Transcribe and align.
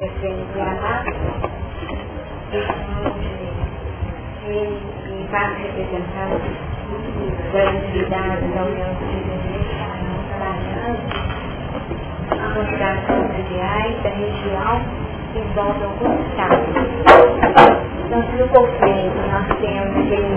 Granada, 0.00 1.10
e 4.46 5.26
vários 5.28 5.58
representantes 5.58 6.54
das 7.52 7.74
entidades 7.74 8.54
da 8.54 8.62
União 8.62 8.94
Civil 8.94 9.34
trabalhando 10.38 11.02
a 12.30 12.54
considerações 12.54 13.26
mundiais 13.32 13.94
da 14.04 14.10
região 14.10 14.80
que 15.32 15.38
envolve 15.40 15.82
alguns 15.82 16.20
estados. 16.28 16.62
Então, 18.06 18.22
se 18.22 18.36
no 18.36 18.48
conflito 18.50 19.18
nós 19.32 19.48
temos 19.58 19.96
aquele 19.96 20.30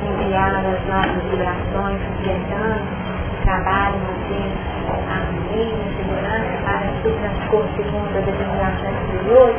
em 0.00 0.08
enviar 0.08 0.64
as 0.64 0.80
nossas 0.88 1.22
vibrações, 1.30 2.00
sustentando 2.16 2.80
o 2.80 3.44
trabalho, 3.44 3.98
mantendo 3.98 4.56
a 4.88 5.14
harmonia, 5.14 5.84
segurança 5.98 6.51
que 7.02 7.08
o 7.08 7.12
transcorso 7.14 7.68
segundo 7.76 8.16
a 8.16 8.20
determinação 8.20 8.92
superior, 9.02 9.54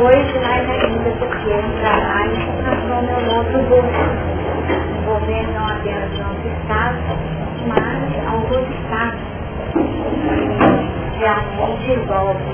hoje 0.00 0.38
mais 0.40 0.70
ainda 0.70 1.10
porque 1.18 1.50
é 1.50 1.56
um 1.58 1.80
trabalho 1.80 2.32
transforma 2.62 3.20
no 3.20 3.36
outro 3.36 3.58
grupo, 3.68 3.92
envolvendo 4.98 5.52
não 5.52 5.68
apenas 5.68 6.10
o 6.10 6.22
nosso 6.22 6.48
Estado, 6.48 6.98
mas 7.66 7.98
alguns 8.32 8.66
Estados 8.80 9.20
que 9.74 11.18
realmente 11.18 11.92
envolve 11.92 12.52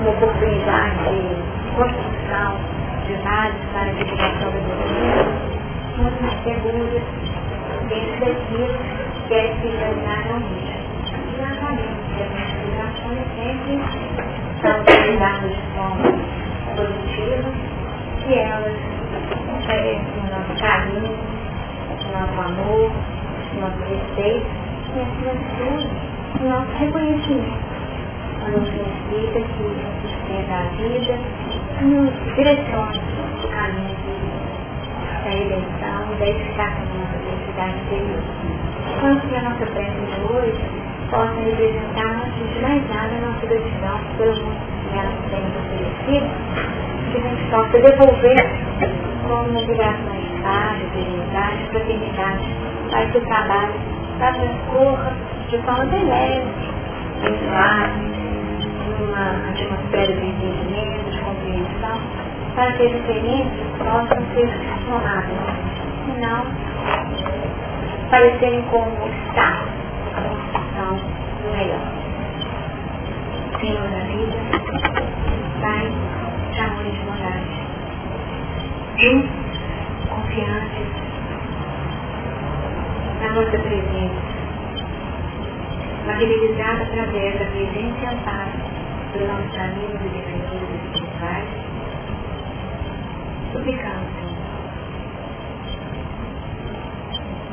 uma 0.00 0.10
oportunidade 0.10 0.98
de 1.08 1.70
construção 1.74 2.58
de 3.06 3.14
vários 3.22 3.62
para 3.72 3.80
a 3.80 3.94
divulgação 3.94 4.50
da 4.50 4.58
economia, 4.58 5.26
muito 5.96 6.22
mais 6.22 6.42
seguras 6.44 7.02
dentro 7.88 8.20
daquilo 8.20 8.78
que 9.26 9.34
é 9.34 9.54
finalizar 9.62 10.22
realmente. 10.26 10.83
Exatamente, 12.14 12.44
as 12.44 12.52
vibrações 12.62 13.26
sempre 13.34 13.74
são 14.62 14.80
utilizadas 14.82 15.50
de 15.50 15.62
forma 15.74 16.06
positiva 16.76 17.50
e 18.28 18.34
elas 18.34 18.76
oferecem 19.58 20.14
o 20.18 20.30
nosso 20.30 20.62
carinho, 20.62 21.12
o 21.90 22.12
nosso 22.12 22.40
amor, 22.40 22.92
o 22.92 23.60
nosso 23.60 23.82
respeito 23.90 24.46
e, 24.94 25.00
acima 25.00 25.32
o 26.40 26.48
nosso 26.48 26.72
reconhecimento. 26.78 27.74
Nos 28.44 28.68
explica 28.68 29.40
que 29.40 29.62
nos 29.62 29.76
sustenta 30.02 30.56
vida, 30.76 31.18
nos 31.82 32.34
direciona 32.36 32.92
o 33.42 33.48
caminho 33.48 33.96
da 35.24 35.32
eleição 35.32 36.12
e 36.12 36.18
da 36.20 36.28
eficácia 36.28 36.84
da 36.84 36.94
nossa 36.94 37.16
interior 37.68 38.54
quanto 39.00 39.26
que 39.28 39.36
a 39.36 39.42
nossa 39.42 39.66
prece 39.66 40.00
de 40.00 40.20
hoje 40.32 40.83
possa 41.14 41.40
representar, 41.46 42.26
antes 42.26 42.54
de 42.54 42.60
mais 42.60 42.82
nada, 42.88 43.14
a 43.14 43.20
nossa 43.20 43.46
gratidão 43.46 44.00
pelo 44.18 44.34
mundo 44.34 44.58
que 44.90 44.98
ela 44.98 45.12
tem 45.30 45.44
oferecido, 45.62 46.26
que 47.12 47.16
a 47.16 47.20
gente 47.20 47.50
possa 47.50 47.78
devolver 47.78 48.46
como 49.28 49.60
vibrações 49.60 50.24
de 50.24 50.42
paz, 50.42 50.78
de 50.78 50.86
serenidade, 50.90 51.66
fraternidade, 51.70 52.44
para 52.90 53.06
que 53.06 53.18
o 53.18 53.20
trabalho 53.26 53.74
transcorra 54.18 55.12
de 55.48 55.58
forma 55.58 55.84
bem 55.86 56.04
leve, 56.04 56.72
bem 57.22 57.38
suave, 57.38 58.00
numa 58.98 59.50
atmosfera 59.50 60.12
de 60.12 60.26
entendimento, 60.26 61.10
de 61.10 61.18
compreensão, 61.20 61.98
para 62.56 62.72
que 62.72 62.86
as 62.86 62.92
experiências 62.92 63.66
possam 63.78 64.18
ser 64.34 64.48
transformadas, 64.48 65.30
e 66.08 66.20
não 66.20 66.44
parecerem 68.10 68.62
como 68.70 68.88
está 69.06 69.64
a 70.84 70.88
construção 70.88 70.96
do 71.42 71.48
melhor. 71.56 71.80
Senhor 73.60 73.88
da 73.88 74.00
vida, 74.04 74.38
Pai 75.60 75.84
de 76.52 76.60
amor 76.60 76.86
e 76.86 76.90
de 76.90 76.98
bondade, 77.00 77.54
juntos, 78.98 79.30
confiantes 80.08 80.88
na 83.20 83.28
nossa 83.32 83.58
presença, 83.58 84.22
materializada 86.06 86.82
através 86.82 87.38
da 87.38 87.46
presença 87.46 87.98
e 88.00 88.06
amparo 88.06 88.52
dos 89.14 89.26
nossos 89.26 89.58
amigos 89.58 90.00
e 90.04 90.08
defensores 90.08 90.68
espirituais, 90.84 91.48
suplicamos 93.52 94.10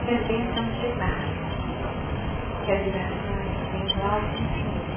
que 0.06 0.14
as 0.14 0.22
bênçãos 0.28 0.82
de 0.82 0.88
paz, 1.00 1.31
que 2.66 2.72
as 2.72 2.84
vibrações 2.84 3.52
têm 3.72 4.04
alto 4.06 4.26
infinito, 4.36 4.92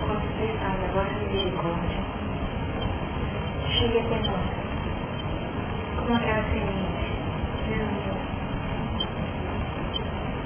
com 0.00 0.12
a 0.12 0.14
expressão 0.24 0.72
da 0.80 0.86
vossa 0.94 1.18
misericórdia, 1.26 2.00
chegue 3.68 3.98
até 3.98 4.16
nós, 4.28 4.48
como 5.96 6.14
aquela 6.14 6.42
semente, 6.44 7.06
Jesus, 7.66 8.20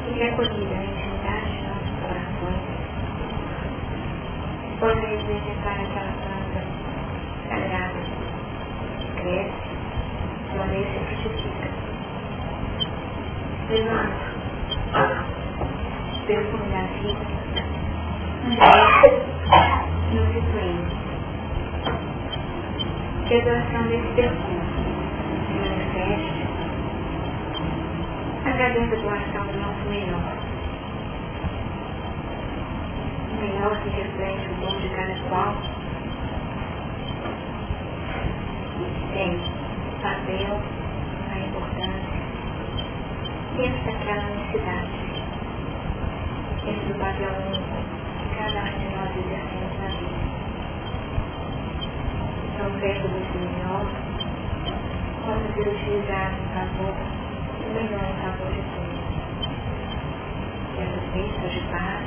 e 0.09 0.19
recolhida 0.19 0.75
na 0.75 0.85
intimidade 0.85 1.51
de 1.51 1.61
nossos 1.69 1.93
corações, 2.01 2.65
possa 4.81 5.07
representar 5.07 5.77
aquela 5.81 6.13
planta 6.23 6.61
sagrada 7.49 8.01
que 8.99 9.09
cresce, 9.21 9.65
floresce 10.51 10.97
e 10.97 11.17
frutifica 11.23 11.69
Exato. 13.71 14.24
Perfume 16.27 16.69
da 16.71 16.83
vida. 17.01 17.27
No 20.13 20.23
replay. 20.33 20.77
Que 23.27 23.35
a 23.35 23.45
doação 23.45 23.83
desse 23.89 24.09
perfume 24.15 24.65
se 25.47 25.55
manifeste 25.55 26.45
através 28.47 28.91
da 28.91 28.97
doação 28.97 29.47
do 29.47 29.59
nosso 29.61 29.85
melhor. 29.91 30.37
O 33.31 33.35
melhor 33.41 33.75
que 33.83 33.89
reflete 33.91 34.49
o 34.49 34.55
bom 34.61 34.81
de 34.81 34.89
cada 34.91 35.15
qual 35.29 35.55
tem 39.13 39.39
papel, 40.03 40.61
a 41.31 41.39
importância 41.39 42.25
dentro 43.57 43.85
daquela 43.85 44.23
necessidade, 44.31 45.04
dentro 46.65 46.93
do 46.93 46.99
papel 46.99 47.31
que 48.19 48.37
cada 48.37 48.61
um 48.65 48.79
de 48.79 48.89
nós 48.97 49.11
exercemos 49.17 49.75
na 49.81 49.89
vida. 49.89 50.25
Então, 52.55 52.81
perto 52.81 53.09
do 53.09 53.21
Senhor, 53.33 53.85
possa 55.25 55.47
ser 55.55 55.69
utilizado 55.69 56.35
em 56.37 56.49
favor, 56.55 56.95
o 57.61 57.75
melhor 57.75 58.05
em 58.05 58.17
favor 58.23 58.51
de 58.53 58.63
todos. 58.73 59.01
Que 60.75 60.83
essas 60.83 61.05
bênçãos 61.13 61.53
de 61.53 61.61
paz 61.71 62.03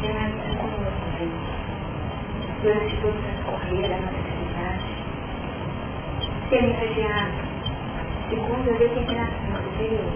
permaneçam 0.00 0.56
conosco, 0.56 1.06
Deus, 1.18 1.42
durante 2.62 2.96
todo 3.00 3.18
o 3.18 3.22
transcorrer 3.22 3.88
da 3.88 3.96
nossa 3.96 4.18
atividade, 4.18 4.88
serem 6.48 6.72
regiados 6.72 7.54
segundo 8.30 8.70
a 8.70 8.78
determinação 8.78 9.62
superior. 9.64 10.12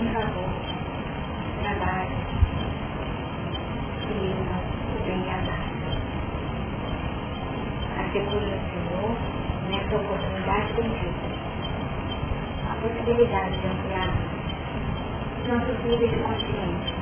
Em 0.00 0.12
favor, 0.12 0.53
trabalho, 1.64 2.10
viva 4.06 4.56
o 4.92 5.02
bem 5.04 5.24
e 5.24 5.30
a 5.30 5.38
paz. 5.48 5.72
Assegura 8.00 8.58
Senhor, 8.68 9.16
nessa 9.70 9.96
oportunidade 9.96 10.72
bendita, 10.74 11.26
a 12.70 12.74
possibilidade 12.82 13.58
de 13.58 13.66
ampliar 13.66 14.12
nossos 15.48 15.84
níveis 15.84 16.10
de 16.10 16.16
consciência, 16.18 16.96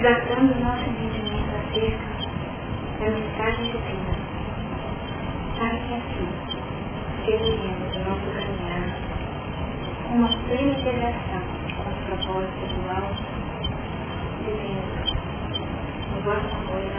tratando 0.00 0.54
nosso 0.62 0.84
entendimento 0.88 1.50
acerca 1.58 2.06
da 3.00 3.10
mensagem 3.10 3.64
divina, 3.64 4.14
para 5.58 5.70
que 5.70 5.94
assim 5.94 6.28
seguiremos 7.24 7.96
o 7.96 7.98
nosso 7.98 8.26
caminhar 8.38 8.86
uma 10.10 10.28
plena 10.46 10.70
integração 10.70 11.47
vosso 16.24 16.54
amor 16.56 16.80
e. 16.80 16.98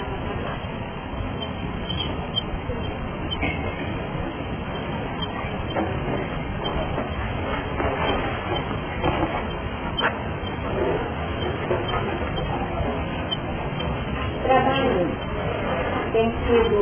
Trabalho 14.43 15.07
tem 16.11 16.31
sido 16.31 16.79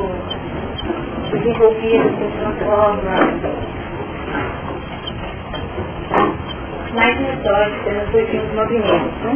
desenvolvido 1.31 2.09
de 2.17 2.39
uma 2.43 2.53
forma 2.65 3.56
mais 6.97 7.15
metódica 7.19 7.91
nos 7.91 8.11
últimos 8.11 8.53
movimentos. 8.55 9.21
Né? 9.21 9.33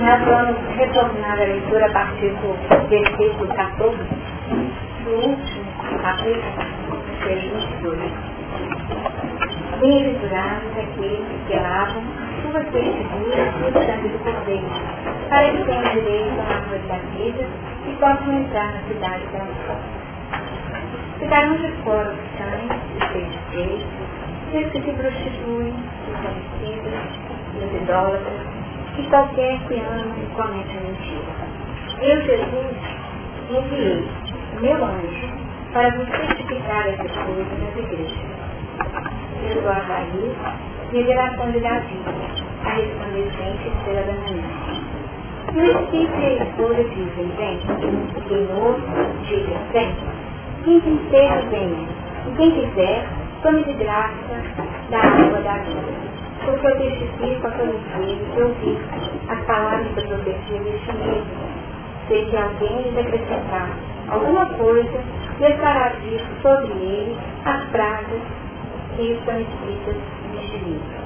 Nós 0.00 0.20
vamos 0.24 0.56
retornar 0.76 1.40
a 1.40 1.44
leitura 1.44 1.86
a 1.86 1.92
partir 1.92 2.30
do 2.30 2.88
versículo 2.88 3.54
14, 3.54 3.98
do 5.04 5.10
último 5.10 5.64
capítulo, 6.02 6.42
versículo 7.24 7.94
22. 7.94 8.12
Bem-aventurados 9.78 10.72
aqueles 10.76 11.24
que 11.46 11.54
lavam 11.54 12.02
as 12.18 12.42
suas 12.42 12.64
vestiduras 12.72 13.54
no 13.60 13.72
sangue 13.86 14.08
do 14.08 14.18
Cordeiro, 14.24 14.66
para 15.28 15.50
que 15.52 15.64
tenham 15.64 15.82
direito 15.94 16.40
à 16.40 16.54
árvore 16.56 16.82
da 16.88 16.96
vida 17.16 17.46
e 17.86 17.92
possam 17.94 18.40
entrar 18.40 18.72
na 18.72 18.80
cidade 18.88 19.22
da. 19.32 19.46
Ficarão 21.20 21.56
de 21.56 21.70
fora 21.84 22.10
os 22.10 22.38
cães, 22.38 22.70
os 22.96 23.04
feiticeiros, 23.12 24.07
os 24.56 24.72
que 24.72 24.80
se 24.80 24.92
prostituem, 24.92 25.74
os 26.08 26.18
homicidas, 26.24 26.94
os 27.56 27.82
idólatras, 27.82 28.40
que 28.96 29.02
qualquer 29.10 29.58
que 29.68 29.74
ama 29.74 30.14
e 30.16 30.26
comete 30.34 30.76
a 30.76 30.80
mentira. 30.80 31.48
Eu, 32.00 32.20
Jesus, 32.22 32.76
enviei 33.50 34.08
meu 34.60 34.84
anjo 34.84 35.28
para 35.72 35.90
vos 35.90 36.08
testificar 36.08 36.88
essas 36.88 37.12
coisas 37.12 37.46
nas 37.60 37.76
igrejas. 37.76 38.38
Eu 39.54 39.62
guardaria 39.62 40.32
revelação 40.92 41.50
de 41.50 41.60
Davi, 41.60 42.00
a 42.64 42.70
resplandecente 42.70 43.68
estrela 43.68 44.02
da 44.02 44.12
manhã. 44.14 44.88
E 45.54 45.60
o 45.60 45.64
Espírito 45.64 46.18
e 46.18 46.24
a 46.24 46.44
esposa 46.44 46.84
dizem, 46.84 47.26
vem, 47.36 47.58
o 48.16 48.28
Senhor 48.28 48.80
diga, 49.26 49.58
vem. 49.72 49.94
Quem 50.64 50.80
quiser, 50.80 51.42
venha. 51.50 51.88
E 52.26 52.36
quem 52.36 52.50
quiser, 52.50 53.06
tome 53.42 53.64
de 53.64 53.72
graça 53.74 54.12
da 54.90 54.98
água 54.98 55.40
da 55.40 55.58
vida 55.58 56.18
porque 56.44 56.66
eu 56.66 56.78
testifico 56.78 57.46
a 57.46 57.50
todos 57.50 57.80
eles 58.00 58.34
que 58.34 58.42
ouvi 58.42 58.78
as 59.28 59.44
palavras 59.44 59.94
da 59.94 60.02
profecia 60.02 60.60
deste 60.60 60.92
livro. 60.92 61.26
Se 62.08 62.24
que 62.24 62.36
alguém 62.36 62.82
lhes 62.82 62.98
acrescentar 62.98 63.68
alguma 64.08 64.46
coisa, 64.46 64.98
Deus 65.38 65.56
fará 65.60 65.90
vir 66.02 66.20
sobre 66.40 66.72
ele 66.72 67.16
as 67.44 67.64
pragas 67.68 68.22
que 68.96 69.12
estão 69.12 69.40
escritas 69.40 69.96
neste 70.32 70.56
livro. 70.58 70.98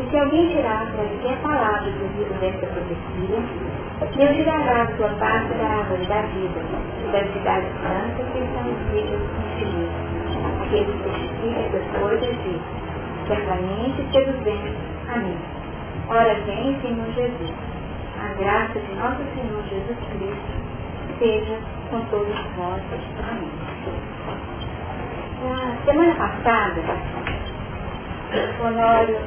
E 0.00 0.10
se 0.10 0.18
alguém 0.18 0.48
tirar 0.48 0.86
qualquer 0.92 1.36
palavra 1.42 1.90
do 1.90 2.18
livro 2.18 2.34
desta 2.40 2.66
profecia, 2.66 3.38
Deus 4.16 4.36
tirará 4.36 4.82
a 4.82 4.96
sua 4.96 5.08
parte 5.20 5.54
da 5.54 5.66
árvore 5.66 6.04
da 6.06 6.22
vida, 6.22 6.60
da 7.12 7.24
cidade 7.32 7.66
santa 7.80 8.24
que 8.32 8.38
estão 8.38 8.72
escritas 8.72 9.20
neste 9.38 9.64
livro. 9.64 10.09
Que 10.70 10.84
testifica 10.84 11.58
essas 11.58 12.00
coisas 12.00 12.36
diz, 12.44 12.62
certamente 13.26 14.06
seduzendo 14.12 14.76
a 15.12 15.16
mim. 15.18 15.36
Ora 16.08 16.34
vem, 16.46 16.80
Senhor 16.80 17.12
Jesus. 17.12 17.52
A 18.22 18.34
graça 18.34 18.78
de 18.78 18.94
nosso 18.94 19.18
Senhor 19.34 19.64
Jesus 19.68 19.98
Cristo 20.12 20.70
seja 21.18 21.58
com 21.90 22.00
todos 22.06 22.36
vós. 22.56 22.82
Amém. 23.18 23.50
Na 25.42 25.76
semana 25.84 26.14
passada, 26.14 26.80
o 28.60 28.66
Honório 28.66 29.18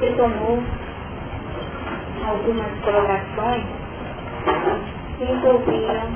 retomou 0.00 0.62
algumas 2.26 2.72
colocações 2.82 3.64
que 5.18 5.24
envolviam 5.24 6.08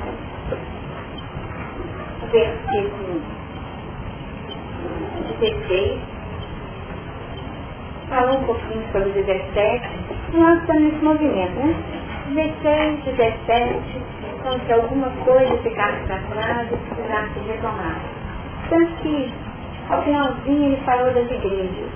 o 2.22 2.26
versículo 2.26 3.39
16 5.40 6.00
falou 8.10 8.40
um 8.40 8.44
pouquinho 8.44 8.84
sobre 8.92 9.10
17, 9.10 9.88
e 10.34 10.36
nós 10.36 10.58
estamos 10.60 10.82
nesse 10.82 11.04
movimento, 11.04 11.54
né? 11.54 11.74
16, 12.34 13.04
17, 13.04 13.80
como 14.42 14.58
se 14.66 14.72
alguma 14.72 15.08
coisa 15.24 15.56
ficasse 15.58 16.00
para 16.06 16.18
trás 16.18 16.68
e 16.72 16.76
precisasse 16.76 17.38
retomar. 17.48 18.00
Tanto 18.68 18.92
que, 19.02 19.32
ao 19.88 20.02
finalzinho, 20.02 20.64
ele 20.64 20.82
falou 20.84 21.12
das 21.12 21.30
igrejas, 21.30 21.90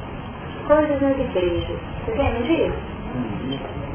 coisas 0.67 1.03
nas 1.03 1.19
igrejas. 1.19 1.79
Você 2.07 2.23
lembra 2.23 2.43
disso? 2.43 2.95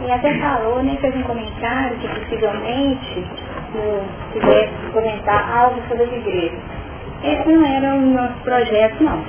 E 0.05 0.11
até 0.11 0.33
falou, 0.39 0.83
né, 0.83 0.97
fez 1.01 1.15
um 1.15 1.23
comentário 1.23 1.97
que 1.97 2.07
possivelmente 2.07 3.25
se 3.71 4.39
tivesse 4.39 4.91
comentar 4.93 5.57
algo 5.57 5.81
sobre 5.87 6.03
as 6.03 6.11
igrejas. 6.13 6.78
Esse 7.23 7.49
não 7.49 7.65
era 7.65 7.95
o 7.95 8.01
nosso 8.01 8.39
projeto, 8.43 9.03
não. 9.03 9.23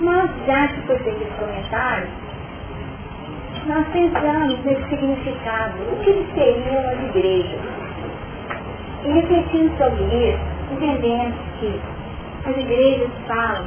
Mas 0.00 0.30
já 0.46 0.68
que 0.68 0.80
foi 0.82 0.98
feito 1.00 1.22
esse 1.22 1.32
comentário, 1.38 2.08
nós 3.66 3.86
pensamos 3.88 4.64
nesse 4.64 4.88
significado, 4.88 5.74
o 5.92 5.96
que 6.04 6.26
seriam 6.34 6.88
as 6.88 7.08
igrejas. 7.10 7.60
E 9.04 9.08
refletindo 9.10 9.76
sobre 9.76 10.04
isso, 10.04 10.38
entendemos 10.72 11.34
que 11.60 11.80
as 12.48 12.56
igrejas 12.56 13.10
falam 13.26 13.66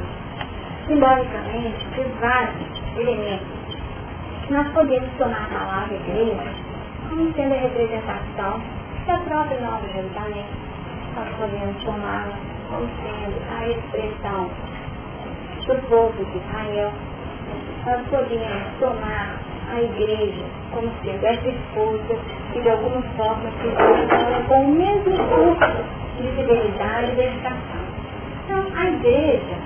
simbolicamente 0.86 1.86
de 1.94 2.02
vários 2.20 2.98
elementos. 2.98 3.46
Nós 4.50 4.66
podemos 4.72 5.08
tomar 5.18 5.44
a 5.44 5.58
palavra 5.58 5.94
igreja 5.94 6.70
como 7.08 7.32
sendo 7.34 7.54
a 7.54 7.58
representação 7.58 8.60
da 9.06 9.16
própria 9.18 9.60
Nova 9.60 9.86
Jerusalém. 9.92 10.46
Nós 11.16 11.28
podemos 11.36 11.84
tomá-la 11.84 12.59
como 12.70 12.86
sendo 13.02 13.36
a 13.50 13.68
expressão 13.68 14.48
do 15.66 15.88
povo 15.88 16.24
de 16.24 16.38
Israel. 16.38 16.92
Nós 17.84 18.06
podemos 18.08 18.62
tomar 18.78 19.40
a 19.72 19.80
igreja 19.80 20.44
como 20.72 20.90
sendo 21.02 21.26
essa 21.26 21.48
esposa 21.48 22.18
que 22.52 22.60
de 22.60 22.70
alguma 22.70 23.02
forma 23.16 23.50
se 23.60 23.68
relaciona 23.68 24.44
com 24.46 24.64
o 24.64 24.68
mesmo 24.68 25.16
curso 25.16 25.84
de 26.20 26.28
fidelidade 26.28 27.12
e 27.12 27.16
dedicação. 27.16 27.80
Então, 28.44 28.66
a 28.76 28.88
igreja 28.88 29.56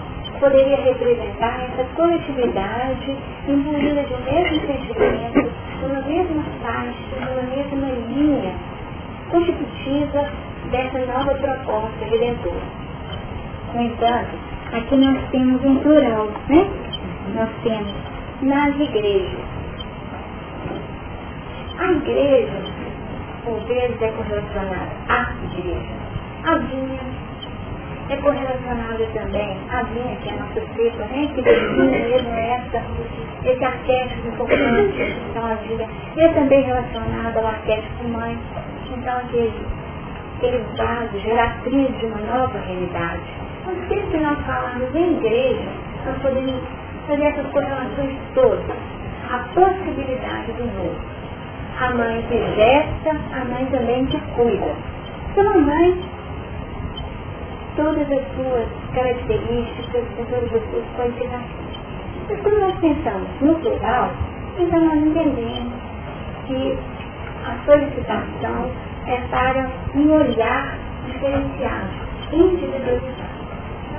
poderia 0.41 0.77
representar 0.77 1.65
essa 1.65 1.85
coletividade 1.95 3.17
imbuída 3.49 4.03
de 4.03 4.15
um 4.15 4.21
mesmo 4.21 4.67
sentimento, 4.67 5.51
de 5.79 5.85
uma 5.85 6.01
mesma 6.01 6.43
faixa, 6.63 7.17
de 7.19 7.33
uma 7.33 7.43
mesma 7.43 7.89
linha 8.09 8.55
constitutiva 9.31 10.29
dessa 10.71 10.99
nova 11.07 11.35
proposta 11.35 12.05
redentora. 12.05 12.84
No 13.75 13.83
entanto, 13.83 14.37
aqui 14.73 14.97
nós 14.97 15.19
temos 15.31 15.65
um 15.65 15.77
plural, 15.81 16.29
né? 16.49 16.67
Nós 17.35 17.51
temos 17.63 17.93
nas 18.43 18.75
igrejas 18.79 19.55
a 21.77 21.93
igreja, 21.93 22.53
por 23.45 23.61
vezes, 23.65 24.01
é 24.01 24.09
correlacionada 24.13 24.93
à 25.09 25.33
igreja. 25.45 25.93
A 26.45 26.59
vinha 26.59 26.99
é 28.11 28.17
correlacionada 28.17 29.07
também 29.13 29.59
à 29.71 29.83
vinha, 29.83 30.17
que 30.17 30.29
é 30.29 30.33
a 30.33 30.37
nossa 30.37 30.61
cepa, 30.75 31.05
né? 31.07 31.29
Que 31.35 31.43
mesmo 31.43 32.31
essa, 32.31 32.83
esse 33.45 33.65
arquétipo 33.65 34.29
importante, 34.29 35.17
então 35.31 35.47
a 35.47 35.55
vida. 35.55 35.87
E 36.17 36.21
é 36.21 36.29
também 36.29 36.63
relacionada 36.63 37.41
ao 37.41 37.47
arquétipo 37.47 38.05
mãe. 38.09 38.39
Então, 38.97 39.19
aquele, 39.19 39.67
aquele 40.37 40.65
vaso 40.77 41.19
geratriz 41.19 41.99
de 41.99 42.07
uma 42.07 42.19
nova 42.19 42.59
realidade. 42.59 43.44
Então, 43.67 43.89
sempre 43.89 44.21
nós 44.21 44.39
falamos 44.47 44.95
em 44.95 45.17
igreja, 45.17 45.69
nós 46.07 46.23
podemos 46.23 46.61
fazer 47.07 47.25
essas 47.25 47.47
correlações 47.47 48.17
todas. 48.35 48.77
A 49.31 49.39
possibilidade 49.55 50.53
do 50.53 50.65
novo 50.67 51.15
a 51.81 51.91
mãe 51.93 52.23
que 52.29 52.39
gesta, 52.55 53.11
a 53.11 53.45
mãe 53.47 53.67
também 53.67 54.07
que 54.07 54.19
cuida. 54.37 54.75
Então 55.31 55.49
a 55.49 55.59
mãe, 55.59 56.01
todas 57.75 58.11
as 58.13 58.23
suas 58.37 58.69
características, 58.95 60.05
todas 60.17 60.55
as 60.55 60.71
suas 60.71 60.85
qualificações. 60.97 61.75
Mas 62.29 62.41
quando 62.41 62.61
nós 62.61 62.79
pensamos 62.79 63.29
no 63.41 63.55
plural, 63.57 64.11
então 64.57 64.81
nós 64.81 64.99
entendemos 65.03 65.73
que 66.47 66.79
a 67.45 67.65
solicitação 67.65 68.71
é 69.07 69.17
para 69.31 69.69
um 69.97 70.13
olhar 70.13 70.79
diferenciado, 71.07 71.91
individualizado. 72.33 73.34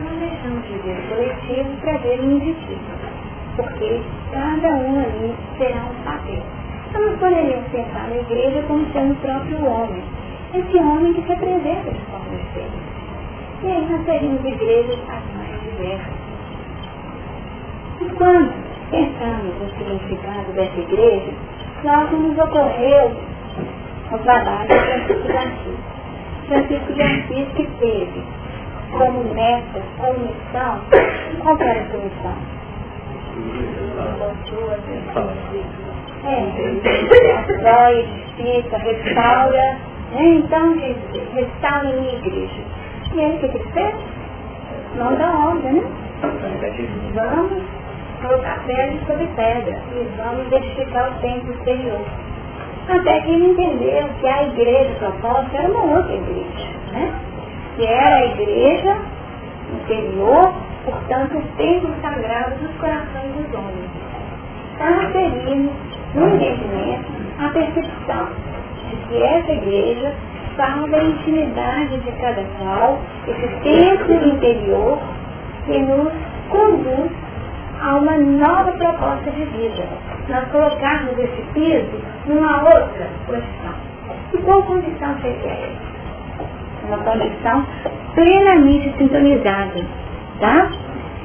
Nós 0.03 0.19
deixamos 0.19 0.63
de 0.67 0.77
ver 0.79 0.99
o 0.99 1.09
coletivo 1.09 1.69
para 1.81 1.97
ver 1.99 2.19
o 2.19 2.31
indivíduo, 2.31 2.79
porque 3.55 4.01
cada 4.31 4.67
um 4.75 4.99
ali 4.99 5.33
terá 5.57 5.85
um 5.85 6.03
papel. 6.03 6.43
Então 6.89 7.01
nós 7.01 7.19
poderíamos 7.19 7.67
pensar 7.69 8.07
na 8.09 8.17
igreja 8.17 8.61
como 8.67 8.85
sendo 8.91 9.13
o 9.13 9.15
próprio 9.15 9.65
homem. 9.65 10.03
Esse 10.53 10.77
homem 10.77 11.13
que 11.13 11.21
esse 11.21 12.01
forma 12.09 12.37
de 12.37 12.53
ser. 12.53 12.69
E 13.63 13.71
aí 13.71 13.87
nós 13.89 14.05
teríamos 14.05 14.45
igrejas 14.45 14.99
as 15.09 15.23
mais 15.35 15.61
diversas. 15.61 16.13
E 18.01 18.05
quando 18.15 18.53
pensamos 18.91 19.55
no 19.59 19.69
significado 19.77 20.51
dessa 20.53 20.79
igreja, 20.79 21.33
logo 21.83 22.17
nos 22.17 22.37
ocorreu 22.37 23.11
o 24.11 24.17
trabalho 24.19 24.67
de 24.67 24.75
Francisco 24.75 25.23
de 25.23 25.37
Assis. 25.37 25.79
Francisco 26.47 26.93
de 26.93 27.01
Assis 27.01 27.47
que 27.55 27.67
teve 27.79 28.23
como 28.97 29.33
meta, 29.33 29.81
como 29.97 30.19
missão, 30.19 30.79
qual 31.41 31.57
era 31.59 31.81
a 31.81 31.85
sua 31.91 31.99
missão? 31.99 32.35
É, 36.23 36.35
destrói, 36.81 37.99
edifica, 37.99 38.77
restaura. 38.77 39.77
Né? 40.11 40.25
Então, 40.35 40.75
restaura 41.33 41.93
minha 41.93 42.13
igreja. 42.13 42.61
E 43.13 43.21
aí 43.21 43.35
o 43.35 43.39
que 43.39 43.45
ele 43.45 43.59
fez? 43.73 43.95
Mão 44.97 45.15
da 45.15 45.29
obra, 45.49 45.71
né? 45.71 45.83
Vamos 47.13 47.63
colocar 48.21 48.59
pedra 48.65 48.97
sobre 49.05 49.27
pedra 49.35 49.77
e 49.93 50.07
vamos 50.17 50.51
edificar 50.51 51.11
o 51.11 51.21
templo 51.21 51.53
exterior. 51.53 52.01
Até 52.87 53.21
que 53.21 53.31
ele 53.31 53.51
entendeu 53.51 54.09
que 54.21 54.27
a 54.27 54.43
igreja 54.43 54.95
proposta 54.99 55.57
era 55.57 55.67
uma 55.69 55.97
outra 55.97 56.13
igreja, 56.13 56.69
né? 56.93 57.13
Que 57.75 57.85
era 57.85 58.15
a 58.15 58.25
igreja 58.25 58.97
interior, 59.73 60.53
portanto, 60.85 61.37
o 61.37 61.57
templo 61.57 61.93
sagrado 62.01 62.55
dos 62.55 62.75
corações 62.77 63.31
dos 63.33 63.53
homens. 63.53 63.89
Está 64.73 64.89
referindo 65.01 65.71
no 66.13 66.27
entendimento 66.35 67.05
a 67.39 67.49
percepção 67.49 68.27
de 68.89 68.95
que 69.07 69.23
essa 69.23 69.51
igreja 69.51 70.13
fala 70.55 70.87
da 70.87 71.03
intimidade 71.03 71.97
de 71.99 72.11
cada 72.13 72.43
qual, 72.57 72.99
esse 73.27 73.47
templo 73.61 74.13
interior 74.13 74.99
que 75.65 75.79
nos 75.79 76.13
conduz 76.49 77.11
a 77.81 77.95
uma 77.95 78.17
nova 78.17 78.71
proposta 78.73 79.31
de 79.31 79.45
vida. 79.45 79.83
Nós 80.29 80.47
colocarmos 80.49 81.17
esse 81.19 81.41
piso 81.53 82.01
numa 82.25 82.63
outra 82.63 83.07
condição. 83.27 83.75
E 84.33 84.37
qual 84.39 84.63
condição 84.63 85.15
seria 85.21 85.51
essa? 85.51 85.84
Uma 86.87 86.97
condição 86.99 87.65
plenamente 88.13 88.93
sintonizada, 88.97 89.81
tá? 90.39 90.69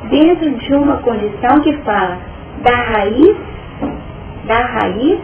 Dentro 0.08 0.50
de 0.50 0.74
uma 0.74 0.96
condição 0.98 1.60
que 1.60 1.72
fala 1.78 2.18
da 2.62 2.74
raiz, 2.74 3.36
da 4.46 4.58
raiz, 4.58 5.20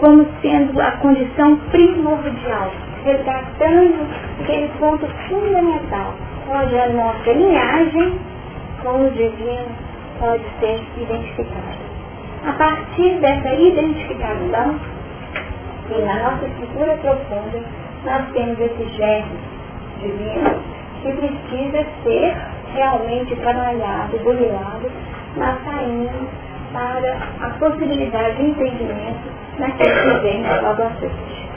como 0.00 0.26
sendo 0.40 0.80
a 0.80 0.92
condição 0.92 1.56
primordial, 1.70 2.70
resgatando 3.04 4.06
aquele 4.40 4.68
ponto 4.78 5.06
fundamental, 5.28 6.14
onde 6.48 6.78
a 6.78 6.88
nossa 6.90 7.32
linhagem 7.32 8.18
com 8.82 9.06
o 9.06 9.10
divino 9.10 9.66
pode 10.20 10.44
ser 10.60 10.80
identificada. 10.96 11.88
A 12.46 12.52
partir 12.52 13.18
dessa 13.18 13.54
identificação, 13.54 14.76
e 15.90 16.02
na 16.02 16.14
nossa 16.14 16.46
estrutura 16.46 16.96
profunda, 16.96 17.62
nós 18.04 18.32
temos 18.32 18.58
esse 18.60 18.88
germe 18.96 19.38
divino 20.00 20.62
que 21.02 21.12
precisa 21.12 21.86
ser 22.02 22.36
realmente 22.74 23.34
trabalhado, 23.36 24.18
burilado, 24.18 24.90
mas 25.36 25.62
saindo 25.64 26.28
para 26.72 27.16
a 27.40 27.50
possibilidade 27.58 28.36
de 28.36 28.50
entendimento 28.50 29.30
naquilo 29.58 29.90
que 29.90 30.18
vem 30.20 30.42
logo 30.42 30.82
à 30.82 30.90
frente. 30.90 31.48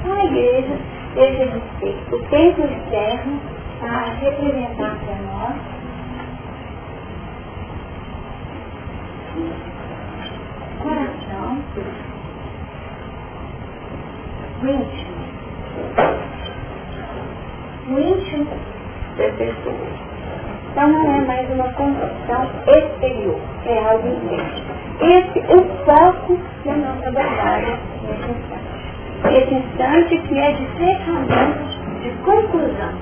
Então 0.00 0.16
a 0.16 0.24
igreja 0.24 0.78
deixa 1.14 1.46
de 1.46 1.60
ser 1.80 2.14
o 2.14 2.18
templo 2.28 2.64
externo 2.64 3.40
para 3.80 4.12
representar 4.20 4.96
para 5.04 5.16
nós 5.16 5.80
coração 10.82 11.58
íntimo. 14.62 15.09
O 17.88 17.98
íntimo 17.98 18.46
pessoa. 19.28 20.10
Então 20.70 20.88
não 20.88 21.14
é 21.14 21.20
mais 21.22 21.50
uma 21.50 21.68
construção 21.72 22.48
exterior, 22.66 23.38
é 23.66 23.78
algo 23.90 24.08
interno. 24.08 24.70
Esse 25.00 25.38
é 25.40 25.56
o 25.56 25.64
foco 25.84 26.38
da 26.64 26.72
nossa 26.72 27.10
verdade 27.10 27.78
nesse 28.02 28.30
instante. 28.30 28.70
Esse 29.36 29.54
instante 29.54 30.18
que 30.18 30.38
é 30.38 30.52
de 30.52 30.66
fechamento, 30.78 31.58
de 32.02 32.10
conclusão. 32.24 32.92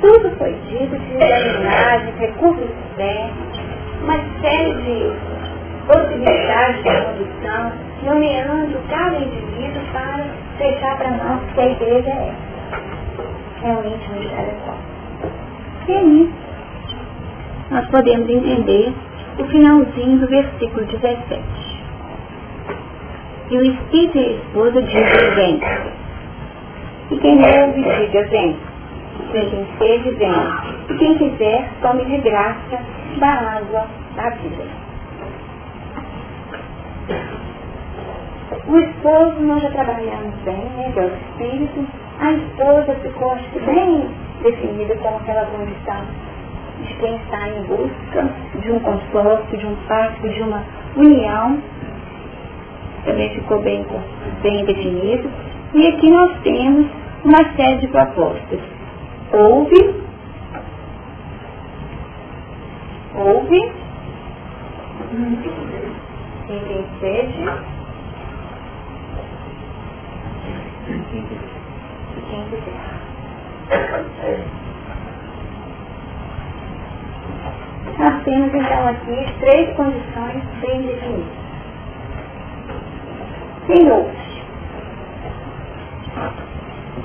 Tudo 0.00 0.30
foi 0.38 0.52
dito, 0.68 0.96
de 0.96 1.14
examinar, 1.14 2.06
de 2.06 2.18
recursos 2.18 2.64
externos, 2.64 3.60
uma 4.02 4.18
série 4.40 4.74
de 4.74 5.12
possibilidades 5.86 6.76
de 6.76 6.90
condução, 6.90 7.72
nomeando 8.02 8.78
cada 8.88 9.18
indivíduo 9.18 9.82
para 9.92 10.26
fechar 10.58 10.96
para 10.98 11.10
nós 11.10 11.40
que 11.54 11.60
a 11.60 11.66
igreja 11.66 12.10
é 12.10 12.34
realmente 13.62 14.10
um 14.10 14.20
mistério 14.20 14.54
E 15.88 15.92
é 15.92 16.02
nisso 16.02 16.48
nós 17.70 17.86
podemos 17.88 18.28
entender 18.28 18.92
o 19.38 19.44
finalzinho 19.44 20.18
do 20.18 20.26
versículo 20.26 20.86
17. 20.86 21.42
E 23.50 23.56
o 23.56 23.62
Espírito 23.62 24.18
e 24.18 24.24
a 24.24 24.30
esposa 24.32 24.82
dizem, 24.82 25.34
vem. 25.34 25.60
E 27.10 27.16
quem 27.18 27.36
ouve, 27.36 27.82
diga, 27.82 28.26
vem. 28.28 28.56
Quem 29.32 29.66
sede, 29.78 30.10
vem. 30.12 30.32
E 30.88 30.94
quem 30.94 31.18
quiser, 31.18 31.70
tome 31.82 32.04
de 32.06 32.18
graça 32.18 32.80
da 33.18 33.28
água 33.28 33.86
da 34.16 34.30
vida. 34.30 34.64
O 38.66 38.78
esposo 38.78 39.40
nós 39.40 39.62
já 39.62 39.70
trabalhamos 39.70 40.34
bem, 40.44 40.56
né, 40.56 40.90
que 40.92 40.98
é 40.98 41.02
o 41.02 41.08
Espírito. 41.08 41.86
A 42.20 42.32
esposa 42.32 42.94
ficou, 43.02 43.32
acho 43.32 43.44
que, 43.50 43.60
bem 43.60 44.08
definida 44.42 44.96
como 44.96 45.16
aquela 45.16 45.44
condição 45.46 46.04
de 46.82 46.94
quem 46.94 47.16
está 47.16 47.48
em 47.48 47.62
busca 47.64 48.28
de 48.60 48.72
um 48.72 48.78
consórcio, 48.80 49.58
de 49.58 49.66
um 49.66 49.76
pacto, 49.86 50.28
de 50.28 50.42
uma 50.42 50.64
união. 50.96 51.58
Também 53.04 53.34
ficou 53.34 53.60
bem, 53.60 53.84
bem 54.42 54.64
definido. 54.64 55.30
E 55.74 55.86
aqui 55.86 56.10
nós 56.10 56.38
temos 56.42 56.86
uma 57.24 57.44
série 57.54 57.78
de 57.78 57.88
propostas. 57.88 58.60
Ouve, 59.32 59.94
ouve, 63.14 63.72
quem 66.46 66.60
tem 66.60 66.84
sede, 67.00 67.44
Nós 77.98 78.22
temos 78.24 78.54
então 78.54 78.88
aqui 78.88 79.34
três 79.40 79.76
condições 79.76 80.42
bem 80.62 80.82
definidas. 80.82 81.26
Quem 83.66 83.90
ouve? 83.90 84.16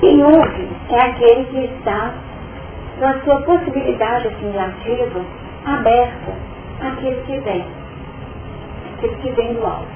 Quem 0.00 0.24
ouve 0.24 0.68
é 0.88 1.00
aquele 1.00 1.44
que 1.44 1.64
está 1.76 2.14
com 2.98 3.04
a 3.04 3.20
sua 3.20 3.42
possibilidade 3.42 4.28
assimilativa 4.28 5.20
aberta 5.66 6.32
àquele 6.80 7.20
que 7.26 7.38
vem, 7.40 7.66
aquele 8.96 9.16
que 9.16 9.30
vem 9.32 9.52
do 9.52 9.66
alto. 9.66 9.88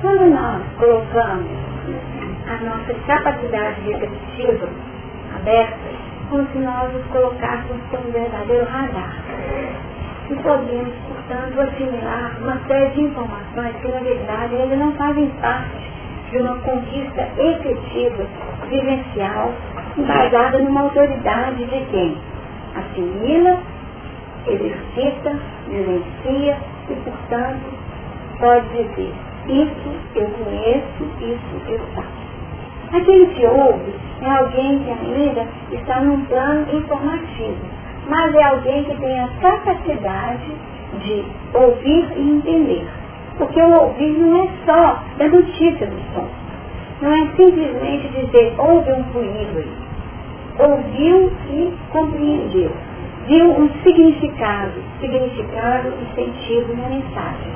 Quando 0.00 0.30
nós 0.30 0.62
colocamos 0.78 1.75
a 2.48 2.56
nossa 2.64 2.94
capacidade 3.06 3.80
receptiva 3.82 4.68
aberta, 5.34 5.76
como 6.30 6.46
se 6.52 6.58
nós 6.58 6.92
nos 6.92 7.04
colocássemos 7.06 7.82
como 7.90 8.08
um 8.08 8.12
verdadeiro 8.12 8.64
radar 8.66 9.16
e 10.30 10.34
podemos, 10.36 10.92
portanto, 11.06 11.60
assimilar 11.60 12.36
uma 12.40 12.58
série 12.66 12.90
de 12.90 13.02
informações 13.02 13.76
que, 13.76 13.88
na 13.88 14.00
verdade, 14.00 14.56
ainda 14.56 14.76
não 14.76 14.92
fazem 14.92 15.28
parte 15.40 15.70
de 16.30 16.38
uma 16.38 16.56
conquista 16.58 17.28
efetiva, 17.38 18.26
vivencial, 18.68 19.52
baseada 19.96 20.58
numa 20.58 20.82
autoridade 20.82 21.64
de 21.64 21.80
quem 21.90 22.16
assimila, 22.74 23.58
exercita, 24.48 25.38
vivencia 25.68 26.58
e, 26.90 26.94
portanto, 26.94 27.78
pode 28.40 28.68
dizer, 28.70 29.12
isso 29.46 29.90
eu 30.16 30.28
conheço, 30.30 31.04
isso 31.20 31.62
eu 31.68 31.78
faço. 31.94 32.25
Aquele 32.92 33.26
que 33.26 33.46
ouve 33.46 33.94
é 34.22 34.30
alguém 34.30 34.78
que 34.78 34.90
ainda 34.90 35.46
está 35.72 36.00
num 36.00 36.24
plano 36.26 36.66
informativo 36.72 37.76
mas 38.08 38.34
é 38.34 38.42
alguém 38.44 38.84
que 38.84 38.94
tem 38.96 39.20
a 39.20 39.28
capacidade 39.40 40.50
de 41.00 41.24
ouvir 41.54 42.08
e 42.16 42.30
entender. 42.30 42.86
Porque 43.38 43.60
o 43.60 43.82
ouvir 43.82 44.12
não 44.12 44.44
é 44.44 44.48
só 44.64 45.02
da 45.18 45.28
notícia 45.28 45.86
do 45.86 46.14
som. 46.14 46.28
Não 47.02 47.12
é 47.12 47.26
simplesmente 47.36 48.08
dizer, 48.08 48.54
houve 48.58 48.90
um 48.92 49.02
ruído 49.02 49.86
Ouviu 50.58 51.30
e 51.50 51.72
compreendeu. 51.90 52.70
Viu 53.26 53.50
um 53.50 53.68
significado, 53.82 54.72
significado 55.00 55.92
e 56.00 56.14
sentido 56.14 56.74
na 56.80 56.88
mensagem. 56.88 57.52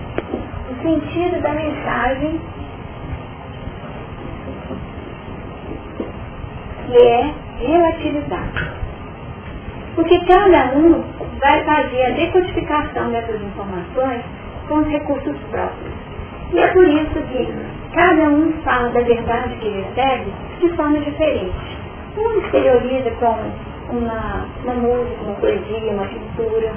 O 0.70 0.82
sentido 0.82 1.40
da 1.40 1.52
mensagem 1.52 2.40
que 6.90 6.98
é 6.98 7.34
relativizado. 7.58 8.80
Porque 9.94 10.18
cada 10.26 10.76
um 10.76 11.02
vai 11.40 11.64
fazer 11.64 12.04
a 12.04 12.10
decodificação 12.10 13.10
dessas 13.10 13.40
informações 13.42 14.22
com 14.68 14.76
os 14.76 14.88
recursos 14.88 15.36
próprios. 15.50 15.94
E 16.52 16.58
é 16.58 16.66
por 16.68 16.84
isso 16.84 17.20
que 17.28 17.54
cada 17.94 18.28
um 18.28 18.52
fala 18.64 18.88
da 18.90 19.00
verdade 19.00 19.54
que 19.56 19.68
recebe 19.68 20.32
de 20.60 20.68
forma 20.76 20.98
diferente. 20.98 21.78
Um 22.16 22.40
exterioriza 22.40 23.10
com 23.12 23.96
uma, 23.96 24.46
uma 24.64 24.74
música, 24.74 25.22
uma 25.24 25.34
poesia, 25.36 25.92
uma 25.92 26.06
pintura, 26.06 26.72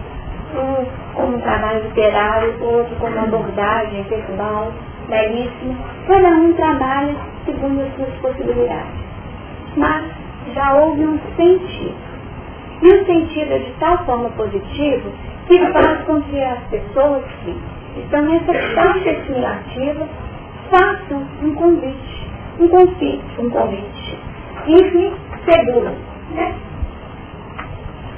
um 0.56 1.14
com 1.16 1.24
um 1.24 1.42
trabalho 1.42 1.84
literário, 1.86 2.64
outro 2.64 2.96
com 2.98 3.08
uma 3.08 3.24
abordagem 3.24 4.04
verbal, 4.04 4.72
belíssima. 5.10 5.76
Cada 6.08 6.30
um 6.30 6.54
trabalha 6.54 7.16
segundo 7.46 7.82
as 7.82 7.96
suas 7.96 8.14
possibilidades. 8.20 9.03
Mas 9.76 10.06
já 10.54 10.76
houve 10.76 11.06
um 11.06 11.20
sentido. 11.36 11.96
E 12.82 12.88
o 12.88 13.06
sentido 13.06 13.54
é 13.54 13.60
de 13.60 13.72
tal 13.80 14.06
forma 14.06 14.30
positivo 14.32 15.12
que 15.48 15.60
faz 15.72 16.04
com 16.06 16.22
que 16.22 16.42
as 16.42 16.60
pessoas 16.66 17.24
que 17.44 17.56
estão 18.00 18.24
nessa 18.24 18.54
faixa 18.76 19.12
assimilativa 19.12 20.08
façam 20.70 21.26
um 21.42 21.54
convite, 21.56 22.28
um 22.60 22.68
convite, 22.68 23.42
um 23.42 23.50
convite. 23.50 24.20
Firme, 24.66 25.14
seguro. 25.46 25.92
Né? 26.36 26.56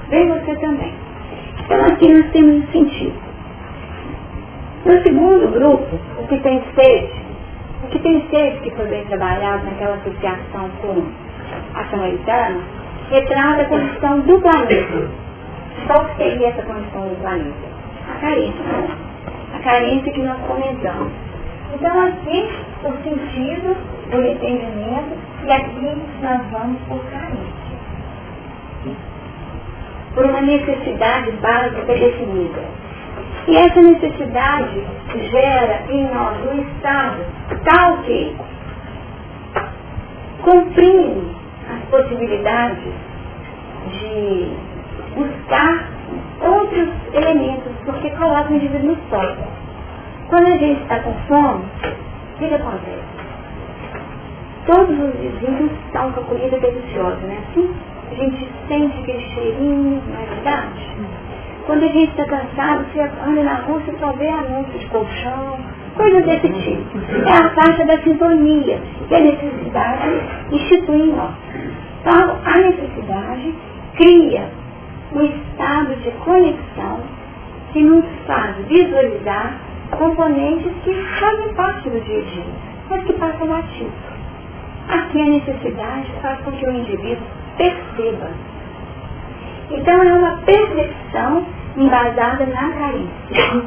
Vem 0.10 0.30
você 0.30 0.56
também. 0.56 0.94
Então 1.64 1.86
aqui 1.86 2.14
nós 2.14 2.32
temos 2.32 2.56
um 2.56 2.68
sentido. 2.72 3.26
No 4.86 5.02
segundo 5.02 5.52
grupo, 5.52 6.00
o 6.20 6.28
que 6.28 6.40
tem 6.42 6.64
sede, 6.76 7.26
o 7.84 7.88
que 7.88 8.00
tem 8.00 8.24
sede 8.30 8.60
que 8.60 8.72
foi 8.72 8.86
bem 8.88 9.04
trabalhado 9.06 9.66
naquela 9.66 9.96
associação 9.96 10.70
com 10.80 10.92
a 10.92 11.25
samaritana, 11.90 12.62
retrata 13.10 13.62
a 13.62 13.66
condição 13.66 14.20
do 14.22 14.40
planeta. 14.40 15.10
Qual 15.88 16.10
seria 16.18 16.48
essa 16.50 16.62
condição 16.64 17.08
do 17.08 17.22
planeta? 17.22 17.68
A 18.10 18.20
carência. 18.20 18.64
A 19.54 19.60
carência 19.60 20.12
que 20.12 20.22
nós 20.22 20.38
comentamos. 20.48 21.12
Então 21.74 22.08
aqui 22.08 22.50
o 22.84 23.04
sentido 23.04 23.76
do 24.12 24.22
entendimento 24.22 25.18
e 25.46 25.52
aqui 25.52 25.98
nós 26.22 26.42
vamos 26.52 26.80
por 26.88 27.04
carência. 27.12 27.66
Por 30.14 30.26
uma 30.26 30.42
necessidade 30.42 31.32
básica 31.34 31.94
definida. 31.94 32.62
E 33.48 33.58
essa 33.58 33.82
necessidade 33.82 34.84
gera 35.30 35.84
em 35.90 36.06
nós 36.06 36.38
um 36.52 36.62
estado 36.62 37.24
tal 37.64 37.98
que 38.04 38.36
comprime 40.46 41.36
as 41.68 41.90
possibilidades 41.90 42.94
de 43.90 44.52
buscar 45.16 45.90
outros 46.40 46.90
elementos, 47.14 47.72
porque 47.84 48.12
coloca 48.12 48.52
o 48.52 48.56
indivíduo 48.56 48.92
no 48.92 48.96
foco. 49.10 49.48
Quando 50.30 50.48
a 50.48 50.58
gente 50.58 50.82
está 50.84 51.00
com 51.00 51.14
fome, 51.28 51.66
o 52.36 52.38
que, 52.38 52.54
acontece? 52.54 53.16
Todos 54.68 55.00
os 55.00 55.16
vizinhos 55.16 55.72
estão 55.86 56.12
com 56.12 56.24
comida 56.24 56.60
deliciosa, 56.60 57.18
né? 57.28 57.40
Assim, 57.50 57.76
a 58.12 58.16
gente 58.16 58.48
sente 58.68 59.00
aquele 59.00 59.22
cheirinho, 59.34 60.02
não 60.08 60.22
é 60.22 60.26
verdade? 60.26 60.96
Quando 61.66 61.84
a 61.84 61.88
gente 61.88 62.12
está 62.12 62.26
cansado, 62.26 62.86
você 62.94 63.02
anda 63.02 63.44
na 63.44 63.56
rua, 63.62 63.80
você 63.80 63.98
só 64.00 64.12
vê 64.14 64.30
anúncios 64.30 64.80
de 64.80 64.88
colchão, 64.88 65.58
coisas 65.96 66.26
desse 66.26 66.50
tipo. 66.50 67.00
É 67.28 67.32
a 67.32 67.50
faixa 67.50 67.86
da 67.86 67.98
sintonia, 68.00 68.80
que 69.08 69.16
a 69.16 69.20
necessidade 69.20 70.22
institui 70.52 71.02
em 71.02 71.14
nós. 71.14 71.32
Então, 72.02 72.38
a 72.46 72.58
necessidade 72.58 73.56
cria 73.96 74.50
um 75.14 75.22
estado 75.24 75.96
de 76.02 76.12
conexão 76.24 77.00
que 77.74 77.82
nos 77.82 78.06
faz 78.28 78.56
visualizar 78.68 79.60
componentes 79.92 80.72
que 80.84 80.94
fazem 81.20 81.54
parte 81.54 81.90
do 81.90 82.00
dia 82.02 82.20
a 82.20 82.24
dia, 82.24 82.44
mas 82.90 83.04
que 83.04 83.14
passam 83.14 83.48
batido. 83.48 83.92
Aqui 84.88 85.22
a 85.22 85.26
necessidade 85.26 86.12
faz 86.22 86.40
com 86.42 86.52
que 86.52 86.66
o 86.68 86.72
indivíduo 86.72 87.26
perceba. 87.58 88.30
Então 89.72 90.04
é 90.04 90.14
uma 90.14 90.38
percepção 90.46 91.46
embasada 91.76 92.46
na 92.46 92.70
carência. 92.70 93.64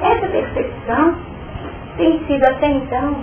Essa 0.00 0.26
percepção 0.26 1.14
tem 2.02 2.18
sido 2.26 2.44
até 2.44 2.66
então 2.66 3.14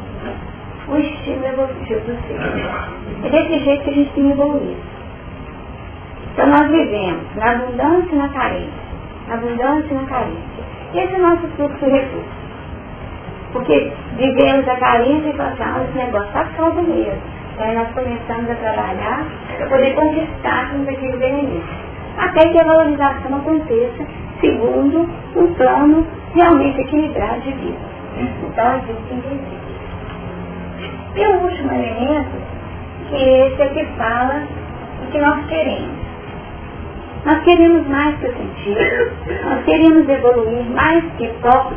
o 0.87 0.97
estilo 0.97 1.45
evolutivo 1.45 1.99
do 1.99 2.17
ser. 2.25 3.25
É 3.25 3.29
desse 3.29 3.65
jeito 3.65 3.83
que 3.83 3.89
a 3.89 3.93
gente 3.93 4.11
tem 4.13 4.31
evoluído. 4.31 4.81
Então 6.31 6.47
nós 6.47 6.67
vivemos 6.69 7.23
na 7.35 7.51
abundância 7.51 8.09
e 8.09 8.15
na 8.15 8.29
carência. 8.29 8.89
Na 9.27 9.33
abundância 9.33 9.87
e 9.91 9.93
na 9.95 10.05
carência. 10.05 10.63
Esse 10.95 11.13
é 11.13 11.17
o 11.17 11.21
nosso 11.21 11.47
fluxo 11.57 11.85
de 11.85 11.91
recursos. 11.91 12.39
Porque 13.51 13.91
vivemos 14.15 14.67
a 14.69 14.75
carência 14.77 15.27
e 15.27 15.35
ah, 15.41 15.83
esse 15.83 15.97
negócio 15.97 16.27
está 16.27 16.45
calmo 16.55 16.81
mesmo. 16.81 17.21
Aí 17.59 17.75
nós 17.75 17.89
começamos 17.89 18.49
a 18.49 18.55
trabalhar 18.55 19.25
para 19.57 19.67
poder 19.67 19.93
conquistar 19.93 20.71
aquele 20.71 21.17
benefício. 21.17 21.89
Até 22.17 22.47
que 22.47 22.59
a 22.59 22.63
valorização 22.63 23.35
aconteça 23.35 24.07
segundo 24.39 25.09
um 25.35 25.53
plano 25.55 26.07
realmente 26.33 26.79
equilibrado 26.79 27.41
de 27.41 27.51
vida. 27.51 27.98
Então 28.21 28.75
existem 28.77 29.19
desejos. 29.19 29.69
E 31.15 31.25
o 31.25 31.41
último 31.41 31.71
elemento, 31.73 32.37
que 33.09 33.15
esse 33.15 33.61
é 33.61 33.67
que 33.67 33.85
fala 33.97 34.43
o 35.03 35.11
que 35.11 35.17
nós 35.19 35.45
queremos. 35.47 35.99
Nós 37.25 37.43
queremos 37.43 37.87
mais 37.87 38.17
que 38.19 38.27
o 38.27 38.33
sentido, 38.33 39.11
nós 39.43 39.65
queremos 39.65 40.07
evoluir 40.07 40.65
mais 40.71 41.03
que 41.17 41.29
só, 41.41 41.71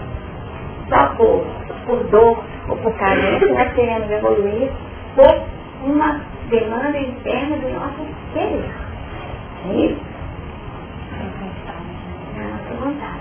só 0.88 1.06
por, 1.16 1.44
por 1.86 2.04
dor 2.10 2.44
ou 2.68 2.76
por 2.76 2.94
carência, 2.94 3.52
nós 3.52 3.72
queremos 3.72 4.10
evoluir 4.10 4.70
por 5.16 5.42
uma 5.84 6.20
demanda 6.48 6.98
interna 6.98 7.56
do 7.56 7.70
nosso 7.70 8.06
querer. 8.32 8.70
É 9.68 9.74
isso? 9.74 10.00
É 12.36 12.40
a 12.40 12.48
nossa 12.50 12.84
vontade. 12.84 13.20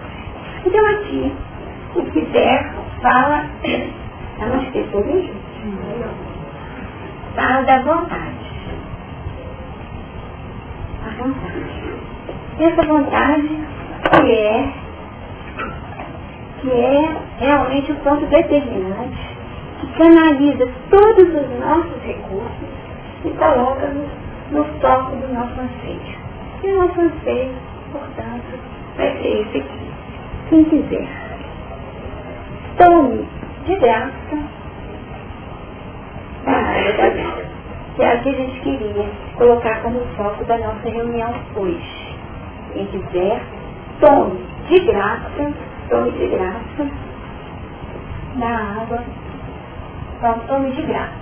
Então 0.65 0.85
aqui, 0.87 1.33
o 1.95 2.05
que 2.11 2.21
der 2.27 2.73
fala, 3.01 3.45
eu 3.63 4.47
não 4.47 4.63
esqueceu 4.63 5.19
isso? 5.19 5.33
Fala 7.35 7.61
da 7.63 7.79
vontade. 7.79 8.41
A 11.05 11.23
vontade 11.23 11.91
essa 12.63 12.83
vontade 12.83 13.47
que 13.47 14.31
é, 14.31 14.73
que 16.61 16.71
é 16.71 17.17
realmente 17.39 17.91
o 17.91 17.95
ponto 17.97 18.25
determinante, 18.27 19.37
que 19.79 19.87
canaliza 19.97 20.69
todos 20.89 21.27
os 21.27 21.59
nossos 21.59 22.01
recursos 22.03 22.69
e 23.25 23.29
coloca-nos 23.31 24.09
no 24.51 24.63
foco 24.79 25.15
do 25.15 25.33
nosso 25.33 25.59
anseio. 25.59 26.21
E 26.63 26.67
o 26.67 26.77
nosso 26.77 27.01
anseio, 27.01 27.53
portanto, 27.91 28.59
vai 28.97 29.11
ser 29.17 29.41
esse 29.41 29.57
aqui. 29.57 29.91
Quem 30.49 30.63
quiser, 30.65 31.07
tome 32.81 33.27
de 33.65 33.75
graça. 33.75 34.11
A 36.47 36.51
área 36.51 36.97
da 36.97 37.09
vida, 37.09 37.49
que 37.95 38.03
é 38.03 38.15
o 38.15 38.21
que 38.23 38.29
a 38.29 38.33
gente 38.33 38.59
queria 38.61 39.05
colocar 39.37 39.81
como 39.83 39.99
foco 40.17 40.43
da 40.45 40.57
nossa 40.57 40.89
reunião 40.89 41.31
hoje. 41.55 42.17
Quem 42.73 42.87
quiser, 42.87 43.43
tome 43.99 44.43
de 44.67 44.79
graça, 44.79 45.53
tome 45.89 46.11
de 46.11 46.27
graça. 46.27 46.89
Na 48.35 48.81
água, 48.81 49.03
então 50.17 50.39
tome 50.47 50.71
de 50.71 50.81
graça. 50.83 51.21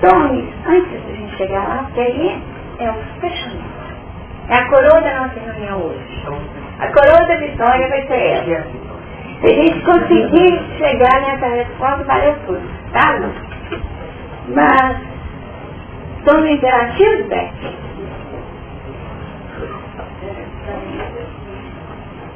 Tome, 0.00 0.54
antes 0.66 0.92
da 0.92 1.12
gente 1.12 1.36
chegar 1.36 1.68
lá, 1.68 1.82
porque 1.84 2.00
aí 2.00 2.42
é 2.80 2.90
o 2.90 3.20
fechamento. 3.20 3.80
É 4.48 4.54
a 4.56 4.68
coroa 4.68 5.00
da 5.00 5.20
nossa 5.20 5.38
reunião 5.38 5.80
hoje. 5.80 6.26
A 6.80 6.88
coroa 6.88 7.26
da 7.26 7.36
vitória 7.36 7.88
vai 7.88 8.06
ser 8.06 8.14
essa. 8.14 8.66
Se 9.40 9.46
a 9.46 9.50
gente 9.50 9.80
conseguir 9.84 10.60
chegar 10.78 11.20
nessa 11.20 11.46
resposta, 11.46 12.04
valeu 12.04 12.34
tudo 12.46 12.80
tá? 12.92 13.20
Mas 14.48 14.98
são 16.24 16.46
interativos, 16.46 17.26
Beck? 17.26 17.52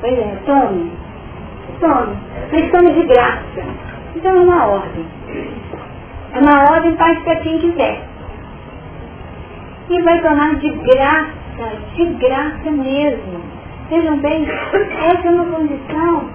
Pois 0.01 0.19
é, 0.19 0.37
tome. 0.47 0.93
Tome. 1.81 2.71
Tome 2.71 2.93
de 2.93 3.07
graça. 3.07 3.65
Então 4.15 4.33
é 4.33 4.41
uma 4.41 4.67
ordem. 4.67 5.07
É 6.33 6.39
uma 6.39 6.71
ordem 6.71 6.95
para 6.97 7.37
quem 7.37 7.59
quiser. 7.59 8.13
E 9.90 10.03
vai 10.03 10.20
tomar 10.23 10.55
de 10.57 10.70
graça, 10.70 11.77
de 11.94 12.05
graça 12.14 12.70
mesmo. 12.70 13.40
Vejam 13.90 14.18
bem, 14.18 14.47
essa 14.49 15.29
é 15.29 15.31
uma 15.31 15.44
condição 15.44 16.31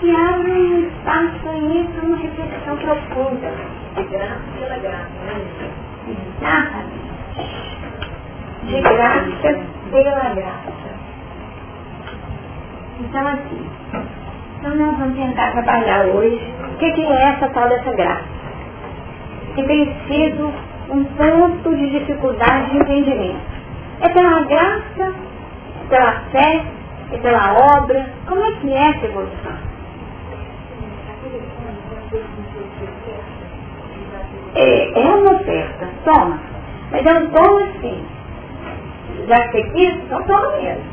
que 0.00 0.10
abre 0.14 0.50
um 0.50 0.80
espaço 0.80 1.48
aí 1.48 1.88
para 1.94 2.06
uma 2.06 2.16
reflexão 2.16 2.76
profunda. 2.76 3.50
De 3.96 4.02
graça 4.04 4.42
pela 4.58 4.76
graça, 4.78 5.08
né? 5.24 5.40
Exatamente. 6.40 7.04
De 8.64 8.80
graça 8.82 9.64
pela 9.90 10.34
graça. 10.34 10.74
Então, 13.00 13.26
assim, 13.26 13.66
então 14.58 14.76
nós 14.76 14.98
vamos 14.98 15.16
tentar 15.16 15.50
trabalhar 15.52 16.06
hoje 16.06 16.52
o 16.74 16.78
que, 16.78 16.92
que 16.92 17.06
é 17.06 17.22
essa 17.30 17.48
tal 17.48 17.68
dessa 17.68 17.92
graça. 17.92 18.24
Que 19.54 19.62
tem 19.62 19.96
sido 20.06 20.52
um 20.90 21.04
ponto 21.04 21.76
de 21.76 21.90
dificuldade 21.90 22.70
de 22.70 22.76
entendimento. 22.78 23.40
É 24.00 24.08
pela 24.08 24.44
graça, 24.44 25.14
pela 25.88 26.12
fé 26.30 26.64
e 27.12 27.18
pela 27.18 27.76
obra. 27.76 28.10
Como 28.26 28.44
é 28.44 28.52
que 28.52 28.72
é 28.72 28.90
essa 28.90 29.06
evolução? 29.06 29.52
É, 34.56 35.00
é 35.00 35.08
uma 35.14 35.32
oferta, 35.32 35.88
toma. 36.04 36.38
Mas 36.90 37.04
é 37.06 37.14
um 37.14 37.26
dom 37.26 37.56
assim. 37.64 38.04
Já 39.26 39.48
que 39.48 39.52
você 39.52 39.62
quis, 39.70 39.94
então 39.94 40.22
toma 40.24 40.56
mesmo. 40.58 40.84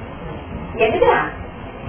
E 0.78 0.84
é 0.84 0.92
de 0.92 1.00
graça. 1.00 1.42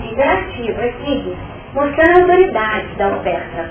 É 0.03 0.13
interativo, 0.13 0.81
é 0.81 0.93
simples. 1.05 1.39
Mostrando 1.75 2.13
a 2.13 2.21
autoridade 2.21 2.95
da 2.97 3.09
oferta. 3.09 3.71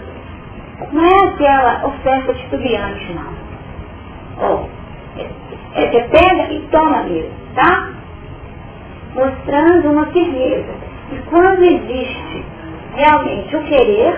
Não 0.91 1.06
é 1.06 1.28
aquela 1.28 1.86
oferta 1.86 2.34
titubeante, 2.34 3.13
não. 3.13 3.40
Oh, 4.41 4.65
é, 5.17 5.84
é, 5.84 5.95
é 5.97 6.08
pega 6.08 6.51
e 6.51 6.67
toma 6.71 7.04
mesmo, 7.04 7.32
tá? 7.56 7.89
Mostrando 9.13 9.91
uma 9.91 10.06
firmeza. 10.08 10.73
E 11.12 11.17
quando 11.30 11.63
existe 11.63 12.45
realmente 12.95 13.56
o 13.56 13.63
querer, 13.63 14.17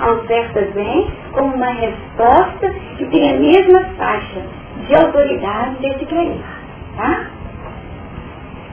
a 0.00 0.10
oferta 0.12 0.60
vem 0.74 1.10
como 1.32 1.54
uma 1.54 1.70
resposta 1.70 2.70
que 2.96 3.04
tem 3.06 3.30
a 3.30 3.38
mesma 3.38 3.84
faixa 3.96 4.42
de 4.86 4.94
autoridade 4.94 5.76
desse 5.76 6.06
querer. 6.06 6.40
Tá? 6.96 7.26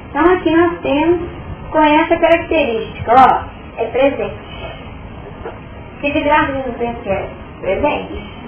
Então 0.10 0.34
aqui 0.34 0.52
nós 0.52 0.80
temos 0.82 1.30
com 1.72 1.80
essa 1.80 2.18
característica, 2.18 3.14
ó, 3.14 3.82
é 3.82 3.86
presente. 3.86 4.52
Que 6.02 6.12
de 6.12 6.22
graça 6.22 6.52
que 6.54 7.10
é 7.10 7.26
presente? 7.62 8.41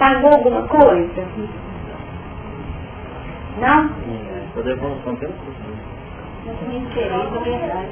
Pagou 0.00 0.32
alguma 0.32 0.66
coisa? 0.66 1.26
Não? 3.58 3.90
Toda 4.54 4.74
devolução 4.74 5.14
pelo 5.16 5.34
custo. 5.34 5.60
Não 6.46 6.78
interesse, 6.78 7.36
é 7.36 7.40
verdade. 7.58 7.90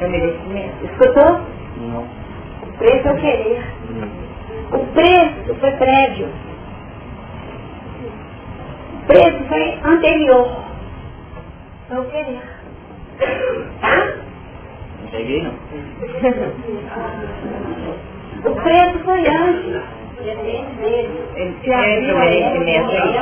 É 0.00 0.06
merecimento. 0.06 0.84
Escutou? 0.84 1.40
Não. 1.78 2.02
O 2.62 2.72
preço 2.76 3.08
é 3.08 3.12
o 3.12 3.16
querer. 3.16 3.64
O 4.70 4.86
preço 4.92 5.54
foi 5.58 5.70
prévio. 5.78 6.28
O 8.92 9.06
preço 9.06 9.44
foi 9.48 9.80
anterior. 9.82 10.62
Foi 11.88 11.98
o 12.00 12.04
querer. 12.10 12.42
Tá? 13.80 14.12
Não 15.00 15.10
peguei 15.10 15.42
não. 15.42 15.54
O 18.44 18.54
preço 18.54 18.98
foi 19.04 19.26
antes. 19.26 20.04
Ele 20.24 21.56
tinha 21.62 21.76
o 21.76 22.18
merecimento 22.18 22.90
aí. 22.90 23.14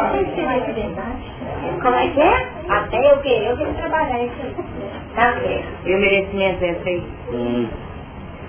Como 1.81 1.97
é 1.97 2.09
que 2.09 2.21
é? 2.21 2.49
Até 2.69 3.13
eu 3.13 3.19
querer, 3.19 3.51
eu 3.51 3.57
tenho 3.57 3.75
que 3.75 3.81
trabalhar 3.81 4.25
isso 4.25 4.35
aí. 4.43 4.55
Tá 5.15 5.33
certo. 5.33 5.67
E 5.85 5.95
o 5.95 5.99
merecimento 6.01 6.65
entra 6.65 6.91
aí. 6.91 7.03
Hum. 7.33 7.69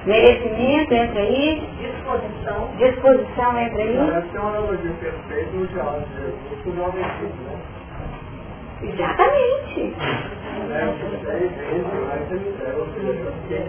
Merecimento 0.05 0.93
entra 0.93 1.19
aí. 1.19 1.69
Disposição. 1.79 2.69
Disposição 2.77 3.59
entra 3.59 3.83
aí. 3.83 3.97
Essa 3.97 4.37
é 4.37 4.39
uma 4.39 4.49
analogia 4.49 4.91
perfeita 4.99 5.51
no 5.53 5.67
diálogo. 5.67 6.05
Isso 6.51 6.69
não 6.75 6.85
é 6.85 6.91
né? 6.91 7.59
Exatamente. 8.83 9.95
Né? 10.67 10.95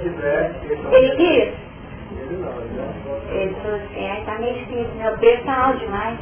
Tiver, 0.02 0.54
Ele 0.92 1.10
quis. 1.16 1.73
Ele 3.30 3.54
falou 3.62 3.76
assim, 3.76 4.10
aí 4.10 4.24
tá 4.24 4.38
meio 4.38 4.54
difícil, 4.54 4.94
meu 4.96 5.18
preço 5.18 5.44
tá 5.44 5.66
alto 5.66 5.78
demais. 5.78 6.18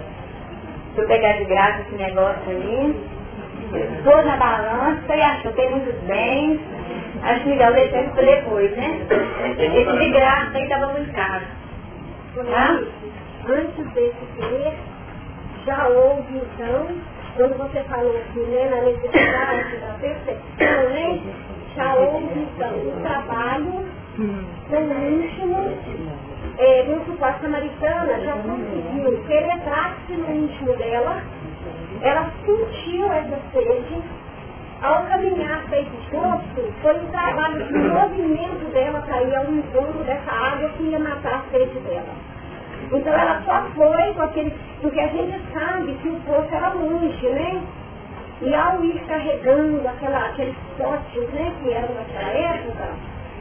Se 0.94 1.00
eu 1.00 1.06
pegar 1.06 1.32
de 1.38 1.44
graça 1.44 1.80
esse 1.82 1.94
negócio 1.94 2.42
aí, 2.48 2.94
pôs 4.04 4.26
na 4.26 4.36
balança 4.36 5.14
e 5.14 5.22
achou 5.22 5.50
que 5.52 5.56
tem 5.56 5.70
muitos 5.70 5.94
bens, 6.02 6.60
acho 7.22 7.48
melhor 7.48 7.72
deixar 7.72 8.02
isso 8.02 8.14
depois, 8.14 8.76
né? 8.76 9.06
Esse 9.58 9.98
de 9.98 10.10
graça 10.10 10.58
aí 10.58 10.68
tava 10.68 10.86
muito 10.88 11.12
caro. 11.12 11.44
Tá? 12.34 12.80
Antes 13.48 13.92
desse 13.92 14.26
querer, 14.36 14.74
já 15.66 15.88
houve 15.88 16.36
então, 16.36 16.86
quando 17.36 17.58
você 17.58 17.82
falou 17.84 18.16
aqui, 18.16 18.40
né, 18.40 18.68
na 18.70 18.82
necessidade 18.82 19.76
da 19.76 19.94
perfeição, 20.00 20.90
né, 20.90 21.20
já 21.76 21.94
houve 21.94 22.38
então 22.38 22.70
o 22.70 23.00
trabalho 23.02 23.84
no 24.18 25.08
íntimo, 25.10 25.56
é, 26.58 26.84
vamos 26.84 27.06
supor, 27.06 27.28
a 27.28 27.32
samaritana 27.34 28.20
já 28.20 28.32
conseguiu 28.32 29.24
penetrar-se 29.26 30.12
no 30.12 30.34
íntimo 30.34 30.76
dela, 30.76 31.22
ela 32.02 32.30
sentiu 32.44 33.12
essa 33.12 33.38
sede, 33.52 34.02
ao 34.82 35.04
caminhar 35.06 35.62
para 35.68 35.78
esse 35.78 35.96
poço, 36.10 36.72
foi 36.82 36.98
um 36.98 37.06
trabalho 37.06 37.64
de 37.64 37.72
movimento 37.72 38.72
dela 38.72 39.00
para 39.02 39.22
ir 39.22 39.34
ao 39.34 39.44
encontro 39.44 40.02
dessa 40.04 40.32
água 40.32 40.68
que 40.70 40.82
ia 40.82 40.98
matar 40.98 41.36
a 41.36 41.50
sede 41.50 41.78
dela. 41.80 42.32
Então 42.90 43.12
ela 43.12 43.40
só 43.46 43.62
foi 43.74 44.12
com 44.14 44.22
aquele. 44.22 44.52
Porque 44.80 44.98
a 44.98 45.06
gente 45.06 45.40
sabe 45.52 45.94
que 45.94 46.08
o 46.08 46.20
poço 46.26 46.48
era 46.52 46.70
longe, 46.70 47.28
né? 47.28 47.62
E 48.42 48.54
ao 48.54 48.84
ir 48.84 49.00
carregando 49.06 49.86
aquela, 49.86 50.18
aqueles 50.26 50.56
potes, 50.76 51.28
né, 51.32 51.52
que 51.62 51.72
eram 51.72 51.94
naquela 51.94 52.32
época, 52.32 52.88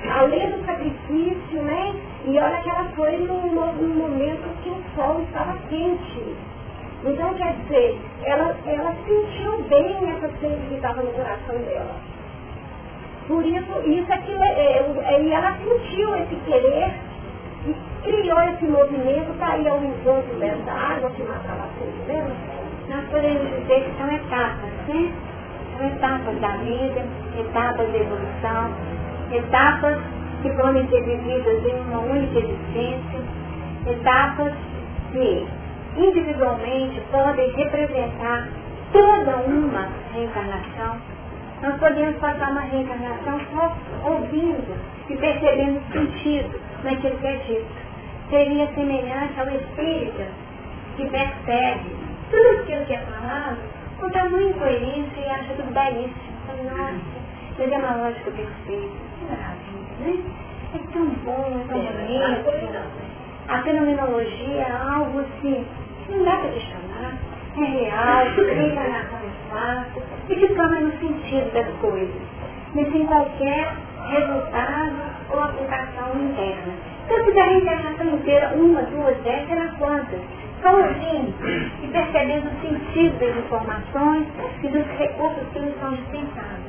além 0.10 0.52
do 0.52 0.66
sacrifício, 0.66 1.62
né? 1.62 1.94
E 2.26 2.40
olha 2.40 2.62
que 2.62 2.70
ela 2.70 2.86
foi 2.96 3.18
num, 3.18 3.48
num 3.52 3.96
momento 3.96 4.64
que 4.64 4.70
o 4.70 4.84
sol 4.96 5.22
estava 5.22 5.58
quente. 5.70 6.36
Então, 7.04 7.34
quer 7.34 7.56
dizer, 7.64 8.00
ela, 8.24 8.56
ela 8.66 8.96
sentiu 9.08 9.64
bem 9.70 10.12
essa 10.12 10.30
sede 10.40 10.68
que 10.68 10.76
estava 10.76 11.02
no 11.02 11.12
coração 11.14 11.58
dela. 11.58 11.96
Por 13.28 13.46
isso, 13.46 13.72
isso 13.86 14.12
é 14.12 14.18
que 14.18 14.34
é, 14.34 14.86
é, 15.06 15.22
e 15.22 15.32
ela 15.32 15.58
sentiu 15.58 16.16
esse 16.16 16.36
querer 16.46 16.94
e 17.66 17.76
criou 18.04 18.42
esse 18.42 18.66
movimento 18.66 19.38
para 19.38 19.58
ir 19.58 19.68
ao 19.68 19.84
encontro 19.84 20.36
dessa 20.40 20.72
água 20.72 21.10
que 21.12 21.24
matava 21.24 21.64
a 21.64 21.80
sede 21.80 22.00
dela. 22.08 22.32
Nós 22.90 23.06
podemos 23.10 23.50
dizer 23.50 23.84
que 23.84 23.98
são 23.98 24.12
etapas, 24.12 24.70
né? 24.88 25.12
São 25.78 25.88
etapas 25.88 26.40
da 26.40 26.58
vida, 26.58 27.06
etapas 27.40 27.92
de 27.92 27.98
evolução, 27.98 28.72
etapas 29.32 29.98
que 30.42 30.50
podem 30.52 30.88
ser 30.90 31.04
vividas 31.04 31.66
em 31.66 31.76
uma 31.82 32.00
única 32.00 32.40
existência, 32.40 33.20
etapas 33.86 34.54
que 35.12 35.48
individualmente 35.98 37.02
podem 37.12 37.52
representar 37.52 38.48
toda 38.92 39.38
uma 39.38 39.88
reencarnação. 40.14 40.98
Nós 41.62 41.76
podemos 41.80 42.18
passar 42.18 42.52
uma 42.52 42.62
reencarnação 42.62 43.40
só 43.54 43.78
ouvindo 44.10 44.76
e 45.10 45.16
percebendo 45.16 45.80
o 45.80 45.92
sentido 45.92 46.60
naquilo 46.84 47.18
que 47.18 47.28
é 47.28 47.36
dito. 47.48 47.82
Seria 48.30 48.68
semelhante 48.74 49.40
ao 49.40 49.48
espírita 49.48 50.28
que 50.96 51.08
percebe 51.08 51.96
tudo 52.32 52.62
aquilo 52.62 52.86
que 52.86 52.94
é 52.94 53.00
falado 53.00 53.58
com 54.00 54.10
tamanho 54.10 54.54
coerência 54.56 55.20
e 55.20 55.30
acha 55.30 55.54
tudo 55.54 55.72
belíssimo. 55.74 56.32
Nossa, 56.64 56.96
mas 57.60 57.72
é 57.72 57.78
uma 57.78 57.96
lógica 57.96 58.32
perfeita. 58.32 59.11
Né? 60.00 60.24
É 60.74 60.80
tão 60.94 61.06
bom, 61.26 61.62
é 61.62 61.68
tão 61.68 61.80
bonito. 61.80 63.02
A 63.48 63.62
fenomenologia 63.64 64.62
é 64.62 64.72
algo 64.72 65.20
assim, 65.20 65.66
não 66.10 66.24
dá 66.24 66.38
para 66.38 66.50
questionar. 66.50 67.18
É 67.58 67.64
real, 67.64 68.00
a 68.00 68.24
é 68.24 69.32
fato, 69.50 70.02
e 70.30 70.36
se 70.36 70.48
torna 70.56 70.80
no 70.80 70.92
sentido 71.00 71.54
das 71.54 71.68
coisas, 71.82 72.22
mas 72.74 72.90
sem 72.94 73.06
qualquer 73.06 73.76
resultado 74.08 74.96
ou 75.32 75.44
aplicação 75.44 76.16
interna. 76.22 76.74
Então, 77.06 77.26
se 77.26 77.32
da 77.34 77.44
reencarnação 77.44 78.08
inteira, 78.08 78.54
uma, 78.56 78.84
duas, 78.84 79.18
dez, 79.24 79.48
será 79.50 79.68
quantas? 79.78 80.22
Só 80.62 80.78
ouvindo 80.78 81.34
e 81.84 81.88
percebendo 81.88 82.48
o 82.48 82.62
sentido 82.62 83.20
das 83.20 83.36
informações 83.36 84.28
e 84.64 84.68
dos 84.70 84.88
recursos 84.98 85.48
que 85.52 85.60
nos 85.60 85.78
são 85.80 85.94
dispensados. 85.94 86.61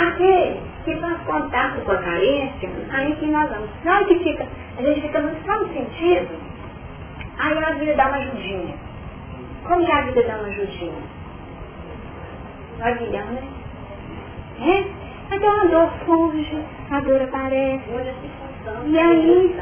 Aquele 0.00 0.60
que 0.84 0.96
faz 0.96 1.20
contato 1.24 1.80
com 1.84 1.92
a 1.92 1.98
carência, 1.98 2.70
aí 2.90 3.14
que 3.16 3.26
nós 3.26 3.50
vamos. 3.50 3.68
Hora 3.84 4.04
que 4.06 4.18
fica, 4.20 4.46
a 4.78 4.82
gente 4.82 5.02
fica 5.02 5.20
muito 5.20 5.44
só 5.44 5.60
no 5.60 5.68
sentido, 5.74 6.28
aí 7.38 7.58
a 7.58 7.70
vida 7.72 7.94
dá 7.96 8.06
uma 8.08 8.16
ajudinha. 8.16 8.74
Como 9.64 9.84
que 9.84 9.92
a 9.92 10.00
vida 10.00 10.22
dá 10.22 10.36
uma 10.36 10.48
ajudinha? 10.48 11.02
Vagueão, 12.78 13.26
né? 13.26 13.42
É? 14.60 15.00
Então 15.34 15.60
a 15.60 15.64
dor 15.66 15.90
surge, 16.06 16.64
a 16.90 17.00
dor 17.00 17.20
aparece. 17.20 17.84
E 18.86 18.98
aí, 18.98 19.56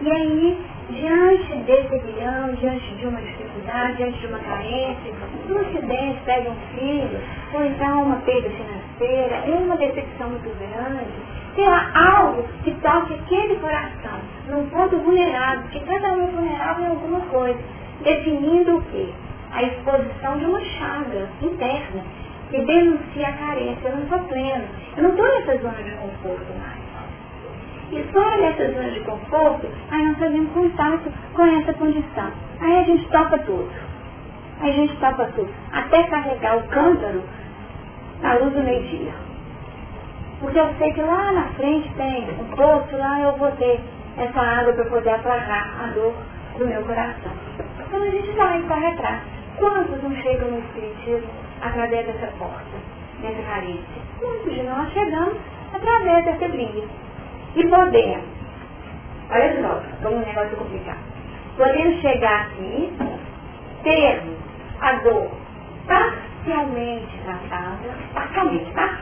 e 0.00 0.10
aí 0.10 0.58
diante 0.90 1.56
desse 1.64 1.94
aguilhão, 1.94 2.54
diante 2.54 2.94
de 2.94 3.06
uma 3.06 3.20
dificuldade, 3.20 3.96
diante 3.96 4.18
de 4.18 4.26
uma 4.26 4.38
carência, 4.38 5.12
um 5.50 5.58
acidente, 5.58 6.20
pega 6.24 6.50
um 6.50 6.56
filho, 6.74 7.20
ou 7.52 7.64
então 7.64 8.02
uma 8.02 8.16
perda 8.16 8.48
financeira, 8.50 8.83
uma 9.64 9.76
decepção 9.76 10.30
muito 10.30 10.50
grande, 10.58 11.10
terá 11.56 11.90
algo 11.94 12.44
que 12.62 12.70
toque 12.74 13.14
aquele 13.14 13.56
coração, 13.56 14.20
num 14.48 14.68
ponto 14.68 14.96
vulnerável, 14.98 15.62
porque 15.62 15.80
cada 15.80 16.12
um 16.12 16.24
é 16.24 16.30
vulnerável 16.30 16.84
em 16.84 16.88
alguma 16.90 17.20
coisa, 17.22 17.58
definindo 18.02 18.76
o 18.76 18.82
quê? 18.82 19.08
A 19.52 19.62
exposição 19.62 20.38
de 20.38 20.44
uma 20.46 20.60
chaga 20.60 21.28
interna 21.42 22.02
que 22.50 22.60
denuncia 22.60 23.28
a 23.28 23.32
carência. 23.32 23.88
Eu 23.88 23.96
não 23.96 24.02
estou 24.02 24.18
pleno, 24.20 24.64
eu 24.96 25.02
não 25.02 25.10
estou 25.10 25.26
nessa 25.26 25.56
zona 25.58 25.82
de 25.82 25.90
conforto 25.92 26.52
mais. 26.58 26.84
E 27.92 28.12
só 28.12 28.36
nessa 28.38 28.72
zona 28.72 28.90
de 28.90 29.00
conforto, 29.00 29.68
aí 29.90 30.04
nós 30.04 30.18
fazemos 30.18 30.52
contato 30.52 31.12
com 31.34 31.42
essa 31.42 31.72
condição. 31.74 32.30
Aí 32.60 32.78
a 32.78 32.82
gente 32.84 33.08
topa 33.08 33.38
tudo. 33.38 33.70
Aí 34.60 34.70
a 34.70 34.74
gente 34.74 34.96
topa 34.96 35.24
tudo. 35.34 35.52
Até 35.72 36.02
carregar 36.04 36.56
o 36.56 36.62
cântaro 36.68 37.22
na 38.24 38.34
luz 38.38 38.54
do 38.54 38.62
meio-dia. 38.62 39.12
Porque 40.40 40.58
eu 40.58 40.74
sei 40.78 40.92
que 40.94 41.02
lá 41.02 41.30
na 41.32 41.44
frente 41.50 41.92
tem 41.94 42.26
um 42.40 42.56
poço, 42.56 42.96
lá 42.96 43.20
eu 43.20 43.36
vou 43.36 43.52
ter 43.52 43.78
essa 44.16 44.40
água 44.40 44.72
para 44.72 44.84
poder 44.86 45.10
aplacar 45.10 45.84
a 45.84 45.86
dor 45.88 46.14
do 46.58 46.66
meu 46.66 46.82
coração. 46.84 47.32
Então 47.86 48.02
a 48.02 48.10
gente 48.10 48.30
vai 48.32 48.62
corre 48.62 48.86
atrás. 48.86 49.20
Quantos 49.58 50.02
não 50.02 50.16
chegam 50.16 50.50
no 50.50 50.58
Espiritismo 50.58 51.30
através 51.60 52.06
dessa 52.06 52.26
porta, 52.38 52.64
dessa 53.20 53.42
carência? 53.42 54.02
Muitos 54.22 54.54
de 54.54 54.62
nós 54.62 54.90
chegamos 54.92 55.34
através 55.74 56.24
dessa 56.24 56.48
briga. 56.48 56.82
E 57.56 57.68
podemos, 57.68 58.24
olha 59.30 59.62
só, 59.62 59.82
como 60.02 60.16
um 60.16 60.20
negócio 60.20 60.56
complicado. 60.56 60.98
Podemos 61.56 62.00
chegar 62.00 62.46
aqui, 62.46 62.92
ter 63.84 64.22
a 64.80 64.92
dor 64.94 65.30
parcialmente 66.44 67.18
tratada, 67.24 67.88
parcialmente, 68.12 68.70
tá? 68.72 68.98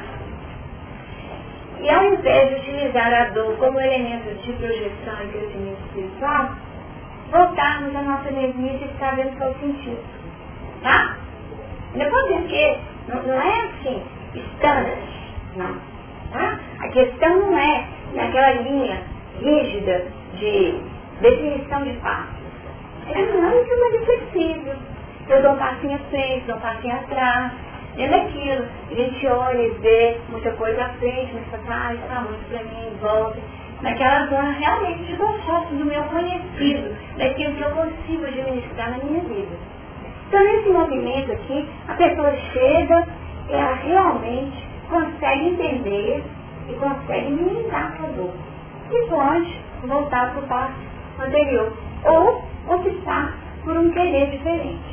E 1.80 1.90
ao 1.90 2.04
invés 2.04 2.48
de 2.48 2.54
utilizar 2.56 3.12
a 3.12 3.24
dor 3.30 3.56
como 3.56 3.80
elemento 3.80 4.40
de 4.42 4.52
projeção 4.52 5.24
e 5.24 5.28
crescimento 5.28 5.80
espiritual, 5.86 6.50
voltarmos 7.32 7.96
a 7.96 8.02
nossa 8.02 8.30
mesmice 8.30 8.84
e 8.84 8.88
ficar 8.88 9.16
vendo 9.16 9.36
qual 9.36 9.52
sentido. 9.54 10.00
Tá? 10.82 11.16
Não 11.94 12.08
podemos 12.08 12.48
que 12.48 12.78
não, 13.08 13.22
não 13.24 13.34
é 13.34 13.60
assim, 13.60 14.02
standard, 14.54 15.00
não. 15.56 15.76
Tá? 16.32 16.60
A 16.80 16.88
questão 16.88 17.36
não 17.36 17.58
é 17.58 17.84
naquela 18.14 18.52
linha 18.62 19.02
rígida 19.40 20.06
de 20.38 20.80
definição 21.20 21.82
de 21.82 21.92
passos. 21.94 22.42
É 23.08 23.20
mas 23.20 23.94
é 23.94 24.04
flexível. 24.04 24.91
Eu 25.32 25.40
dou 25.40 25.52
um 25.52 25.56
passinho 25.56 25.94
à 25.94 25.98
frente, 26.10 26.46
dou 26.46 26.56
um 26.56 26.60
passinho 26.60 26.94
atrás. 26.94 27.52
É 27.96 28.06
daquilo. 28.06 28.66
A 28.90 28.94
gente 28.94 29.26
olha 29.26 29.62
e 29.62 29.70
vê 29.80 30.20
muita 30.28 30.52
coisa 30.52 30.84
à 30.84 30.88
frente, 30.90 31.32
mas 31.32 31.44
para 31.46 31.58
trás, 31.60 31.98
está 31.98 32.20
muito 32.20 32.48
para 32.50 32.62
mim, 32.64 32.96
volta. 33.00 33.38
Naquela 33.80 34.26
zona 34.26 34.50
realmente 34.50 35.04
de 35.04 35.16
conforto 35.16 35.74
do 35.74 35.86
meu 35.86 36.02
conhecido, 36.04 36.94
daquilo 37.16 37.54
que 37.54 37.62
eu 37.62 37.70
consigo 37.70 38.26
administrar 38.26 38.90
na 38.90 38.98
minha 38.98 39.22
vida. 39.22 39.56
Então, 40.28 40.44
nesse 40.44 40.68
movimento 40.68 41.32
aqui, 41.32 41.68
a 41.88 41.94
pessoa 41.94 42.36
chega, 42.52 43.06
ela 43.48 43.74
realmente 43.76 44.68
consegue 44.90 45.48
entender 45.48 46.22
e 46.68 46.74
consegue 46.74 47.30
minimizar 47.30 47.96
a 48.04 48.06
dor. 48.08 48.34
E 48.90 49.08
pode 49.08 49.60
voltar 49.82 50.34
para 50.34 50.42
o 50.42 50.46
passo 50.46 50.74
anterior. 51.18 51.72
Ou 52.04 52.44
optar 52.68 53.32
por 53.64 53.78
um 53.78 53.90
querer 53.92 54.30
diferente. 54.30 54.91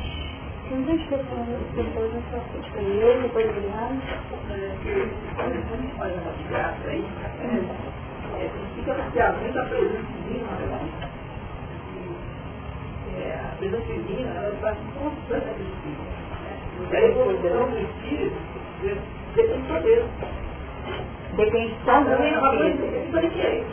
Tem 0.70 0.78
muitas 0.78 1.04
pessoas, 1.08 1.48
pessoas 1.74 2.14
na 2.14 2.20
sua 2.30 2.38
frente, 2.62 3.00
eu, 3.00 3.22
depois 3.22 3.50
o 3.50 3.52
Guilherme. 3.54 4.00
Quando 4.30 4.52
a 4.52 5.76
gente 5.76 5.94
faz 5.98 6.12
uma 6.14 6.30
desgraça 6.30 6.86
aí, 6.86 7.04
fica 8.76 8.94
muito 9.32 9.58
a 9.58 9.64
presença 9.64 10.06
divina, 10.22 10.46
é, 13.18 13.34
a 13.34 13.56
presença 13.56 13.92
divina, 13.92 14.30
ela 14.30 14.56
faz 14.60 14.78
constante 14.94 15.48
a 15.48 15.54
espírito. 15.58 16.06
A 16.88 17.00
evolução 17.00 17.68
do 17.68 17.78
espírito 17.80 18.36
depende 19.34 19.66
só 19.66 19.78
dele. 19.80 20.08
Depende 21.36 21.74
só 21.84 22.00
do 22.00 22.10
Depende, 23.10 23.64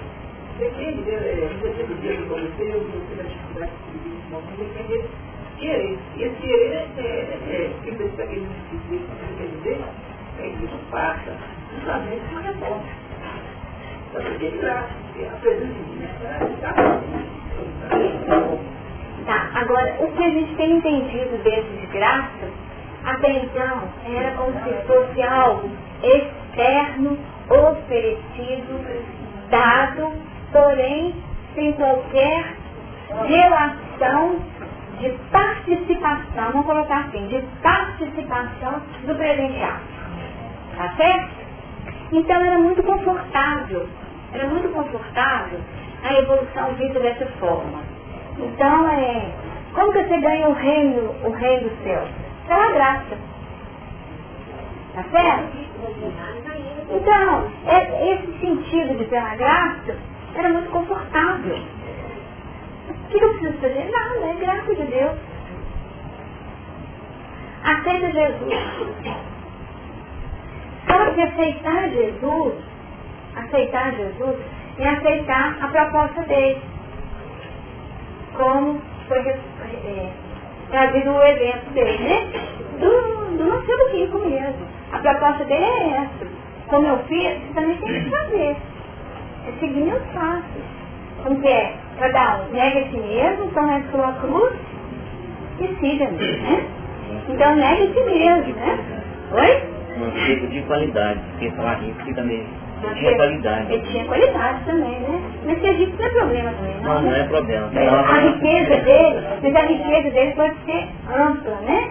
depende 0.58 1.02
dele, 1.04 1.60
depende 1.62 1.94
dele, 2.02 2.26
como 2.28 2.42
você, 2.42 2.64
eu, 2.64 2.80
você 2.82 3.16
vai 3.16 3.26
dificuldade 3.28 3.72
de 3.94 4.58
depende 4.58 4.88
dele 4.88 5.37
querer. 5.60 5.98
E 6.16 6.24
esse 6.24 6.36
querer 6.36 6.88
é, 6.98 7.02
é, 7.02 7.72
que 7.84 7.92
você 7.92 8.04
está 8.04 8.24
querendo 8.24 8.50
dizer, 8.72 9.02
quer 9.38 9.48
dizer, 9.48 9.82
é 10.40 10.50
que 10.50 10.66
isso 10.66 10.80
passa 10.92 11.34
justamente 11.74 12.24
uma 12.32 12.42
resposta. 12.42 13.08
Então, 14.10 14.22
porque 14.24 14.50
graça, 14.50 14.90
a 15.26 15.38
presença 15.38 15.74
divina, 15.74 16.08
Tá, 19.26 19.50
agora, 19.56 19.98
o 20.00 20.12
que 20.14 20.24
a 20.24 20.30
gente 20.30 20.56
tem 20.56 20.78
entendido 20.78 21.38
dentro 21.44 21.76
de 21.76 21.86
graça, 21.88 22.50
até 23.04 23.30
então, 23.30 23.82
era 24.06 24.32
como 24.32 24.54
se 24.64 24.74
fosse 24.88 25.22
algo 25.22 25.70
externo, 26.02 27.18
oferecido, 27.50 28.80
dado, 29.50 30.14
porém, 30.52 31.14
sem 31.56 31.74
qualquer 31.74 32.56
relação 33.26 34.40
de 35.00 35.10
participação, 35.32 36.52
vamos 36.52 36.66
colocar 36.66 37.06
assim, 37.06 37.28
de 37.28 37.42
participação 37.62 38.82
do 39.06 39.16
presenteado. 39.16 39.82
Tá 40.76 40.94
certo? 40.96 41.30
Então 42.12 42.44
era 42.44 42.58
muito 42.58 42.82
confortável, 42.84 43.88
era 44.34 44.48
muito 44.48 44.70
confortável 44.70 45.60
a 46.04 46.14
evolução 46.14 46.74
vista 46.76 47.00
dessa 47.00 47.26
forma. 47.40 47.82
Então, 48.38 48.90
é, 48.90 49.32
como 49.74 49.92
que 49.92 50.04
você 50.04 50.18
ganha 50.18 50.48
o 50.48 50.54
reino, 50.54 51.16
o 51.24 51.32
reino 51.32 51.70
do 51.70 51.84
céu? 51.84 52.08
Pela 52.48 52.72
graça. 52.72 53.18
Tá 54.94 55.04
certo? 55.12 55.58
Então, 56.90 57.52
é, 57.66 58.14
esse 58.14 58.40
sentido 58.40 58.98
de 58.98 59.06
pela 59.06 59.36
graça 59.36 59.96
era 60.36 60.50
muito 60.50 60.70
confortável. 60.70 61.58
O 63.08 63.10
que 63.10 63.24
eu 63.24 63.30
preciso 63.30 63.58
fazer? 63.60 63.90
Nada, 63.90 64.26
é 64.26 64.34
graça 64.34 64.76
de 64.76 64.84
Deus. 64.84 65.18
Aceita 67.64 68.12
Jesus. 68.12 68.54
Só 70.88 71.12
que 71.14 71.22
aceitar 71.22 71.90
Jesus, 71.90 72.54
aceitar 73.36 73.96
Jesus, 73.96 74.38
é 74.80 74.90
aceitar 74.90 75.58
a 75.62 75.68
proposta 75.70 76.22
dele. 76.24 76.62
Como 78.36 78.82
foi 79.08 79.20
é, 79.20 80.12
trazido 80.70 81.12
o 81.12 81.24
evento 81.24 81.70
dele, 81.72 82.04
né? 82.04 82.32
Do, 82.80 83.38
do 83.38 83.44
nosso 83.46 83.92
rico 83.94 84.18
mesmo. 84.20 84.68
A 84.92 85.00
proposta 85.00 85.46
dele 85.46 85.64
é 85.64 85.90
essa. 86.04 86.28
Como 86.68 86.88
eu 86.88 87.00
fiz, 87.06 87.40
você 87.40 87.54
também 87.54 87.78
tem 87.78 88.04
que 88.04 88.10
fazer. 88.10 88.58
É 89.48 89.60
seguir 89.62 89.82
meus 89.86 90.04
passos. 90.14 90.64
Como 91.24 91.40
que 91.40 91.48
é? 91.48 91.87
Cada 92.00 92.42
um 92.42 92.54
nega 92.54 92.80
a 92.80 92.84
si 92.90 92.98
mesmo, 92.98 93.48
toma 93.54 93.78
a 93.78 93.82
sua 93.92 94.12
cruz 94.22 94.54
e 95.60 95.68
siga-me, 95.80 96.18
né? 96.18 96.66
Então 97.30 97.56
nega 97.56 97.84
a 97.84 97.88
si 97.94 98.04
mesmo, 98.04 98.56
né? 98.56 98.80
Oi? 99.32 99.78
Um 100.00 100.12
tipo 100.26 100.48
de 100.48 100.62
qualidade, 100.64 101.20
porque 101.32 101.50
falar 101.52 101.74
rico 101.80 102.00
fica 102.06 102.22
meio. 102.24 102.46
Tinha 103.00 103.16
qualidade. 103.16 103.74
Ele 103.74 103.82
tinha 103.88 104.06
qualidade 104.06 104.64
também, 104.66 105.00
né? 105.00 105.22
Mas 105.46 105.60
ser 105.62 105.72
rico 105.72 105.98
não 105.98 106.06
é 106.06 106.10
problema 106.10 106.52
também, 106.52 106.76
não. 106.82 106.94
Não, 106.94 107.02
não 107.02 107.16
é 107.16 107.24
problema. 107.24 107.70
A 107.74 108.20
riqueza 108.20 108.76
dele, 108.84 109.28
mas 109.42 109.56
a 109.56 109.60
riqueza 109.62 110.10
dele 110.12 110.32
pode 110.36 110.56
ser 110.66 110.88
ampla, 111.10 111.56
né? 111.66 111.90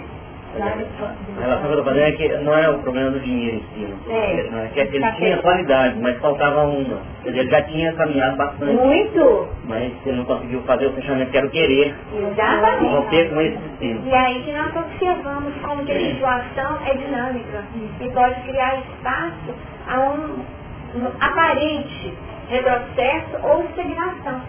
A 0.62 1.40
relação 1.40 1.66
que 1.66 1.72
eu 1.72 1.78
estou 1.78 1.84
fazendo 1.84 2.06
é 2.06 2.12
que 2.12 2.28
não 2.44 2.54
é 2.56 2.70
o 2.70 2.78
problema 2.78 3.10
do 3.10 3.20
dinheiro 3.20 3.56
em 3.56 3.60
si. 3.60 3.94
Não. 4.50 4.58
É. 4.58 4.70
É 4.76 4.86
que 4.86 4.96
ele 4.96 5.12
tinha 5.12 5.38
qualidade, 5.38 5.98
mas 6.00 6.18
faltava 6.18 6.64
uma. 6.64 7.00
Quer 7.22 7.30
dizer, 7.30 7.40
ele 7.40 7.50
já 7.50 7.62
tinha 7.62 7.92
caminhado 7.92 8.36
bastante. 8.36 8.72
Muito. 8.72 9.48
Mas 9.64 9.92
ele 10.06 10.16
não 10.16 10.24
conseguiu 10.24 10.62
fazer 10.62 10.86
o 10.86 10.92
fechamento 10.92 11.30
que 11.30 11.36
era 11.36 11.46
o 11.46 11.50
querer. 11.50 11.94
Exatamente. 12.14 12.94
Romper 12.94 13.30
com 13.30 13.40
esse 13.40 13.58
sistema. 13.58 14.00
E 14.06 14.14
aí 14.14 14.42
que 14.42 14.52
nós 14.52 14.76
observamos 14.76 15.54
como 15.62 15.84
que 15.84 15.92
a 15.92 16.00
situação 16.00 16.78
é 16.86 16.94
dinâmica 16.94 17.64
e 18.00 18.10
pode 18.10 18.40
criar 18.42 18.78
espaço 18.78 19.54
a 19.88 20.00
um, 20.00 20.98
um 20.98 21.06
aparente 21.20 22.14
retrocesso 22.48 23.36
ou 23.42 23.64
estagnação 23.64 24.40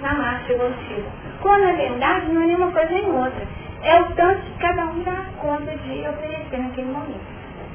na 0.00 0.14
marcha 0.14 0.52
evolutiva. 0.52 1.08
Quando 1.40 1.62
na 1.62 1.72
verdade 1.72 2.32
não 2.32 2.42
é 2.42 2.46
nenhuma 2.46 2.70
coisa 2.70 2.90
nem 2.92 3.06
outra. 3.06 3.59
É 3.82 4.00
o 4.00 4.14
tanto 4.14 4.42
que 4.42 4.58
cada 4.58 4.84
um 4.84 5.02
dá 5.02 5.24
conta 5.38 5.76
de 5.76 6.06
oferecer 6.06 6.58
naquele 6.58 6.92
momento. 6.92 7.20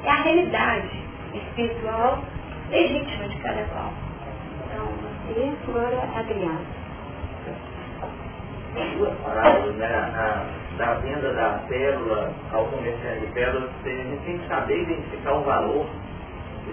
É 0.04 0.10
a 0.10 0.22
realidade 0.22 1.04
espiritual 1.34 2.22
legítima 2.70 3.28
de 3.28 3.36
cada 3.38 3.64
qual. 3.64 3.92
Então, 4.64 4.86
você 4.86 5.52
agora 5.68 6.18
Adriano. 6.18 6.60
duas 8.98 9.14
parábolas, 9.20 9.74
né? 9.76 9.86
A, 9.86 10.46
da 10.76 10.94
venda 10.94 11.32
da 11.32 11.60
pérola 11.68 12.32
ao 12.52 12.66
comerciante 12.66 13.20
de 13.20 13.32
pérola, 13.32 13.68
a 13.84 13.88
gente 13.88 14.24
tem 14.24 14.38
que 14.38 14.46
saber 14.46 14.82
identificar 14.82 15.32
o 15.32 15.42
valor 15.42 15.86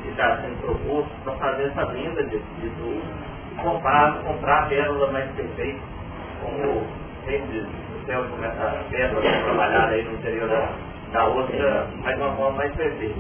que 0.02 0.10
está 0.10 0.41
sendo 0.41 0.60
proposto 0.62 1.12
para 1.24 1.34
fazer 1.36 1.63
essa 1.69 1.86
venda 1.86 2.24
de, 2.24 2.38
de 2.38 2.69
tudo 2.78 3.02
e 3.52 3.56
comprar, 3.62 4.17
comprar 4.24 4.63
a 4.63 4.65
pérola 4.67 5.12
mais 5.12 5.32
perfeita, 5.32 5.80
como 6.41 6.84
sempre 7.26 7.66
começa 8.30 8.64
a 8.64 8.84
pérola 8.90 9.22
trabalhada 9.22 9.94
aí 9.94 10.04
no 10.04 10.14
interior 10.14 10.50
da, 10.50 10.70
da 11.12 11.26
outra, 11.28 11.88
mas 12.04 12.16
de 12.16 12.22
uma 12.22 12.36
forma 12.36 12.58
mais 12.58 12.76
perfeita. 12.76 13.20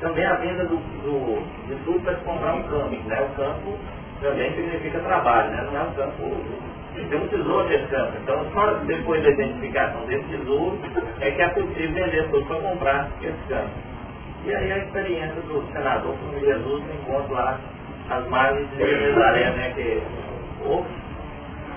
Também 0.00 0.26
a 0.26 0.34
venda 0.34 0.64
do, 0.64 0.76
do, 0.76 1.42
de 1.68 1.76
tudo 1.84 2.00
para 2.00 2.16
se 2.16 2.24
comprar 2.24 2.54
um 2.54 2.62
campo, 2.64 2.96
né? 3.06 3.22
O 3.22 3.36
campo 3.36 3.78
também 4.20 4.52
significa 4.54 4.98
trabalho, 4.98 5.50
né? 5.50 5.68
Não 5.70 5.80
é 5.80 5.82
um 5.84 5.92
campo 5.92 6.72
tem 6.94 7.18
um 7.18 7.28
tesouro 7.28 7.68
nesse 7.68 7.86
campo. 7.86 8.12
Então, 8.22 8.46
só 8.52 8.74
depois 8.84 9.22
da 9.22 9.30
identificação 9.30 10.04
desse 10.06 10.24
tesouro 10.24 10.78
é 11.20 11.30
que 11.30 11.42
é 11.42 11.48
possível 11.48 11.94
vender 11.94 12.28
tudo 12.30 12.46
para 12.46 12.60
comprar 12.60 13.08
esse 13.22 13.48
campo. 13.48 13.70
E 14.44 14.54
aí 14.54 14.72
a 14.72 14.78
experiência 14.78 15.40
do 15.42 15.64
senador 15.72 16.14
com 16.16 16.38
Jesus 16.40 16.82
encontra 16.94 17.32
lá 17.32 17.60
as 18.10 18.28
margens 18.28 18.68
de 18.70 18.76
Jerusalém, 18.78 19.50
né? 19.52 19.72
Que 19.74 20.02
o, 20.66 20.84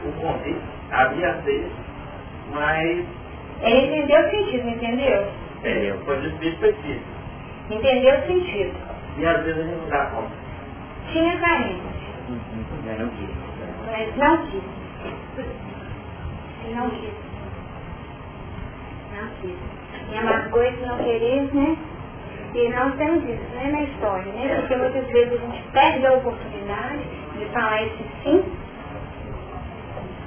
o 0.07 0.11
convite 0.19 0.74
havia 0.91 1.41
ser, 1.43 1.71
mas. 2.51 3.05
Ele 3.61 3.85
entendeu 3.87 4.19
o 4.19 4.29
sentido, 4.29 4.67
entendeu? 4.67 5.27
Entendeu? 5.59 5.99
Foi 6.05 6.25
Espírito 6.27 6.65
Espírito. 6.65 7.05
Entendeu 7.71 8.15
o 8.15 8.27
sentido. 8.27 8.75
E 9.17 9.25
às 9.25 9.43
vezes 9.43 9.59
a 9.59 9.63
gente 9.63 9.81
não 9.81 9.89
dá 9.89 10.05
conta. 10.07 10.31
Tinha 11.11 11.39
carência. 11.39 11.95
Não 12.99 13.09
quis. 13.09 13.29
Mas 13.85 14.17
não 14.17 14.37
quis. 14.45 14.63
Não 16.75 16.89
quis. 16.89 17.13
Não 19.15 19.29
quis. 19.41 19.57
E 20.11 20.17
amargou 20.17 20.63
esse 20.63 20.85
não 20.85 20.97
querer, 20.97 21.53
né? 21.53 21.77
E 22.53 22.69
nós 22.69 22.95
temos 22.95 23.23
isso, 23.23 23.55
né, 23.55 23.69
na 23.69 23.81
história, 23.81 24.31
né? 24.31 24.57
Porque 24.59 24.75
muitas 24.75 25.05
vezes 25.07 25.33
a 25.33 25.45
gente 25.45 25.61
perde 25.71 26.05
a 26.05 26.13
oportunidade 26.13 27.03
de 27.37 27.45
falar 27.47 27.83
esse 27.83 28.03
sim. 28.23 28.43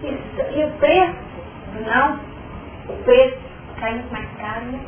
E, 0.02 0.60
e 0.60 0.64
o 0.64 0.70
preço, 0.78 1.16
não, 1.86 2.20
o 2.88 3.04
preço 3.04 3.38
cai 3.80 3.94
muito 3.94 4.12
mais 4.12 4.28
caro, 4.38 4.66
né? 4.66 4.80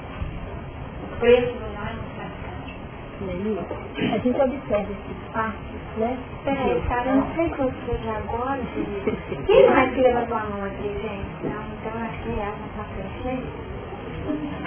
O 1.03 1.17
preço 1.21 1.53
do 1.55 1.61
não 1.61 1.89
é 1.89 1.93
muito 1.95 2.17
mais 2.19 2.33
caro. 2.43 4.15
A 4.15 4.19
gente 4.19 4.41
observa 4.41 4.93
esse 4.93 5.13
espaço, 5.25 5.59
né? 5.99 6.19
Peraí, 6.45 6.83
cara, 6.89 7.11
eu 7.11 7.17
não 7.17 7.35
sei 7.35 7.49
se 7.55 7.61
eu 7.61 7.73
seja 7.87 8.13
agora. 8.19 8.61
Quem 9.47 9.71
mais 9.71 9.95
que 9.95 10.01
levantou 10.03 10.37
a 10.39 10.45
mão 10.45 10.65
aqui, 10.65 10.83
gente? 11.03 11.45
Não, 11.45 11.65
então 11.75 12.03
acho 12.03 12.23
que 12.23 12.41
é 12.41 13.23
frente, 13.23 13.45
né? 13.45 13.45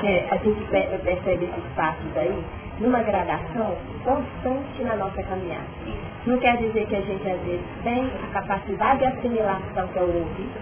É, 0.04 0.28
a 0.32 0.38
gente 0.38 0.66
pe- 0.66 1.00
percebe 1.04 1.46
esses 1.46 1.66
passos 1.76 2.18
aí 2.18 2.46
numa 2.80 3.04
gradação 3.04 3.78
constante 4.04 4.84
na 4.84 4.96
nossa 4.98 5.24
caminhada. 5.24 5.68
Não 6.26 6.38
quer 6.38 6.58
dizer 6.58 6.86
que 6.88 6.96
a 6.96 7.02
gente 7.02 7.30
às 7.30 7.42
vezes 7.42 7.66
tem 7.84 8.10
a 8.24 8.34
capacidade 8.34 9.00
de 9.00 9.06
assimilação 9.06 9.88
que 9.90 10.00
é 10.00 10.02
o 10.02 10.06
ouvido, 10.06 10.62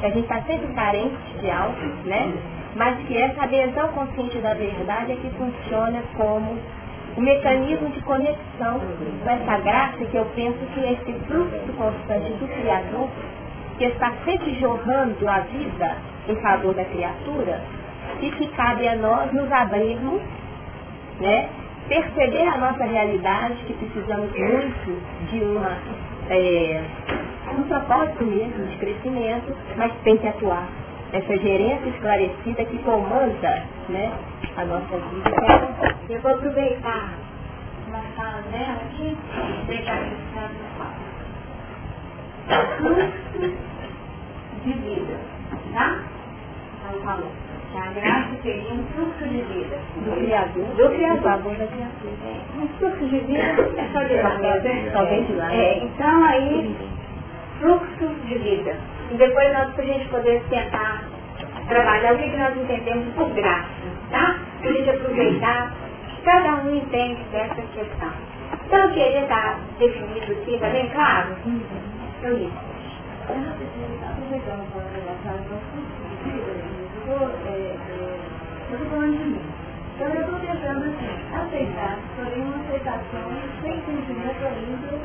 que 0.00 0.06
a 0.06 0.08
gente 0.08 0.20
está 0.20 0.40
sempre 0.42 0.72
carente 0.74 1.16
de 1.40 1.50
algo, 1.50 1.76
né? 2.04 2.32
Mas 2.74 2.98
que 3.06 3.16
essa 3.16 3.42
adesão 3.42 3.88
consciente 3.88 4.38
da 4.38 4.54
verdade 4.54 5.12
é 5.12 5.16
que 5.16 5.30
funciona 5.30 6.02
como 6.16 6.58
o 7.16 7.20
mecanismo 7.20 7.88
de 7.90 8.00
conexão 8.02 8.80
com 9.24 9.30
essa 9.30 9.58
graça 9.62 10.04
que 10.04 10.16
eu 10.16 10.24
penso 10.34 10.58
que 10.74 10.80
é 10.80 10.92
esse 10.92 11.12
fluxo 11.26 11.72
constante 11.76 12.32
do 12.32 12.46
Criador, 12.46 13.08
que 13.78 13.84
está 13.84 14.12
sempre 14.24 14.58
jorrando 14.58 15.28
a 15.28 15.40
vida 15.40 15.96
em 16.28 16.36
favor 16.36 16.74
da 16.74 16.84
criatura, 16.84 17.60
e 18.20 18.30
que 18.30 18.46
cabe 18.48 18.88
a 18.88 18.96
nós 18.96 19.32
nos 19.32 19.50
abrirmos, 19.50 20.22
né? 21.20 21.48
Perceber 21.88 22.48
a 22.48 22.58
nossa 22.58 22.84
realidade, 22.84 23.56
que 23.66 23.74
precisamos 23.74 24.30
muito 24.30 25.30
de 25.30 25.40
uma, 25.42 25.78
é, 26.30 26.82
um 27.56 27.62
propósito 27.62 28.24
mesmo 28.24 28.66
de 28.66 28.76
crescimento, 28.76 29.56
mas 29.76 29.92
tem 30.04 30.16
que 30.16 30.28
atuar. 30.28 30.68
Essa 31.12 31.36
gerência 31.38 31.88
esclarecida 31.88 32.64
que 32.64 32.78
comanda 32.78 33.62
né, 33.88 34.12
a 34.56 34.64
nossa 34.64 34.96
vida. 34.96 35.30
Eu 36.08 36.20
vou 36.20 36.32
aproveitar 36.32 37.14
uma 37.86 38.02
fala 38.16 38.42
dela 38.50 38.80
aqui, 38.90 39.16
na 40.34 40.48
fala. 40.76 41.06
Fluxo 42.78 43.56
de 44.64 44.72
vida, 44.72 45.16
tá? 45.72 45.98
Ela 46.88 47.04
falou 47.04 47.30
que 47.30 47.45
a 47.74 47.90
graça 47.92 48.30
seria 48.42 48.72
um 48.72 48.84
fluxo 48.94 49.24
de 49.28 49.42
vida. 49.42 49.76
Do 49.96 50.16
Criador, 50.16 50.64
Do 50.76 50.88
Criador. 50.94 51.56
da 51.56 51.66
criatura. 51.66 52.16
Um 52.58 52.68
fluxo 52.78 53.06
de 53.08 53.18
vida 53.20 53.38
é 53.38 53.88
só 53.92 54.02
de 54.04 54.14
lá 54.14 54.38
mesmo, 54.38 54.62
né? 54.68 54.90
Só 54.92 55.04
vem 55.04 55.24
de 55.24 55.32
lá. 55.34 55.54
É, 55.54 55.78
então 55.84 56.24
aí, 56.24 56.76
fluxo 57.60 58.14
de 58.26 58.38
vida. 58.38 58.76
E 59.10 59.14
depois 59.16 59.52
nós, 59.52 59.72
para 59.74 59.84
a 59.84 59.86
gente 59.86 60.08
poder 60.08 60.42
tentar 60.48 61.04
trabalhar 61.68 62.14
o 62.14 62.18
que 62.18 62.30
que 62.30 62.36
nós 62.36 62.56
entendemos 62.56 63.14
por 63.14 63.28
graça, 63.30 63.68
tá? 64.10 64.36
Para 64.60 64.70
a 64.70 64.72
gente 64.72 64.90
aproveitar, 64.90 65.72
cada 66.24 66.54
um 66.56 66.74
entende 66.76 67.22
dessa 67.32 67.62
questão. 67.74 68.12
Então, 68.66 68.86
o 68.88 68.92
que 68.92 69.00
ele 69.00 69.18
está 69.18 69.58
definido 69.78 70.32
aqui, 70.32 70.54
está 70.54 70.68
bem 70.70 70.88
claro? 70.90 71.36
Então, 71.46 72.32
isso. 72.36 72.66
Aproveitando 73.26 74.64
para 74.72 74.82
relatar 74.94 75.34
então, 77.16 77.56
eu 78.70 78.74
estou 78.74 78.90
falando 78.90 79.16
de 79.16 79.24
mim. 79.24 79.40
Então 79.96 80.08
eu 80.08 80.20
estou 80.20 80.38
tentando 80.40 80.84
assim, 80.84 81.08
aceitar, 81.32 81.98
porém 82.16 82.42
uma 82.42 82.56
aceitação 82.56 83.32
sem 83.62 83.80
sentimento 83.80 84.44
ainda, 84.44 85.00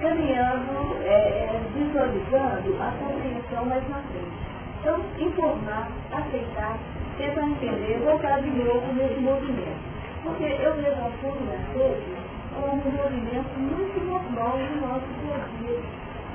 caminhando, 0.00 0.96
é, 1.04 1.14
é, 1.14 1.60
visualizando 1.72 2.82
a 2.82 2.90
compreensão 2.98 3.64
mais 3.66 3.88
na 3.88 4.02
frente. 4.02 4.54
Então, 4.80 5.00
informar, 5.20 5.88
aceitar, 6.10 6.76
tentar 7.16 7.46
entender, 7.46 8.00
voltar 8.04 8.42
de 8.42 8.50
novo 8.50 8.92
nesse 8.94 9.20
movimento. 9.20 9.94
Porque 10.24 10.44
eu 10.44 10.74
vejo 10.74 10.90
a 10.90 11.10
fúria 11.22 11.58
hoje 11.76 12.16
como 12.54 12.82
um 12.82 12.90
movimento 12.90 13.58
muito 13.58 14.04
normal 14.04 14.58
no 14.58 14.88
nosso 14.88 15.06
dia 15.22 15.36
a 15.36 15.62
dia. 15.62 15.80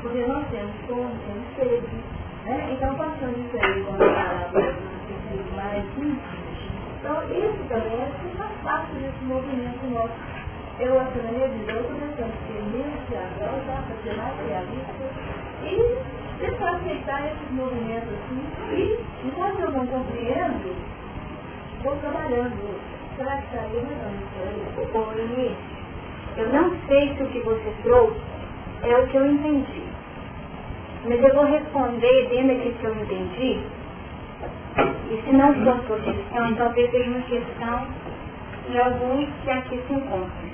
Porque 0.02 0.26
nós 0.26 0.46
temos 0.50 0.76
fome, 0.88 1.14
temos 1.28 1.56
sede. 1.58 1.96
Né? 2.46 2.70
Então, 2.72 2.96
passando 2.96 3.38
isso 3.38 3.58
aí 3.62 3.84
com 3.84 3.94
a 3.96 3.98
palavra 3.98 4.99
mais 5.60 5.84
íntimo. 5.98 6.20
Então, 7.00 7.24
isso 7.32 7.64
também 7.68 8.00
é 8.00 8.12
que 8.20 8.38
faz 8.38 8.52
parte 8.64 8.92
desse 8.94 9.24
movimento 9.26 9.86
nosso. 9.94 10.14
Eu, 10.80 11.00
assim, 11.00 11.22
na 11.24 11.32
minha 11.32 11.48
vida, 11.48 11.72
eu 11.74 11.82
estou 11.82 12.28
ser 12.48 12.64
menos 12.72 13.00
teatral, 13.10 13.60
para 13.66 13.96
ser 14.04 14.16
mais 14.16 14.36
realista 14.48 15.04
e 15.64 15.98
tentar 16.40 16.72
aceitar 16.78 17.28
esses 17.28 17.52
movimentos 17.52 18.08
assim. 18.08 18.42
E, 18.72 19.28
enquanto 19.28 19.60
eu 19.60 19.72
não 19.72 19.86
compreendo, 19.88 20.76
vou 21.84 21.96
trabalhando. 21.98 22.80
Será 23.18 23.38
que 23.38 23.44
está 23.44 23.60
aí 23.60 23.74
menos 23.74 24.00
aí? 24.48 24.88
Ô, 24.94 25.20
Inês, 25.20 25.58
eu 26.38 26.50
não 26.50 26.72
sei 26.88 27.16
se 27.16 27.24
o 27.24 27.28
que 27.28 27.40
você 27.42 27.74
trouxe 27.84 28.22
é 28.84 28.98
o 28.98 29.08
que 29.08 29.18
eu 29.18 29.26
entendi. 29.26 29.84
Mas 31.06 31.24
eu 31.24 31.34
vou 31.34 31.46
responder 31.46 32.28
dentro 32.30 32.56
daquilo 32.56 32.74
que 32.76 32.86
eu 32.86 32.96
entendi. 32.96 33.79
E 34.78 35.22
se 35.26 35.32
não 35.32 35.54
for 35.64 35.84
sua 35.88 36.00
questão, 36.00 36.56
talvez 36.56 36.92
seja 36.92 37.10
uma 37.10 37.22
questão 37.22 37.88
de 38.70 38.78
alguns 38.80 39.28
que 39.44 39.50
aqui 39.50 39.82
se 39.88 39.94
encontram. 39.94 40.50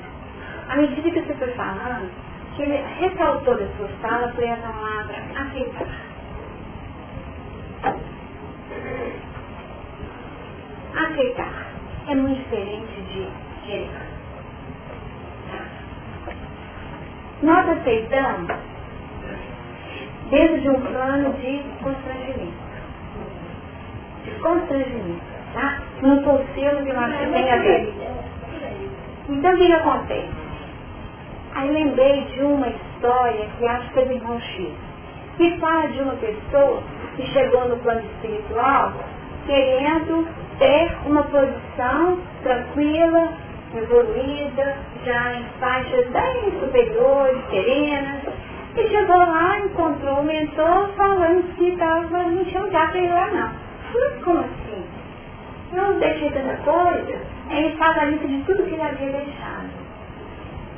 À 0.69 0.77
medida 0.77 1.11
que 1.11 1.21
você 1.21 1.33
foi 1.33 1.51
falando, 1.53 2.09
que 2.55 2.61
ele 2.63 2.81
ressaltou 2.99 3.55
da 3.55 3.67
sua 3.77 3.87
fala 4.01 4.31
foi 4.33 4.49
a 4.49 4.55
palavra 4.57 5.15
aceitar. 5.35 5.87
Aceitar 10.95 11.65
é 12.07 12.15
muito 12.15 12.37
diferente 12.43 13.01
de 13.01 13.27
querer. 13.65 13.89
Nós 17.43 17.69
aceitamos 17.69 18.51
dentro 20.29 20.61
de 20.61 20.69
um 20.69 20.81
plano 20.81 21.33
de 21.33 21.63
constrangimento. 21.83 22.64
Constrangimento, 24.41 25.21
tá? 25.53 25.81
Não 26.01 26.17
estou 26.17 26.45
sendo 26.55 26.83
que 26.83 26.89
eu 26.89 26.99
acho 26.99 27.17
que 27.17 27.25
tem 27.31 27.51
a 27.51 27.57
ver. 27.57 27.93
Então 29.29 29.53
o 29.53 29.57
que, 29.57 29.65
que 29.65 29.73
acontece? 29.73 30.29
Aí 31.55 31.71
lembrei 31.71 32.25
de 32.25 32.41
uma 32.41 32.67
história 32.67 33.47
que 33.57 33.65
acho 33.65 33.89
que 33.91 33.99
é 33.99 34.05
do 34.05 34.13
irmão 34.13 34.39
X, 34.39 34.71
que 35.37 35.57
fala 35.59 35.87
de 35.87 36.01
uma 36.01 36.13
pessoa 36.15 36.83
que 37.15 37.25
chegou 37.27 37.69
no 37.69 37.77
plano 37.77 38.01
espiritual 38.01 38.93
querendo 39.45 40.27
ter 40.59 40.91
uma 41.05 41.23
posição 41.23 42.17
tranquila, 42.43 43.29
evoluída, 43.75 44.77
já 45.05 45.33
em 45.33 45.43
faixas 45.59 46.07
bem 46.07 46.59
superiores, 46.59 47.37
serenas, 47.49 48.23
E 48.77 48.89
chegou 48.89 49.17
lá, 49.17 49.57
encontrou 49.59 50.19
o 50.19 50.23
mentor 50.23 50.89
falando 50.97 51.55
que 51.55 51.77
tava, 51.77 52.23
não 52.23 52.43
tinha 52.43 52.61
lugar 52.61 52.91
para 52.91 52.99
ir 52.99 53.09
lá 53.09 53.27
não. 53.31 53.64
Mas 53.99 54.23
como 54.23 54.39
assim? 54.39 54.83
Não 55.73 55.99
deixei 55.99 56.31
tanta 56.31 56.55
coisa. 56.57 57.19
Ele 57.49 57.67
estava 57.67 58.01
a 58.01 58.05
lista 58.05 58.27
de 58.27 58.41
tudo 58.43 58.63
que 58.63 58.73
ele 58.73 58.81
havia 58.81 59.11
deixado. 59.11 59.69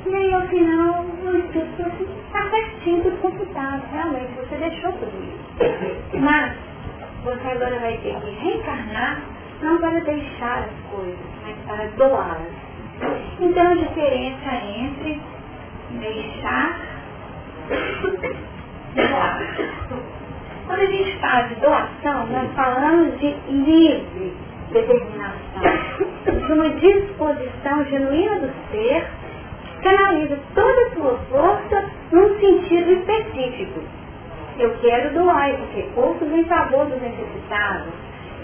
E 0.06 0.14
aí 0.14 0.34
ao 0.34 0.42
final 0.42 1.04
o 1.04 1.36
Espírito 1.36 1.76
falou 1.76 1.92
assim, 1.92 2.08
está 2.26 2.50
certinho, 2.50 3.02
tudo 3.02 3.20
computado, 3.20 3.82
realmente, 3.92 4.32
você 4.36 4.56
deixou 4.56 4.92
tudo 4.92 5.12
isso. 5.22 6.18
Mas 6.20 6.54
você 7.24 7.48
agora 7.48 7.78
vai 7.80 7.98
ter 7.98 8.14
que 8.20 8.30
reencarnar 8.30 9.20
não 9.62 9.78
para 9.78 10.00
deixar 10.00 10.58
as 10.60 10.90
coisas, 10.90 11.18
mas 11.44 11.56
para 11.66 11.86
doá-las. 11.96 12.68
Então 13.40 13.72
a 13.72 13.74
diferença 13.74 14.54
entre 14.78 15.20
deixar 16.00 16.80
e 18.94 19.08
doar. 19.08 20.17
Quando 20.68 20.82
a 20.82 20.86
gente 20.86 21.18
fala 21.18 21.42
de 21.44 21.54
doação, 21.54 22.26
nós 22.26 22.52
falamos 22.54 23.18
de 23.18 23.34
livre 23.48 24.36
determinação, 24.70 25.32
de 26.26 26.52
uma 26.52 26.68
disposição 26.68 27.84
genuína 27.86 28.40
do 28.40 28.52
ser, 28.70 29.02
canaliza 29.82 30.38
toda 30.54 30.82
a 30.82 30.90
sua 30.90 31.18
força 31.30 31.84
num 32.12 32.38
sentido 32.38 32.92
específico. 32.92 33.80
Eu 34.58 34.76
quero 34.82 35.14
doar 35.14 35.48
esse 35.48 35.74
recursos 35.74 36.30
em 36.30 36.44
favor 36.44 36.84
dos 36.84 37.00
necessitados. 37.00 37.88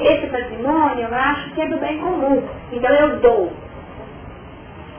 Esse 0.00 0.26
patrimônio 0.28 1.06
eu 1.06 1.14
acho 1.14 1.50
que 1.50 1.60
é 1.60 1.68
do 1.68 1.76
bem 1.76 1.98
comum, 1.98 2.42
então 2.72 2.90
eu 2.90 3.18
dou. 3.18 3.52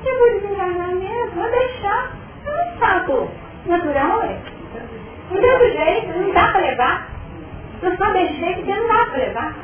Eu 0.06 0.20
vou 0.20 0.42
desencarnar 0.42 0.96
mesmo, 0.96 1.32
vou 1.32 1.50
deixar. 1.50 2.12
É 2.46 2.52
um 2.52 2.78
fato 2.78 3.28
natural, 3.66 4.22
é. 4.26 4.38
Outro 5.32 5.72
jeito, 5.72 6.20
não 6.20 6.32
dá 6.32 6.50
para 6.50 6.62
levar. 6.62 7.15
Eu 7.82 7.98
só 7.98 8.12
deixei 8.14 8.56
porque 8.56 8.74
não 8.74 8.88
dá 8.88 9.06
para 9.06 9.18
levar. 9.18 9.56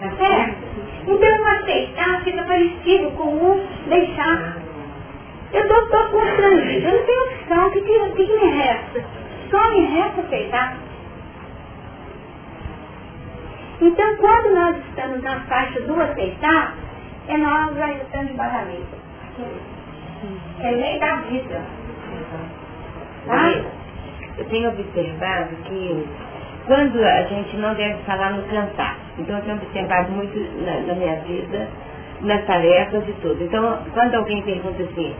Tá 0.00 0.10
certo? 0.16 0.68
Então 1.08 1.46
aceitar 1.48 2.22
fica 2.22 2.42
parecido 2.44 3.10
com 3.12 3.24
o 3.24 3.60
deixar. 3.88 4.56
Eu 5.52 5.62
estou 5.62 6.08
constrangido, 6.10 6.86
eu 6.86 6.98
não 6.98 7.06
tenho 7.06 7.22
opção, 7.24 7.66
o 7.66 7.70
que, 7.70 7.80
que, 7.80 8.26
que 8.26 8.32
me 8.38 8.50
resta? 8.50 9.04
Só 9.50 9.70
me 9.70 9.86
resta 9.86 10.20
aceitar. 10.20 10.76
Então, 13.80 14.16
quando 14.16 14.54
nós 14.54 14.76
estamos 14.88 15.22
na 15.22 15.40
faixa 15.42 15.80
do 15.82 16.00
aceitar, 16.00 16.74
é 17.28 17.36
nós 17.38 17.76
já 17.76 17.92
estamos 17.92 18.32
lei. 18.66 18.84
É 20.60 20.70
lei 20.70 20.98
da 20.98 21.16
vida. 21.16 21.62
Tá? 23.26 23.52
Eu 24.36 24.44
tenho 24.46 24.70
observado 24.70 25.56
que 25.64 26.08
quando 26.68 27.02
a 27.02 27.22
gente 27.24 27.56
não 27.56 27.74
deve 27.74 27.98
falar 28.04 28.32
no 28.34 28.44
cantar, 28.44 28.98
então 29.18 29.38
eu 29.38 29.44
tenho 29.44 29.56
observado 29.56 30.12
muito 30.12 30.38
na, 30.64 30.80
na 30.82 30.94
minha 30.94 31.16
vida, 31.22 31.68
nas 32.22 32.44
tarefas 32.46 33.02
e 33.08 33.12
tudo. 33.22 33.42
Então, 33.42 33.78
quando 33.94 34.14
alguém 34.14 34.42
pergunta 34.42 34.84
assim, 34.84 35.14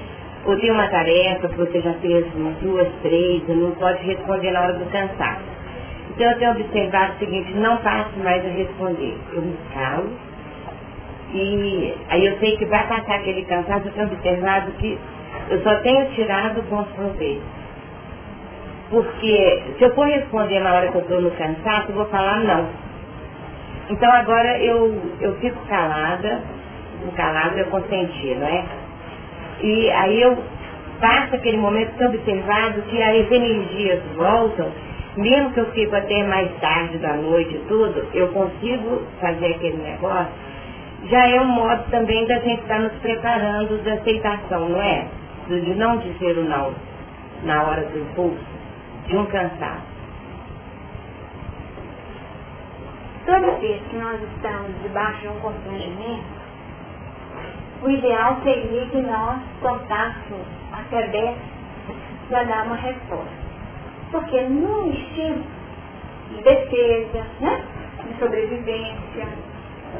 ou 0.46 0.56
tem 0.60 0.70
uma 0.70 0.88
tarefa 0.88 1.48
que 1.48 1.56
você 1.56 1.80
já 1.80 1.94
fez 1.94 2.26
umas 2.34 2.56
duas, 2.58 2.88
três, 3.02 3.42
não 3.48 3.72
pode 3.72 4.04
responder 4.04 4.52
na 4.52 4.62
hora 4.62 4.74
do 4.74 4.86
cansaço. 4.92 5.42
Então 6.10 6.30
eu 6.30 6.38
tenho 6.38 6.52
observado 6.52 7.14
o 7.14 7.18
seguinte, 7.18 7.54
não 7.54 7.78
faço 7.78 8.18
mais 8.20 8.44
a 8.44 8.48
responder. 8.50 9.16
Eu 9.32 9.42
me 9.42 9.56
calo 9.74 10.10
e 11.34 11.94
aí 12.10 12.26
eu 12.26 12.38
sei 12.38 12.56
que 12.56 12.66
vai 12.66 12.86
passar 12.88 13.16
aquele 13.16 13.44
cansaço, 13.44 13.88
eu 13.88 13.92
tenho 13.92 14.06
observado 14.06 14.72
que 14.72 14.98
eu 15.50 15.62
só 15.62 15.76
tenho 15.80 16.06
tirado 16.12 16.62
bons 16.70 16.88
proveitos. 16.94 17.57
Porque 18.90 19.62
se 19.78 19.84
eu 19.84 19.94
for 19.94 20.06
responder 20.06 20.60
na 20.60 20.74
hora 20.74 20.90
que 20.90 20.96
eu 20.98 21.02
estou 21.02 21.20
no 21.22 21.30
cansaço, 21.32 21.90
eu 21.90 21.96
vou 21.96 22.06
falar 22.06 22.40
não. 22.44 22.68
Então 23.90 24.10
agora 24.12 24.58
eu, 24.60 24.94
eu 25.20 25.34
fico 25.40 25.58
calada, 25.66 26.42
calada 27.16 27.60
eu 27.60 27.66
consenti, 27.70 28.34
não 28.36 28.48
é? 28.48 28.66
E 29.62 29.90
aí 29.92 30.22
eu 30.22 30.36
passo 31.00 31.36
aquele 31.36 31.58
momento 31.58 31.96
tão 31.98 32.08
observado 32.08 32.82
que 32.84 33.02
as 33.02 33.30
energias 33.32 34.00
voltam, 34.16 34.72
mesmo 35.16 35.52
que 35.52 35.60
eu 35.60 35.72
fico 35.72 35.96
até 35.96 36.24
mais 36.24 36.50
tarde 36.60 36.98
da 36.98 37.14
noite 37.16 37.56
e 37.56 37.60
tudo, 37.68 38.06
eu 38.14 38.28
consigo 38.32 39.02
fazer 39.20 39.54
aquele 39.54 39.78
negócio, 39.78 40.32
já 41.06 41.28
é 41.28 41.40
um 41.40 41.46
modo 41.46 41.84
também 41.90 42.26
da 42.26 42.38
gente 42.40 42.62
estar 42.62 42.80
nos 42.80 42.94
preparando 43.00 43.82
da 43.84 43.94
aceitação, 43.94 44.68
não 44.70 44.82
é? 44.82 45.08
De 45.48 45.74
não 45.76 45.98
dizer 45.98 46.38
o 46.38 46.44
não 46.44 46.74
na 47.44 47.64
hora 47.64 47.84
do 47.86 47.98
impulso, 47.98 48.57
de 49.08 49.16
um 49.16 49.26
cansaço. 49.26 49.98
Toda 53.26 53.58
vez 53.58 53.82
que 53.88 53.96
nós 53.96 54.20
estamos 54.22 54.82
debaixo 54.82 55.20
de 55.20 55.28
um 55.28 55.40
constrangimento, 55.40 56.24
o 57.82 57.90
ideal 57.90 58.40
seria 58.42 58.86
que 58.86 58.96
nós 59.02 59.38
contássemos 59.60 60.46
a 60.72 60.82
cabeça 60.90 61.38
para 62.28 62.44
dar 62.44 62.66
uma 62.66 62.76
resposta. 62.76 63.48
Porque 64.10 64.40
no 64.42 64.88
instinto 64.88 65.46
de 66.30 66.42
defesa, 66.42 67.26
né? 67.40 67.62
de 68.06 68.18
sobrevivência, 68.18 69.28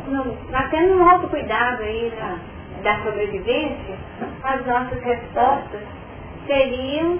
no, 0.07 0.37
até 0.53 0.81
no 0.83 1.07
autocuidado 1.09 1.83
aí 1.83 2.13
da, 2.17 2.39
da 2.83 3.05
sobrevivência, 3.05 3.97
as 4.43 4.67
nossas 4.67 5.01
respostas 5.03 5.83
seriam 6.47 7.19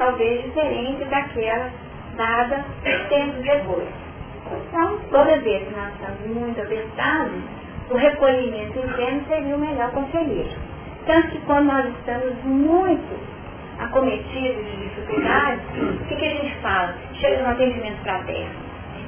talvez 0.00 0.42
diferentes 0.44 1.06
daquelas 1.10 1.70
dadas 2.16 2.64
tempos 3.10 3.42
depois. 3.42 3.88
Então, 4.68 4.98
toda 5.10 5.36
vez 5.36 5.68
que 5.68 5.76
nós 5.76 5.92
estamos 5.92 6.26
muito 6.26 6.60
apertados, 6.60 7.42
o 7.90 7.96
recolhimento 7.96 8.78
interno 8.78 9.24
seria 9.28 9.54
o 9.54 9.58
melhor 9.58 9.90
conselheiro. 9.90 10.50
Tanto 11.06 11.28
que 11.28 11.38
quando 11.42 11.66
nós 11.66 11.86
estamos 11.86 12.42
muito 12.44 13.20
acometidos 13.78 14.64
de 14.64 14.76
dificuldades, 14.76 15.62
o 15.76 16.04
que, 16.06 16.16
que 16.16 16.24
a 16.24 16.30
gente 16.30 16.56
fala? 16.56 16.94
Chega 17.14 17.42
no 17.42 17.50
atendimento 17.50 18.02
fraterno. 18.02 18.54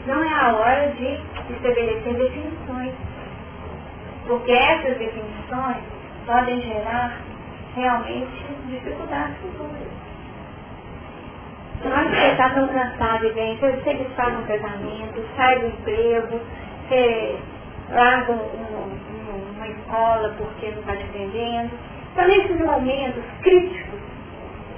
Não 0.07 0.23
é 0.23 0.35
a 0.35 0.53
hora 0.55 0.89
de 0.99 1.19
estabelecer 1.55 2.15
definições. 2.15 2.93
Porque 4.27 4.53
essas 4.53 4.99
definições 4.99 5.79
podem 6.27 6.61
gerar 6.61 7.19
realmente 7.75 8.47
dificuldades 8.69 9.37
futuras. 9.39 9.92
Na 11.85 12.05
você 12.05 12.31
está 12.31 12.51
tão 12.51 12.69
cansado 12.69 13.27
e 13.27 13.33
você, 13.33 13.73
você 13.73 13.95
desfaz 13.95 14.39
um 14.39 14.43
casamento, 14.43 15.29
sai 15.37 15.59
do 15.59 15.67
emprego, 15.67 16.41
você 16.89 17.37
larga 17.91 18.33
um, 18.33 18.37
um, 18.37 19.57
uma 19.57 19.67
escola 19.67 20.33
porque 20.39 20.71
não 20.71 20.79
está 20.79 20.93
dependendo. 20.93 21.71
Então, 22.13 22.29
nesses 22.29 22.61
momentos 22.61 23.25
críticos, 23.43 24.01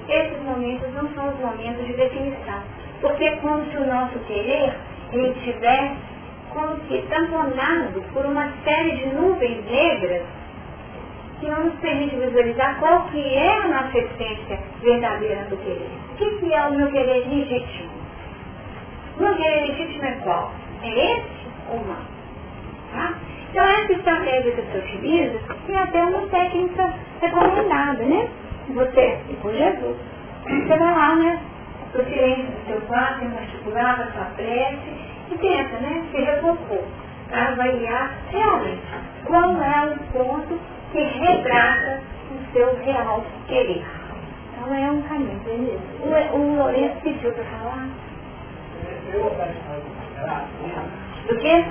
esses 0.09 0.43
momentos 0.45 0.95
não 0.95 1.09
são 1.15 1.29
os 1.29 1.39
momentos 1.41 1.87
de 1.87 1.93
definição. 1.93 2.63
Porque 3.01 3.25
é 3.25 3.37
como 3.37 3.65
se 3.71 3.77
o 3.77 3.87
nosso 3.87 4.19
querer 4.21 4.75
ele 5.13 5.29
estivesse 5.29 5.97
como 6.55 6.77
que 6.89 7.03
tamponado 7.03 8.03
por 8.13 8.25
uma 8.25 8.49
série 8.65 8.97
de 8.97 9.07
nuvens 9.15 9.63
negras 9.71 10.23
que 11.41 11.47
não 11.47 11.65
nos 11.65 11.75
permite 11.81 12.17
visualizar 12.17 12.79
qual 12.79 13.03
que 13.09 13.35
é 13.35 13.53
a 13.53 13.69
nossa 13.69 13.99
essência 13.99 14.59
verdadeira 14.81 15.45
do 15.51 15.57
querer. 15.59 16.04
O 16.15 16.17
que, 16.17 16.31
que 16.39 16.55
é 16.55 16.62
o 16.62 16.75
meu 16.75 16.87
querer 16.93 17.29
legítimo? 17.29 17.91
O 19.19 19.23
meu 19.25 19.35
querer 19.35 19.67
legítimo 19.67 20.05
é 20.05 20.12
qual? 20.23 20.53
É 20.81 20.89
esse 20.89 21.49
ou 21.73 21.81
não? 21.85 21.97
Tá? 22.93 23.15
Então 23.51 23.65
essa 23.65 23.93
estratégia 23.93 24.53
que 24.53 24.62
você 24.62 24.79
utiliza 24.79 25.41
é 25.71 25.77
até 25.77 26.05
uma 26.05 26.25
técnica 26.29 26.95
recomendada, 27.21 28.05
né? 28.05 28.29
Você, 28.69 29.19
e 29.29 29.35
por 29.43 29.53
Jesus. 29.53 29.97
Você 30.45 30.69
vai 30.69 30.95
lá, 30.95 31.17
né? 31.17 31.41
Pro 31.91 32.05
silêncio 32.05 32.45
do 32.45 32.67
seu 32.69 32.81
quarto, 32.83 33.25
articular 33.25 34.01
a 34.01 34.12
sua 34.12 34.25
prece 34.37 34.93
e 35.33 35.39
tenta, 35.39 35.81
né? 35.81 36.05
Se 36.12 36.21
repor 36.21 36.57
para 37.29 37.49
avaliar 37.49 38.12
realmente 38.31 38.83
qual 39.27 39.61
é 39.61 39.87
o 39.87 39.99
ponto 40.12 40.61
que 40.93 41.01
retrata 41.01 42.01
o 42.31 42.53
seu 42.53 42.73
real 42.85 43.25
querer. 43.49 44.04
Então 44.65 44.75
é 44.75 44.91
um 44.91 45.03
caminho, 45.03 45.39
beleza? 45.41 45.79
O, 46.33 46.39
o 46.39 46.57
Lourenço 46.57 46.97
pediu 47.03 47.31
para 47.35 47.45
falar. 47.45 47.87
Do 51.29 51.39
quê? 51.39 51.65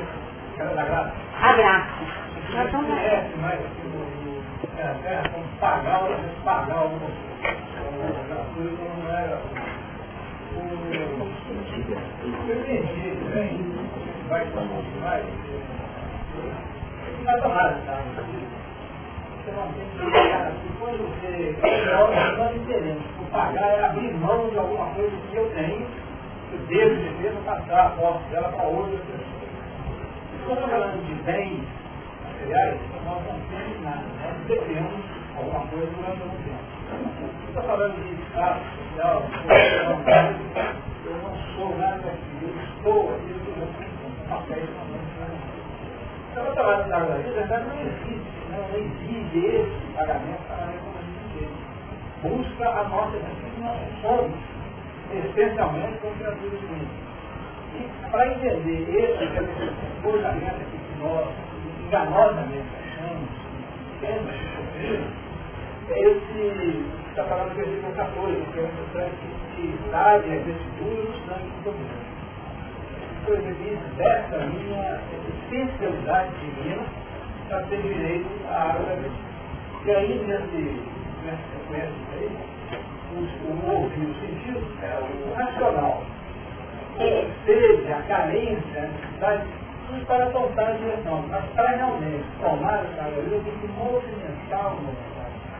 A 1.41 1.53
graça. 1.53 1.87
Nós 2.53 2.71
vamos 2.71 2.89
lá. 2.89 3.01
É, 3.01 3.25
mas 3.41 3.59
é, 4.77 5.29
como 5.33 5.47
pagar, 5.59 6.07
pagar 6.45 6.85
o 6.85 6.99
gratuito 8.27 8.83
não 8.83 9.09
era 9.11 9.37
o 9.37 9.73
eu 12.47 12.59
entendi, 12.59 13.09
né? 13.25 13.57
Vai 14.29 14.45
vai. 15.01 15.23
Vai 17.23 17.41
tomar, 17.41 17.73
tá? 17.87 18.42
Você 19.43 19.51
não 19.51 19.67
que 19.73 20.73
você 20.73 21.27
é 22.75 23.23
pagar 23.29 23.69
é 23.73 23.85
abrir 23.85 24.13
mão 24.13 24.49
de 24.49 24.57
alguma 24.57 24.85
coisa 24.93 25.11
que 25.29 25.35
eu 25.35 25.49
tenho, 25.49 25.85
eu 26.53 26.59
devo 26.67 26.95
de 26.95 27.09
mesmo 27.21 27.41
passar 27.41 27.87
a 27.87 27.89
posse 27.89 28.23
dela 28.29 28.49
para 28.53 28.63
outra 28.63 28.97
pessoa. 28.99 29.43
Quando 30.45 30.69
falando 30.69 31.05
de 31.05 31.13
bens 31.23 31.63
materiais, 32.23 32.79
nós 32.93 33.03
não 33.05 33.39
temos 33.49 33.81
nada, 33.83 34.03
nós 34.21 34.37
alguma 35.37 35.67
coisa 35.67 35.87
durante 35.87 36.21
algum 36.21 36.37
tempo. 36.43 36.63
Estou 37.47 37.63
falando 37.63 37.95
de 37.95 38.13
espaço 38.21 38.61
social, 38.77 39.23
eu 41.05 41.15
não 41.17 41.35
sou 41.55 41.77
nada 41.77 41.97
daquilo, 41.97 42.47
eu 42.47 42.63
estou 42.77 43.13
aqui, 43.13 43.29
eu 43.29 43.37
estou 43.37 43.93
papéis 44.29 44.69
Então, 46.31 46.43
o 46.47 46.53
trabalho 46.53 46.87
da 46.87 46.97
água, 46.97 47.17
na 47.17 47.29
verdade, 47.29 47.65
não 47.67 47.81
existe, 47.81 48.32
não 48.53 48.77
exige 48.77 49.45
esse 49.47 49.93
pagamento 49.95 50.41
para 50.47 50.65
a 50.65 50.93
busca 52.23 52.69
a 52.69 52.83
nossa 52.85 53.17
existência, 53.17 53.59
nós 53.59 53.79
somos 54.01 54.31
essencialmente 55.11 55.97
como 56.01 56.15
criaturas 56.15 56.61
únicas. 56.63 57.03
E 57.75 58.09
para 58.09 58.27
entender 58.27 58.87
esse 58.89 59.27
comportamento 60.01 60.63
que 60.71 61.03
nós 61.03 61.27
enganosamente 61.85 62.69
achamos, 62.79 63.29
temos 63.99 64.31
sofrido, 64.55 65.05
é 65.89 65.99
esse, 65.99 66.85
está 67.09 67.23
falando 67.25 67.49
do 67.49 67.55
versículo 67.55 67.93
14, 67.93 68.35
que 68.53 68.59
é 68.59 68.63
o 68.63 68.69
sangue 68.93 69.43
que 69.55 69.91
dade 69.91 70.31
as 70.31 70.45
vestiduras 70.45 71.05
do 71.05 71.27
sangue 71.27 71.51
do 71.63 71.71
mundo. 71.71 72.13
Coisa 73.25 73.53
diz 73.53 73.79
dessa 73.97 74.37
minha 74.37 74.99
essencialidade 75.49 76.31
divina 76.39 77.02
para 77.53 77.61
ter 77.67 77.81
direito 77.83 78.27
à 78.49 78.71
água 78.71 78.95
da. 78.95 79.23
E 79.85 79.91
aí, 79.91 80.25
nesse 80.25 80.81
conhece 81.67 81.91
isso 81.91 82.13
aí, 82.17 82.31
o, 83.13 83.19
o 83.47 83.81
ouvir, 83.81 84.05
o 84.05 84.13
sentido 84.15 84.65
é 84.81 84.99
o 84.99 85.33
racional. 85.35 86.01
É. 86.99 87.27
Seja 87.45 87.95
a 87.95 88.01
carência, 88.03 88.79
a 88.79 88.87
necessidade, 88.87 89.43
tudo 89.87 90.05
para 90.05 90.25
apontar 90.25 90.69
a 90.69 90.71
direção. 90.73 91.23
Mas 91.29 91.45
para 91.55 91.69
realmente 91.69 92.25
tomar 92.41 92.79
essa 92.79 93.03
galeria, 93.03 93.39
tem 93.39 93.53
que 93.59 93.67
movimentar 93.67 94.67
o 94.67 94.81
movimento. 94.81 95.13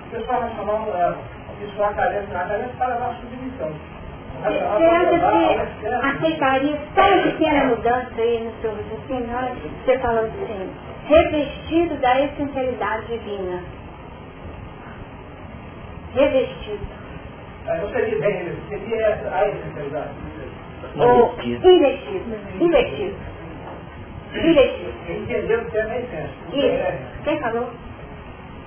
O 0.08 0.10
pessoal 0.10 0.42
racional 0.42 0.80
não 0.80 0.94
leva. 0.94 1.18
O 1.50 1.66
pessoal 1.66 1.94
carece, 1.94 2.36
a 2.36 2.44
carência 2.46 2.74
para 2.78 2.96
dar 2.96 3.16
submissão. 3.16 3.72
Você 4.44 5.78
que 5.80 5.88
aceitaria 5.88 6.76
uma 6.76 7.24
pequena 7.24 7.66
mudança 7.66 8.12
aí 8.18 8.44
no 8.44 8.62
seu 8.62 8.76
raciocínio? 8.76 9.30
Você 9.86 10.00
falando 10.00 10.26
assim, 10.26 10.70
revestido 11.08 11.96
da 11.98 12.22
essencialidade 12.22 13.08
divina 13.08 13.64
revestido. 16.14 16.86
Não 17.66 17.90
seria 17.90 18.20
bem, 18.20 18.56
seria 18.70 19.08
a 19.32 19.50
essencialidade. 19.50 20.10
Ou 20.98 21.36
investido. 21.42 22.26
Investido. 22.60 23.16
Investido. 24.36 24.94
Entendeu 25.10 25.62
o 25.62 25.66
que 25.66 25.78
é 25.78 26.00
essência. 26.00 26.30
Isso. 26.54 27.24
Quem 27.24 27.40
falou? 27.40 27.70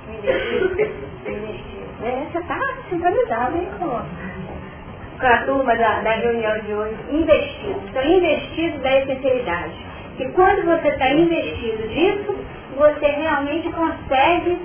Investido. 0.09 0.82
Investido. 1.26 1.87
É, 2.03 2.26
você 2.30 2.39
está 2.39 2.59
sincronizado, 2.89 3.57
hein, 3.57 3.68
com 3.78 5.26
a 5.26 5.43
turma 5.45 5.76
da, 5.76 6.01
da 6.03 6.12
reunião 6.12 6.59
de 6.61 6.74
hoje. 6.74 6.97
Investido. 7.11 7.80
Então, 7.89 8.05
investido 8.05 8.78
da 8.78 8.99
essencialidade. 9.01 9.96
E 10.19 10.29
quando 10.33 10.64
você 10.64 10.89
está 10.89 11.11
investido 11.11 11.89
disso, 11.89 12.37
você 12.77 13.07
realmente 13.07 13.71
consegue 13.71 14.59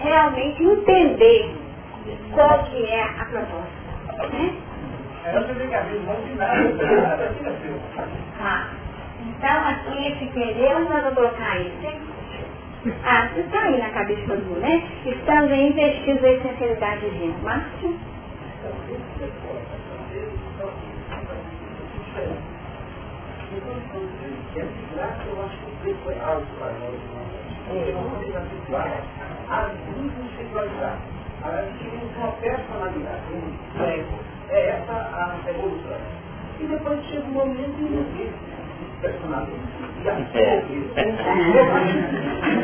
realmente 0.00 0.62
entender 0.62 1.54
qual 2.32 2.64
que 2.64 2.84
é 2.84 3.02
a 3.02 3.24
proposta. 3.24 4.28
Né? 4.32 4.54
Ah, 8.40 8.68
então 9.26 9.68
aqui 9.68 10.08
esse 10.08 10.26
querer, 10.32 10.78
nós 10.80 11.02
vamos 11.02 11.14
colocar 11.14 11.58
isso. 11.60 12.08
Ah, 13.04 13.26
isso 13.26 13.40
está 13.40 13.62
aí 13.64 13.78
na 13.78 13.90
cabeça 13.90 14.36
do 14.36 14.44
mundo, 14.44 14.60
né? 14.60 14.82
Estamos 15.04 15.50
investindo 15.50 16.24
em 16.24 16.40
sinceridade 16.40 17.10
divina. 17.10 17.34
Márcio? 17.42 17.98
Eu 24.60 25.44
acho 25.44 25.56
que 25.58 25.70
o 25.70 25.76
preço 25.82 25.98
foi 26.04 26.18
alto 26.20 26.46
para 26.58 26.72
nós. 26.72 26.98
A 29.48 29.70
individualidade 29.98 31.18
a 31.42 31.62
gente 31.62 32.16
uma 32.16 32.32
personalidade, 32.32 33.22
um 33.32 33.82
ego. 33.82 34.18
É 34.50 34.70
essa 34.70 34.92
a 34.92 35.38
evolução. 35.48 35.98
E 36.60 36.66
depois 36.66 37.04
chega 37.06 37.26
um 37.26 37.32
momento 37.32 37.78
e 37.78 37.82
não 37.82 38.00
existe 38.00 38.34
personalidade. 39.00 39.60
E 40.02 40.08
a 40.08 40.14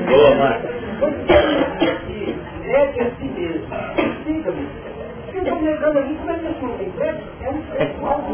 Boa. 0.06 0.50
Negue 2.64 3.00
a 3.00 3.10
si 3.16 3.24
mesmo. 3.24 4.13
Negando 5.44 5.98
aqui, 5.98 6.14
como 6.14 6.30
é 6.30 6.38
que 6.38 6.64
não? 6.64 6.74
É 7.76 7.94
alto. 8.02 8.32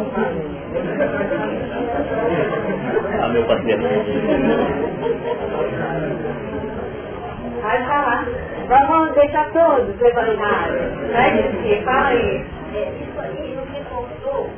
Ah, 3.20 3.28
meu 3.28 3.44
parceiro. 3.46 3.82
Vai 7.62 7.84
falar. 7.84 8.26
Vamos 8.68 9.14
deixar 9.14 9.50
todos 9.52 10.00
levantados. 10.00 10.76
Né? 11.08 11.82
Fala 11.84 12.06
aí. 12.08 12.44
É, 12.76 12.92
isso 13.02 13.20
aí 13.20 13.56
nos 13.56 13.68
reforçou 13.70 14.48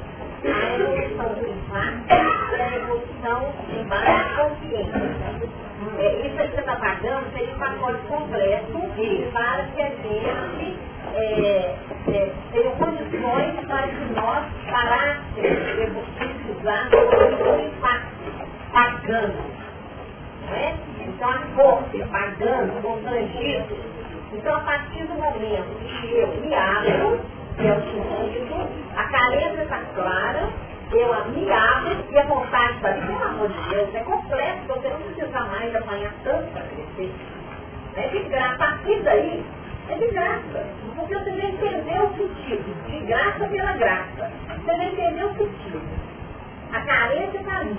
a 0.44 0.74
evolução 0.74 1.34
do 1.34 1.48
impacto 1.48 2.04
e 2.10 2.60
a 2.60 2.76
evolução 2.76 3.52
de 3.70 3.84
mais 3.88 4.36
consciência. 4.36 5.12
É, 5.98 6.26
isso 6.26 6.36
que 6.36 6.48
você 6.48 6.60
está 6.60 6.76
pagando 6.76 7.32
seria 7.32 7.54
um 7.54 7.58
pacote 7.58 7.98
completo 8.08 8.78
para 9.32 9.64
que 9.74 9.80
a 9.80 9.88
gente 9.88 10.91
é, 11.14 11.74
é, 12.08 12.62
condições 12.78 13.66
para 13.66 13.88
que 13.88 14.14
nós 14.14 14.44
parássemos 14.70 16.06
de 16.06 16.12
precisar 16.18 16.88
do 16.90 17.60
impacto, 17.60 18.48
pagando. 18.72 19.62
Né? 20.50 20.76
Então 21.00 21.28
a 21.28 21.38
força, 21.54 22.06
pagando, 22.10 22.82
constrangido, 22.82 23.92
então, 24.32 24.56
a 24.56 24.60
partir 24.60 25.04
do 25.04 25.14
momento 25.14 25.78
que 26.00 26.14
eu 26.16 26.28
me 26.40 26.54
abro, 26.54 27.20
que 27.56 27.66
é 27.66 27.72
o 27.74 27.82
sentido, 27.82 28.66
a 28.96 29.04
carência 29.04 29.62
está 29.62 29.78
clara, 29.94 30.48
eu 30.90 31.30
me 31.30 31.52
abro 31.52 32.04
e 32.10 32.18
a 32.18 32.24
vontade 32.24 32.74
está 32.76 32.88
ali, 32.88 33.02
pelo 33.02 33.24
amor 33.24 33.48
de 33.48 33.68
Deus, 33.68 33.94
é 33.94 34.00
completo, 34.00 34.66
você 34.68 34.88
não 34.88 35.00
precisa 35.02 35.40
mais 35.40 35.76
apanhar 35.76 36.12
tanto 36.24 36.50
para 36.52 36.62
crescer. 36.62 37.12
É 37.96 38.08
de 38.08 38.18
graça, 38.30 38.54
a 38.54 38.56
partir 38.56 39.02
daí, 39.02 39.44
é 39.92 39.98
de 39.98 40.06
graça. 40.08 40.66
Porque 40.96 41.14
você 41.14 41.30
já 41.32 41.48
entendeu 41.48 42.04
o 42.04 42.16
sentido, 42.16 42.86
de 42.86 43.00
graça 43.06 43.46
pela 43.46 43.72
graça. 43.72 44.30
Você 44.48 44.76
já 44.76 44.84
entendeu 44.84 45.28
o 45.28 45.36
sentido. 45.36 45.80
A 46.72 46.80
carência 46.80 47.38
está 47.38 47.58
ali. 47.58 47.76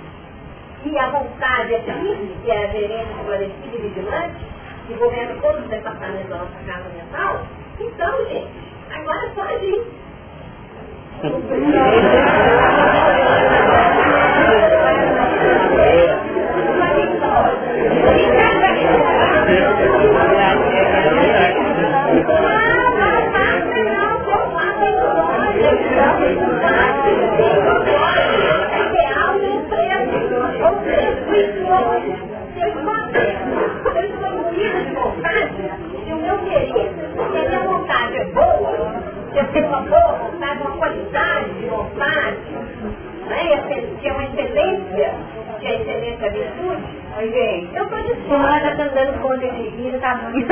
E 0.86 0.98
a 0.98 1.10
vontade 1.10 1.74
é 1.74 1.78
aqui, 1.78 2.36
que 2.44 2.52
é 2.52 2.66
a 2.66 2.68
gerência 2.68 3.14
esclarecida 3.20 3.76
e 3.76 3.82
vigilante, 3.82 4.46
que 4.88 4.94
governa 4.96 5.36
todos 5.42 5.64
os 5.64 5.70
departamentos 5.70 6.30
da 6.30 6.38
nossa 6.38 6.60
casa 6.66 6.90
mental, 6.90 7.46
então, 7.80 8.26
gente, 8.28 8.52
agora 8.92 9.30
pode 9.32 9.66
ir. 9.66 10.04
ter 39.54 39.64
uma 39.66 39.82
boa 39.82 40.14
vontade, 40.14 40.62
uma 40.62 40.72
qualidade 40.78 41.50
de 41.54 41.66
vontade, 41.68 42.38
né? 43.28 43.58
que 44.02 44.08
é 44.08 44.12
uma 44.12 44.24
excelência, 44.24 45.14
que 45.60 45.68
é 45.68 45.70
a 45.70 45.76
excelência 45.76 46.18
da 46.18 46.30
virtude. 46.30 47.04
Oi, 47.16 47.32
gente, 47.32 47.76
eu 47.76 47.84
estou 47.84 48.00
disposta. 48.00 48.38
Nós 48.38 48.64
já 48.64 48.72
estamos 48.72 48.94
dando 48.94 49.22
conta 49.22 49.48
de 49.48 49.70
vida, 49.70 50.00
tá 50.00 50.16
muito. 50.16 50.48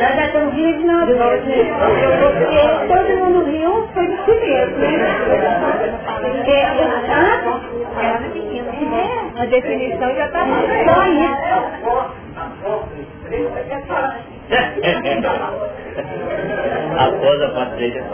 Nós 0.00 0.14
já 0.16 0.26
estamos 0.26 0.52
rindo 0.54 0.78
de 0.78 0.84
nós 0.84 1.08
Porque 2.20 2.60
todo 2.88 3.16
mundo 3.16 3.44
riu, 3.50 3.88
foi 3.94 4.06
de 4.06 4.16
si 4.24 4.32
mesmo, 4.32 4.78
né? 4.78 4.88
Porque, 6.20 6.52
ah, 6.52 7.60
ela 8.02 8.16
é 8.16 8.18
pequena, 8.30 8.70
é, 8.70 8.72
a 9.40 9.44
definição 9.46 10.14
já 10.14 10.26
está 10.26 10.44
só 10.44 11.06
isso. 11.06 11.40
Após 16.98 17.42
a 17.42 17.48
partilha, 17.50 18.02
não 18.02 18.10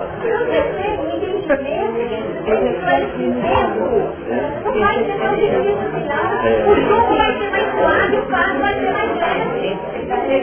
vai 4.80 5.04
ser 5.04 5.18
tão 5.18 5.34
difícil, 5.36 5.76
não. 6.06 6.70
O 6.70 6.76
jogo 6.86 7.16
vai 7.16 7.32
ser 7.38 7.50
mais 7.50 7.70
suave, 7.72 8.16
o 8.16 8.22
passo 8.26 8.58
vai 8.58 8.74
ser 8.74 8.92
mais 8.92 9.18
leve. 9.18 9.78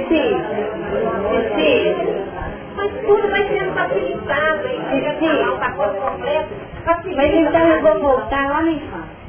Sim. 0.07 0.41
Mas 2.75 2.91
tudo 3.05 3.27
vai 3.29 3.47
sendo 3.47 3.71
facilitado, 3.73 4.67
hein? 4.67 4.81
Chega 4.89 5.09
a 5.09 5.13
falar 5.13 5.53
o 5.53 5.59
pacote 5.59 5.97
completo. 5.99 6.49
Mas 7.15 7.33
então 7.33 7.67
eu 7.67 7.81
vou 7.81 7.99
voltar 7.99 8.49
lá 8.49 8.61
na 8.61 8.71
infância. 8.71 9.23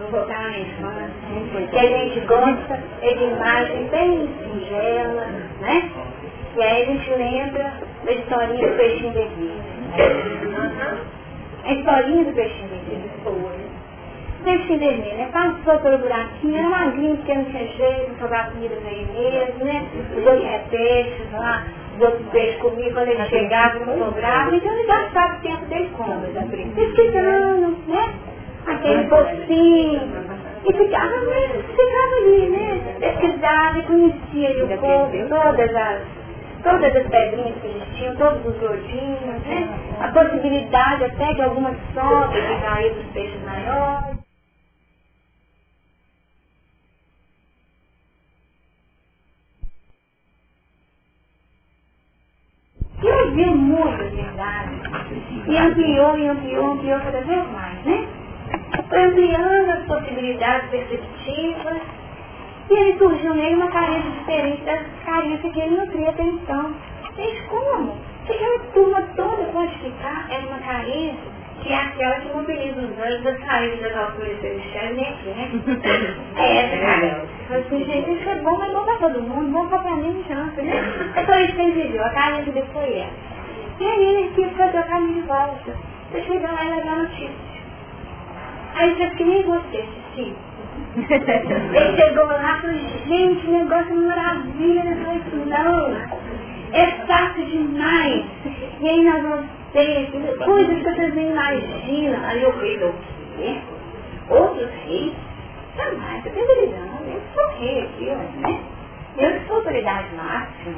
Vou 0.00 0.08
voltar 0.10 0.38
lá 0.38 0.48
na 0.48 0.58
infância. 0.58 1.66
Que 1.70 1.78
a 1.78 1.86
gente 1.86 2.20
gosta 2.20 2.80
é 3.02 3.14
de 3.14 3.24
imagem 3.24 3.88
bem 3.88 4.28
singela, 4.42 5.26
né? 5.60 5.90
E 6.56 6.62
aí 6.62 6.82
a 6.82 6.86
gente 6.86 7.10
lembra 7.10 7.72
da 8.04 8.12
historinha 8.12 8.68
do 8.68 8.76
peixinho 8.76 9.12
vermelho. 9.12 9.62
A 11.64 11.72
historinha 11.72 12.24
do 12.24 12.32
peixinho 12.32 12.68
vermelho. 12.68 13.10
Peixinho 14.44 14.78
vermelho, 14.78 15.16
né? 15.16 15.28
Passou 15.32 15.78
pelo 15.80 15.98
buraquinho, 15.98 16.58
era 16.58 16.68
magrinho, 16.68 17.16
porque 17.16 17.34
não 17.34 17.44
tinha 17.46 17.66
jeito, 17.66 18.18
sobrava 18.20 18.50
comida 18.50 18.76
pra 18.76 18.90
ele 18.90 19.08
mesmo, 19.12 19.64
né? 19.64 19.86
Os 20.16 20.26
outros 20.26 20.62
peixes 20.70 21.32
lá, 21.32 21.64
os 21.94 22.00
outros 22.00 22.28
peixes 22.30 22.60
comiam, 22.60 22.92
quando 22.92 23.08
ele 23.08 23.24
chegava 23.26 23.78
não 23.80 23.98
sobrava, 23.98 24.54
então 24.54 24.72
ele 24.72 24.86
gastava 24.86 25.36
o 25.36 25.40
tempo 25.40 25.64
dele 25.66 25.90
como? 25.96 26.74
Pesquisando, 26.74 27.76
né? 27.86 28.14
Aquele 28.66 29.04
pocinho. 29.04 30.34
E 30.66 30.72
ficava, 30.72 31.10
ficava 31.10 32.14
ali, 32.16 32.48
né? 32.48 32.96
Pesquisava 32.98 33.78
e 33.78 33.82
conhecia 33.82 34.48
ali 34.48 34.62
o 34.62 34.78
povo, 34.78 35.28
todas 35.28 35.76
as 35.76 36.24
todas 36.62 36.96
as 36.96 37.06
pedrinhas 37.06 37.54
que 37.60 37.66
eles 37.66 37.88
tinham, 37.94 38.16
todos 38.16 38.46
os 38.46 38.58
gordinhos, 38.58 39.42
né? 39.46 39.68
A 40.00 40.08
possibilidade 40.08 41.04
até 41.04 41.34
de 41.34 41.42
algumas 41.42 41.76
sobras 41.92 42.48
de 42.48 42.62
cair 42.62 42.94
dos 42.94 43.12
peixes 43.12 43.44
maiores. 43.44 44.23
E 53.04 53.30
vi 53.32 53.44
muitas 53.50 54.10
verdades. 54.12 54.80
E 55.46 55.56
ampliou, 55.58 56.16
e 56.16 56.26
ampliou, 56.26 56.72
ampliou 56.72 57.00
cada 57.00 57.20
vez 57.20 57.52
mais, 57.52 57.84
né? 57.84 58.08
Ampliando 58.90 59.70
as 59.72 59.84
possibilidades 59.86 60.70
perspectivas. 60.70 61.82
E 62.70 62.74
aí 62.74 62.96
surgiu 62.96 63.34
nele 63.34 63.56
uma 63.56 63.70
carência 63.70 64.10
diferente 64.10 64.62
das 64.62 64.82
carências 65.04 65.52
que 65.52 65.60
ele 65.60 65.76
nutria 65.76 66.08
até 66.08 66.22
então. 66.22 66.74
Gente, 67.14 67.42
como? 67.42 67.94
Se 68.26 68.32
aquela 68.32 68.58
turma 68.72 69.02
toda 69.14 69.44
pode 69.52 69.92
é 70.30 70.38
uma 70.38 70.58
carência 70.60 71.43
que 71.64 71.72
é 71.72 71.76
aquela 71.76 72.20
que 72.20 72.28
mobiliza 72.28 72.78
os 72.78 72.98
anjos 72.98 73.22
das 73.22 73.38
carências 73.38 73.80
das 73.80 73.96
alturas 73.96 74.38
celestiais, 74.40 74.96
nem 74.96 75.08
aqui, 75.08 75.28
né? 75.30 75.50
É 76.36 76.56
essa 76.58 76.76
carência. 76.76 77.28
Falei 77.48 77.62
assim, 77.62 77.84
gente, 77.84 78.12
isso 78.12 78.28
é 78.28 78.34
bom, 78.36 78.58
mas 78.58 78.72
bom 78.72 78.84
pra 78.84 78.96
todo 78.96 79.22
mundo, 79.22 79.50
bom 79.50 79.66
pra 79.66 79.96
mim, 79.96 80.24
chance, 80.28 80.60
né? 80.60 81.12
É 81.16 81.24
só 81.24 81.40
isso 81.40 81.54
que 81.54 81.60
ele 81.62 81.82
viveu, 81.82 82.04
a 82.04 82.10
carência 82.10 82.52
dele 82.52 82.66
foi 82.72 82.98
essa. 82.98 83.34
E 83.80 83.84
aí 83.84 84.04
ele 84.04 84.32
quis 84.34 84.56
fazer 84.56 84.78
o 84.78 84.84
caminho 84.84 85.22
de 85.22 85.26
volta. 85.26 85.74
Você 86.12 86.22
chega 86.22 86.52
lá 86.52 86.64
e 86.64 86.74
levar 86.74 86.96
notícia. 86.96 87.54
Aí 88.74 88.94
você 88.94 89.10
que 89.10 89.24
nem 89.24 89.42
você, 89.42 89.84
sim. 90.14 90.36
Ele 90.94 91.96
chegou 91.96 92.26
lá 92.26 92.58
e 92.58 92.60
falou, 92.60 92.78
gente, 93.06 93.50
negócio 93.50 93.92
é 93.92 93.94
maravilha, 93.94 94.84
não 94.84 95.10
é 95.10 95.16
isso 95.16 95.36
não. 95.46 95.96
É 96.72 96.86
fácil 97.06 97.46
demais. 97.46 98.24
E 98.80 98.88
aí 98.88 99.04
nós 99.04 99.22
vamos 99.22 99.63
ter 99.74 100.38
coisas 100.44 100.76
que 100.78 100.84
vocês 100.84 101.14
nem 101.14 101.30
imaginam. 101.30 102.24
Aí 102.24 102.42
eu 102.42 102.52
falei, 102.52 102.76
o 102.78 102.94
quê? 103.36 103.58
Outros 104.30 104.70
reis? 104.86 105.12
Jamais, 105.76 106.24
eu 106.24 106.32
tenho 106.32 106.46
televisão, 106.46 106.98
eu 107.06 107.20
sou 107.34 107.58
rei 107.58 107.82
aqui, 107.82 108.04
né? 108.40 108.60
Eu 109.18 109.40
sou 109.46 109.56
autoridade 109.56 110.06
máxima. 110.14 110.76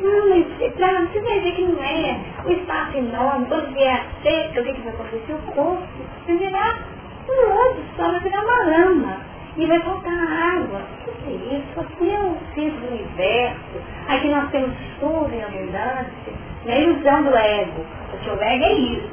Não, 0.00 0.28
mas 0.28 0.72
pra 0.72 1.00
você 1.00 1.20
vai 1.20 1.40
ver 1.40 1.52
que 1.52 1.62
não 1.62 1.82
é 1.84 2.20
o 2.44 2.50
espaço 2.50 2.96
enorme, 2.96 3.46
quando 3.46 3.72
vier 3.72 4.04
seca, 4.22 4.60
o 4.60 4.64
que, 4.64 4.72
que 4.72 4.80
vai 4.80 4.92
acontecer? 4.92 5.32
O 5.32 5.52
corpo 5.52 5.86
vai 6.26 6.36
virar 6.36 6.78
um 7.28 7.52
outro 7.52 7.84
só, 7.96 8.10
vai 8.10 8.20
virar 8.20 8.42
uma 8.42 8.64
lama. 8.64 9.16
E 9.56 9.66
vai 9.66 9.78
faltar 9.80 10.56
água. 10.56 10.80
O 11.06 11.12
que 11.12 11.28
é 11.28 11.58
isso? 11.58 11.80
Aqui 11.80 12.10
é 12.10 12.18
o 12.18 12.36
centro 12.54 12.80
do 12.80 12.88
universo. 12.88 13.82
Aqui 14.08 14.28
nós 14.28 14.50
temos 14.50 14.74
tudo 14.98 15.30
em 15.32 15.44
abundância. 15.44 16.51
A 16.66 16.78
ilusão 16.78 17.22
do 17.24 17.36
ego. 17.36 17.84
O 18.14 18.24
seu 18.24 18.42
ego 18.42 18.64
é 18.64 18.72
isso. 18.72 19.10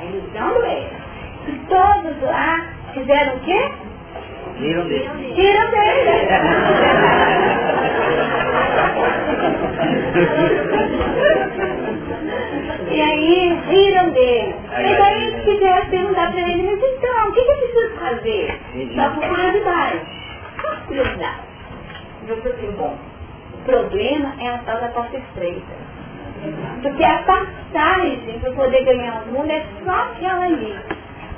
A 0.00 0.04
ilusão 0.04 0.48
do 0.54 0.64
ego. 0.64 0.96
E 1.48 1.52
todos 1.68 2.22
lá 2.22 2.66
fizeram 2.94 3.36
o 3.36 3.40
quê? 3.40 3.70
Viram 4.58 4.86
dele. 4.88 5.34
Tiram 5.34 5.70
dele. 5.70 6.28
E 12.90 13.00
aí 13.00 13.60
riram 13.68 14.10
dele. 14.10 14.54
E 14.78 14.96
daí 14.96 15.34
se 15.34 15.40
quiser 15.42 15.90
perguntar 15.90 16.32
para 16.32 16.40
ele, 16.40 16.62
mas 16.62 16.82
então, 16.82 17.28
o 17.28 17.32
que, 17.32 17.42
que 17.42 17.50
eu 17.50 17.56
preciso 17.56 17.94
fazer? 17.96 18.60
Só 18.94 19.10
por 19.10 19.28
curiosidade. 19.28 20.00
Só 20.62 20.68
por 20.70 20.86
curiosidade. 20.86 21.40
Eu 22.28 22.36
falei 22.38 22.52
assim, 22.54 22.70
bom, 22.72 22.96
o 23.54 23.58
problema 23.64 24.34
é 24.40 24.48
a 24.48 24.58
tal 24.58 24.80
da 24.80 24.88
porta 24.88 25.16
estreita. 25.16 25.85
Porque 26.82 27.04
a 27.04 27.18
passagem 27.18 28.38
para 28.40 28.52
poder 28.52 28.84
ganhar 28.84 29.22
o 29.22 29.32
mundo 29.32 29.50
é 29.50 29.64
só 29.84 29.90
aquela 29.90 30.44
ali. 30.44 30.74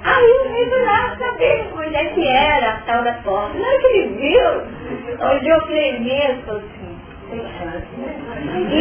Aí 0.05 0.32
o 0.40 0.51
foi 0.51 0.84
lá 0.84 1.16
saber 1.16 1.68
onde 1.74 1.96
é 1.96 2.05
que 2.05 2.26
era 2.26 2.70
a 2.70 2.76
tal 2.82 3.03
da 3.03 3.12
porta. 3.14 3.59
Na 3.59 3.66
hora 3.66 3.78
que 3.78 3.86
ele 3.86 4.09
viu, 4.14 5.26
olhou 5.26 5.61
para 5.62 5.76
ele 5.76 5.99
mesmo 6.01 6.38
e 6.38 6.42
falou 6.42 6.61
assim, 6.61 6.99
sem 7.30 7.40
chance. 7.59 7.86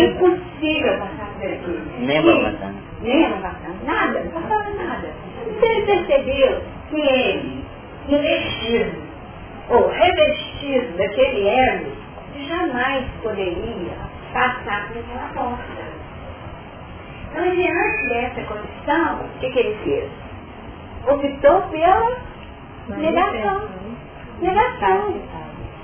Impossível 0.05 0.97
passar 0.99 1.28
por 1.39 1.45
aqui. 1.45 1.82
Nem 1.99 2.22
vai 2.22 2.51
passar. 2.51 2.74
Nem 3.01 3.30
vai 3.30 3.41
passar 3.41 3.68
nada, 3.86 4.20
não 4.20 4.41
passava 4.41 4.70
nada. 4.70 5.09
Então 5.47 5.70
ele 5.70 5.86
percebeu 5.86 6.61
que 6.89 7.01
ele, 7.01 7.65
investido, 8.09 9.01
ou 9.70 9.89
revestido 9.89 10.97
daquele 10.97 11.47
elo, 11.47 11.91
jamais 12.47 13.05
poderia 13.24 13.93
passar 14.34 14.88
por 14.88 14.97
aquela 14.99 15.30
porta. 15.34 15.86
Então, 17.38 17.55
diante 17.55 18.03
dessa 18.07 18.41
condição, 18.45 19.19
o 19.19 19.39
que, 19.39 19.51
que 19.51 19.59
ele 19.59 19.77
fez? 19.83 20.09
Optou 21.07 21.61
pela 21.69 22.17
negação. 22.97 23.69
Negação. 24.41 25.21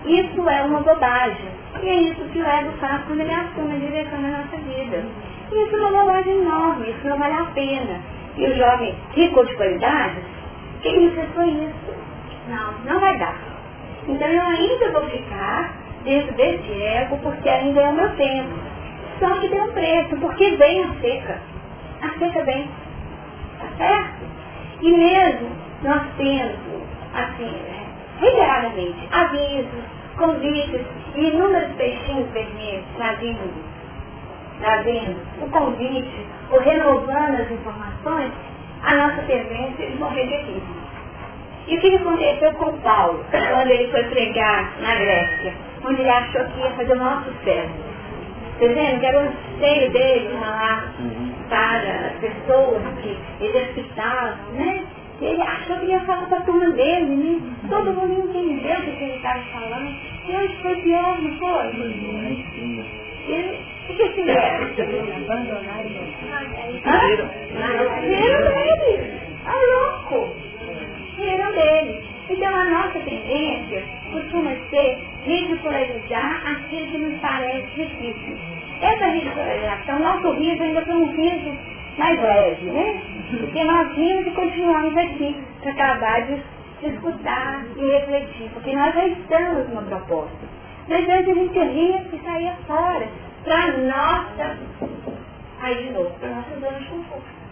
Isso 0.08 0.50
é 0.50 0.62
uma 0.64 0.82
bobagem. 0.82 1.46
E 1.84 1.90
é 1.90 1.96
isso 1.96 2.24
que 2.30 2.40
o 2.40 2.46
ego 2.46 2.72
faz 2.80 3.04
com 3.04 3.14
negação 3.14 3.66
na 3.66 3.76
direção 3.76 4.20
da 4.20 4.30
nossa 4.30 4.58
vida. 4.58 5.06
E 5.52 5.64
isso 5.64 5.76
é 5.76 5.80
uma 5.80 6.04
bobagem 6.04 6.42
enorme, 6.42 6.90
isso 6.90 7.08
não 7.08 7.20
vale 7.20 7.36
a 7.36 7.46
pena. 7.54 8.02
E 8.36 8.48
o 8.48 8.56
jovem 8.56 8.96
rico 9.12 9.46
de 9.46 9.56
qualidade, 9.56 10.16
que 10.82 10.88
ele 10.88 11.12
fez 11.12 11.30
foi 11.36 11.50
isso. 11.50 11.94
Não, 12.50 12.94
não 12.94 13.00
vai 13.00 13.16
dar. 13.20 13.38
Então 14.08 14.28
eu 14.28 14.42
ainda 14.42 14.92
vou 14.92 15.08
ficar 15.08 15.72
dentro 16.04 16.34
desse 16.34 16.82
ego 16.82 17.20
porque 17.22 17.48
ainda 17.48 17.80
é 17.80 17.90
o 17.90 17.94
meu 17.94 18.10
tempo. 18.16 18.73
Só 19.20 19.40
que 19.40 19.50
tem 19.50 19.62
um 19.62 19.72
preço, 19.72 20.18
porque 20.18 20.52
vem 20.58 20.84
a 20.84 20.94
seca. 21.02 21.40
A 22.02 22.20
seca 22.20 22.44
vem. 22.44 22.70
Tá 23.60 23.68
certo? 23.78 24.24
E 24.82 24.92
mesmo 24.92 25.50
nós 25.84 26.02
temos, 26.18 26.56
assim, 27.14 27.52
né, 27.52 27.86
reiteradamente, 28.20 29.08
avisos, 29.12 29.84
convites 30.18 30.82
e 31.16 31.22
inúmeros 31.22 31.72
peixinhos 31.76 32.30
vermelhos 32.32 32.86
trazendo, 32.96 33.54
trazendo 34.60 35.18
o 35.42 35.50
convite, 35.50 36.26
ou 36.52 36.60
renovando 36.60 37.42
as 37.42 37.52
informações, 37.52 38.32
a 38.84 38.96
nossa 38.96 39.22
tendência 39.24 39.88
de 39.90 39.98
morrer 39.98 40.28
de 40.28 40.36
aqui. 40.36 40.64
E 41.68 41.78
o 41.78 41.82
que 41.82 41.96
aconteceu 41.96 42.54
com 42.56 42.78
Paulo, 42.80 43.26
quando 43.32 43.70
ele 43.70 43.90
foi 43.90 44.04
pregar 44.04 44.74
na 44.82 44.96
Grécia, 44.96 45.54
onde 45.86 46.02
ele 46.02 46.10
achou 46.10 46.46
que 46.46 46.60
ia 46.60 46.72
fazer 46.72 46.94
o 46.94 47.00
maior 47.00 47.24
sucesso? 47.24 47.93
Entendendo? 48.56 49.00
Que 49.00 49.06
era 49.06 49.18
o 49.18 49.22
anseio 49.22 49.92
dele 49.92 50.28
de 50.28 50.34
falar 50.40 50.94
para 51.50 52.08
as 52.08 52.14
pessoas 52.20 52.82
que 53.02 53.18
exercitavam, 53.44 54.38
né? 54.54 54.84
Ele 55.22 55.42
achou 55.42 55.78
que 55.78 55.86
ia 55.86 56.00
falar 56.02 56.28
para 56.28 56.38
a 56.40 56.42
turma 56.42 56.70
dele, 56.72 57.06
né? 57.06 57.42
Todo 57.70 57.94
mundo 57.94 58.30
entendeu 58.30 58.78
o 58.78 58.82
que 58.82 59.04
ele 59.04 59.16
estava 59.16 59.40
falando. 59.52 59.96
E 60.28 60.36
hoje 60.36 60.56
foi 60.62 60.76
pior, 60.82 61.22
não 61.22 61.38
foi? 61.38 61.68
E 63.26 63.60
o 63.90 63.96
que 63.96 64.10
que 64.10 64.30
era? 64.30 64.66
Riram 68.02 68.54
dele. 68.54 69.14
Ah, 69.46 69.62
louco. 69.72 70.36
Riram 71.18 71.52
dele. 71.52 72.04
Então 72.30 72.56
a 72.56 72.64
nossa 72.66 73.00
tendência 73.00 73.84
costuma 74.12 74.52
ser 74.70 74.98
ridicularizar 75.26 76.42
aquilo 76.52 76.88
que 76.88 76.98
nos 76.98 77.20
parece 77.22 77.68
difícil. 77.76 78.38
essa 78.82 79.06
regeneração, 79.06 80.00
nosso 80.00 80.32
riso 80.32 80.62
ainda 80.64 80.82
foi 80.86 80.96
um 80.96 81.12
riso 81.12 81.58
mais 81.98 82.22
leve, 82.22 82.66
né? 82.66 83.02
Porque 83.40 83.64
nós 83.64 83.96
rimos 83.96 84.28
e 84.28 84.32
continuamos 84.32 84.98
aqui 84.98 85.44
para 85.62 85.72
acabar 85.72 86.22
de, 86.28 86.42
escutar 86.84 87.64
e 87.78 87.92
refletir, 87.92 88.50
porque 88.54 88.76
nós 88.76 88.94
já 88.94 89.08
estamos 89.08 89.70
no 89.70 89.82
propósito. 89.84 90.50
Às 90.90 91.06
vezes 91.06 91.30
a 91.30 91.34
gente 91.34 91.60
ria 91.60 92.06
e 92.12 92.20
saía 92.26 92.56
fora, 92.68 93.08
para 93.46 93.78
nossa, 93.78 94.58
aí 95.62 95.76
de 95.78 95.94
novo, 95.94 96.12
para 96.20 96.30
nossa 96.30 96.60
zona 96.60 96.80
de 96.80 96.86
conforto. 96.86 97.44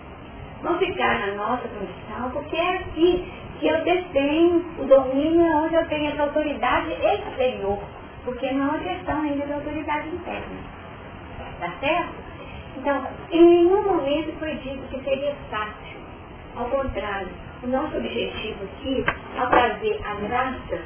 Não 0.64 0.78
ficar 0.78 1.20
na 1.20 1.34
nossa 1.36 1.68
condição, 1.70 2.30
porque 2.32 2.56
é 2.58 2.76
aqui 2.76 3.32
que 3.62 3.68
eu 3.68 3.84
detenho 3.84 4.66
o 4.80 4.86
domínio 4.86 5.46
onde 5.56 5.76
eu 5.76 5.86
tenho 5.88 6.12
essa 6.12 6.24
autoridade 6.24 6.92
exterior, 6.94 7.78
porque 8.26 8.52
não 8.52 8.76
é 8.76 8.80
questão 8.80 9.22
ainda 9.22 9.46
de 9.46 9.54
autoridade 9.54 10.10
interna. 10.10 10.58
Tá 11.60 11.72
certo? 11.80 12.16
Então, 12.78 13.08
em 13.32 13.46
nenhum 13.46 13.84
momento 13.84 14.34
foi 14.40 14.56
dito 14.56 14.82
que 14.90 15.00
seria 15.04 15.36
fácil. 15.52 16.02
Ao 16.56 16.66
contrário, 16.66 17.30
o 17.62 17.68
nosso 17.68 17.96
objetivo 17.98 18.64
aqui, 18.64 19.06
ao 19.38 19.48
trazer 19.48 20.02
a 20.06 20.16
graça, 20.16 20.82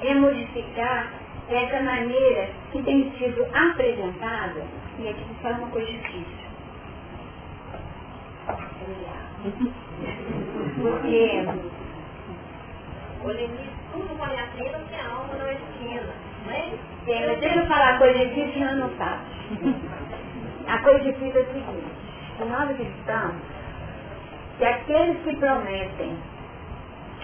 é 0.00 0.14
modificar 0.14 1.12
essa 1.48 1.80
maneira 1.82 2.48
que 2.72 2.82
tem 2.82 3.12
sido 3.16 3.46
apresentada, 3.54 4.60
e 4.98 5.08
aqui 5.08 5.22
se 5.22 5.34
fala 5.40 5.58
uma 5.58 5.68
coisa 5.68 5.92
difícil. 5.92 6.44
Porque 10.84 11.42
o 13.24 13.30
limite, 13.30 13.70
tudo 13.90 14.18
vale 14.18 14.38
a 14.38 14.46
pena 14.48 14.78
que 14.86 14.94
a 14.94 15.08
alma 15.08 15.32
não 15.32 15.46
é 15.46 15.54
pequena. 15.54 16.12
Né? 16.46 16.78
É, 17.08 17.26
mas 17.26 17.40
deixa 17.40 17.58
eu 17.58 17.66
falar 17.66 17.98
coisa 17.98 18.18
difícil 18.18 18.66
eu 18.66 18.76
não 18.76 18.90
faço. 18.90 19.24
A 20.68 20.78
coisa 20.78 21.00
difícil 21.00 21.40
é 21.40 21.42
o 21.42 21.46
seguinte, 21.46 21.86
nós 22.38 22.70
acreditamos 22.70 23.36
que 24.58 24.64
aqueles 24.64 25.22
que 25.22 25.36
prometem 25.36 26.18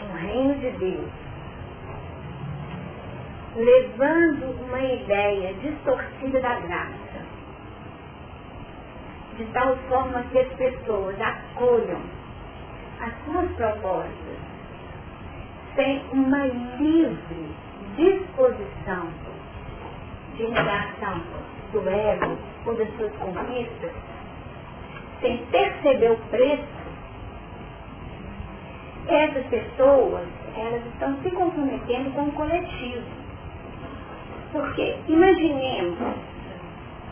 o 0.02 0.16
reino 0.16 0.54
de 0.54 0.70
Deus 0.78 1.10
levando 3.56 4.58
uma 4.62 4.80
ideia 4.80 5.54
distorcida 5.54 6.40
da 6.40 6.60
graça, 6.60 7.26
de 9.36 9.44
tal 9.52 9.76
forma 9.88 10.22
que 10.30 10.38
as 10.38 10.48
pessoas 10.52 11.16
acolham 11.20 12.19
as 13.00 13.12
suas 13.24 13.50
propostas 13.52 14.38
sem 15.74 16.02
uma 16.12 16.46
livre 16.46 17.54
disposição 17.96 19.08
de 20.36 20.46
negação 20.48 21.20
do 21.72 21.88
ego 21.88 22.38
ou 22.66 22.74
das 22.74 22.88
suas 22.96 23.12
conquistas, 23.16 23.92
sem 25.20 25.36
perceber 25.46 26.12
o 26.12 26.16
preço, 26.30 26.80
essas 29.08 29.46
pessoas, 29.46 30.26
elas 30.56 30.86
estão 30.86 31.16
se 31.22 31.30
comprometendo 31.30 32.14
com 32.14 32.22
o 32.22 32.32
coletivo. 32.32 33.06
Porque 34.52 34.96
imaginemos 35.08 35.98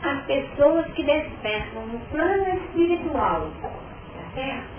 as 0.03 0.25
pessoas 0.25 0.87
que 0.93 1.03
despertam 1.03 1.87
no 1.87 1.99
plano 2.11 2.49
espiritual, 2.57 3.51
tá 3.63 3.71
certo? 4.35 4.78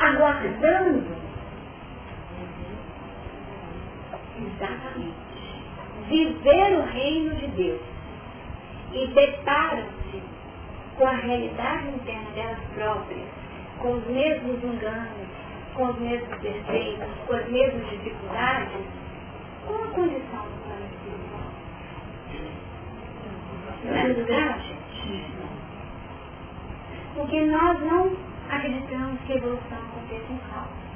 Aguardando 0.00 1.06
exatamente 4.40 5.30
viver 6.08 6.78
o 6.78 6.82
reino 6.82 7.34
de 7.36 7.46
Deus 7.48 7.80
e 8.92 9.06
deparam-se 9.08 10.22
com 10.96 11.06
a 11.06 11.12
realidade 11.12 11.88
interna 11.88 12.30
delas 12.30 12.58
próprias, 12.74 13.28
com 13.78 13.92
os 13.92 14.06
mesmos 14.08 14.62
enganos, 14.64 15.28
com 15.74 15.84
os 15.84 15.98
mesmos 16.00 16.40
defeitos, 16.40 17.08
com 17.26 17.34
as 17.36 17.48
mesmas 17.48 17.90
dificuldades, 17.90 18.86
qual 19.66 19.84
a 19.84 19.86
condição 19.88 20.44
do 20.44 20.84
espiritual? 20.94 21.50
Não 23.84 23.96
é 23.96 24.12
grave? 24.24 24.76
Porque 27.14 27.44
nós 27.46 27.80
não 27.80 28.29
acreditamos 28.50 29.20
que 29.26 29.32
a 29.32 29.36
evolução 29.36 29.78
aconteça 29.78 30.32
em 30.32 30.38
caos. 30.50 30.90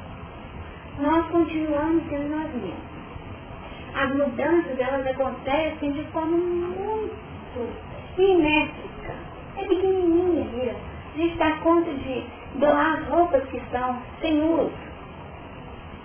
Nós 0.98 1.26
continuamos 1.30 2.04
sendo 2.08 2.36
nós 2.36 2.52
mesmos. 2.54 2.94
As 3.94 4.12
mudanças, 4.12 4.78
elas 4.78 5.06
acontecem 5.06 5.92
de 5.92 6.04
forma 6.06 6.36
muito 6.36 7.14
simétrica. 8.16 9.14
É 9.56 9.64
pequenininha, 9.64 10.44
viu? 10.46 10.72
A 11.14 11.16
gente 11.16 11.36
dá 11.36 11.52
conta 11.58 11.92
de 11.94 12.24
doar 12.56 12.98
as 12.98 13.08
roupas 13.08 13.44
que 13.48 13.56
estão 13.56 14.02
sem 14.20 14.42
uso. 14.42 14.72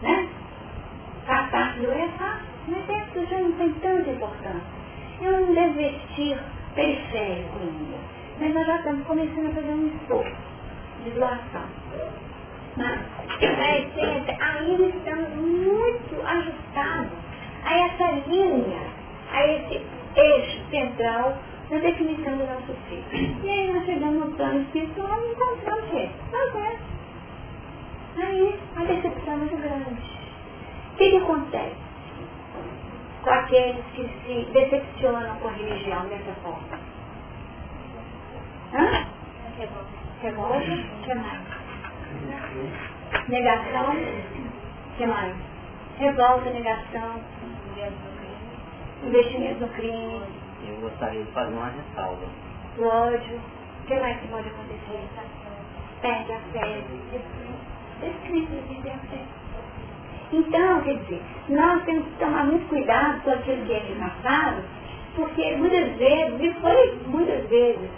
Né? 0.04 0.30
Faz 1.26 1.50
parte 1.50 1.80
do 1.80 1.92
é 1.92 2.08
fácil. 2.10 2.48
Mas 2.68 2.84
isso 2.88 3.26
já 3.26 3.40
não 3.40 3.52
tem 3.54 3.74
tanta 3.74 4.10
importância. 4.10 4.80
Eu 5.22 5.32
não 5.32 5.54
devo 5.54 5.74
vestir 5.74 6.38
periférico 6.76 7.58
ainda. 7.60 7.98
Mas 8.40 8.54
nós 8.54 8.68
já 8.68 8.76
estamos 8.76 9.08
começando 9.08 9.48
a 9.48 9.56
fazer 9.56 9.72
um 9.72 9.88
esforço 9.88 10.49
Mas, 12.78 13.00
na 13.42 13.78
essência, 13.78 14.38
ainda 14.40 14.84
estamos 14.84 15.30
muito 15.36 16.26
ajustados 16.26 17.12
a 17.66 17.74
essa 17.74 18.12
linha, 18.28 18.82
a 19.32 19.48
esse 19.48 19.82
eixo 20.16 20.70
central 20.70 21.38
na 21.70 21.78
definição 21.80 22.38
do 22.38 22.46
nosso 22.46 22.76
ser. 22.88 23.04
E 23.44 23.50
aí 23.50 23.74
nós 23.74 23.86
chegamos 23.86 24.26
no 24.26 24.32
plano 24.36 24.62
espiritual 24.62 25.22
e 25.22 25.32
encontramos 25.32 25.84
o 25.84 25.92
quê? 25.92 26.10
Nós 26.32 26.80
Aí 28.18 28.60
a 28.76 28.84
decepção 28.84 29.34
é 29.34 29.38
muito 29.38 29.58
grande. 29.58 30.02
O 30.94 30.98
que, 30.98 31.10
que 31.12 31.18
acontece? 31.18 31.90
com 33.24 33.30
aqueles 33.30 33.84
que 33.96 34.08
se 34.26 34.52
decepcionam 34.52 35.36
com 35.38 35.48
a 35.50 35.52
religião 35.52 36.08
dessa 36.08 36.34
forma? 36.42 36.80
Hã? 38.74 39.08
Revolta. 40.22 40.60
Que 41.06 41.14
mais? 41.14 41.40
Negação. 43.30 43.94
O 43.94 44.98
que 44.98 45.06
mais? 45.06 45.36
Revolta, 45.98 46.50
negação. 46.50 47.22
Investimento 49.04 49.62
no 49.62 49.70
crime. 49.70 50.22
Eu 50.68 50.76
gostaria 50.82 51.24
de 51.24 51.32
fazer 51.32 51.54
uma 51.54 51.70
ressalva. 51.70 52.26
O 52.78 52.84
ódio. 52.84 53.40
O 53.84 53.88
que 53.88 53.96
mais 53.96 54.20
que 54.20 54.28
pode 54.28 54.50
acontecer? 54.50 55.08
Perde 56.02 56.34
a 56.34 56.40
fé. 56.52 56.84
Descrito 58.02 58.82
de 58.82 58.90
a 58.90 58.98
fé. 58.98 59.24
Então, 60.32 60.82
quer 60.82 60.98
dizer, 60.98 61.22
nós 61.50 61.84
temos 61.86 62.06
que 62.06 62.20
tomar 62.20 62.46
muito 62.46 62.68
cuidado 62.68 63.22
com 63.24 63.32
aquilo 63.32 63.66
que 63.66 63.74
é 63.74 63.96
passado, 64.00 64.64
porque 65.16 65.56
muitas 65.56 65.96
vezes, 65.98 66.40
e 66.40 66.54
foi 66.62 67.00
muitas 67.08 67.50
vezes, 67.50 67.90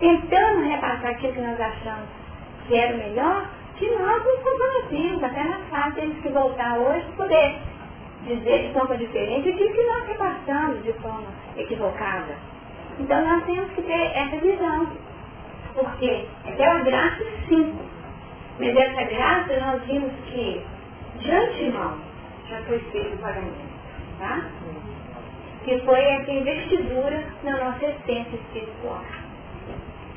tentando 0.00 0.62
repassar 0.68 1.10
aquilo 1.10 1.32
que 1.32 1.40
nós 1.40 1.60
achamos 1.60 2.08
que 2.66 2.76
era 2.76 2.94
o 2.94 2.98
melhor, 2.98 3.48
que 3.76 3.90
nós 3.90 4.24
nos 4.24 4.42
comprometemos, 4.42 5.22
até 5.24 5.44
na 5.44 5.58
fase 5.70 5.94
temos 5.96 6.18
que 6.18 6.28
voltar 6.28 6.78
hoje 6.78 7.06
poder 7.16 7.56
dizer 8.24 8.66
de 8.66 8.72
forma 8.72 8.96
diferente 8.96 9.48
aquilo 9.48 9.72
que 9.72 9.84
nós 9.84 10.06
repassamos 10.06 10.82
de 10.82 10.92
forma 10.94 11.28
equivocada. 11.56 12.36
Então 12.98 13.24
nós 13.26 13.44
temos 13.44 13.70
que 13.72 13.82
ter 13.82 14.16
essa 14.16 14.36
visão. 14.36 14.88
Porque 15.74 16.26
é 16.44 16.52
pela 16.52 16.80
graça 16.80 17.24
sim. 17.48 17.78
Mas 18.58 18.76
essa 18.76 19.04
graça 19.04 19.60
nós 19.60 19.82
vimos 19.84 20.12
que 20.26 20.60
de 21.20 21.30
antemão 21.30 21.98
já 22.48 22.60
foi 22.62 22.78
feito 22.90 23.14
o 23.14 23.18
pagamento. 23.18 23.68
Tá? 24.18 24.42
Que 25.64 25.78
foi 25.80 26.00
essa 26.00 26.30
investidura 26.30 27.22
na 27.44 27.56
nossa 27.56 27.86
essência 27.86 28.34
espiritual. 28.34 29.00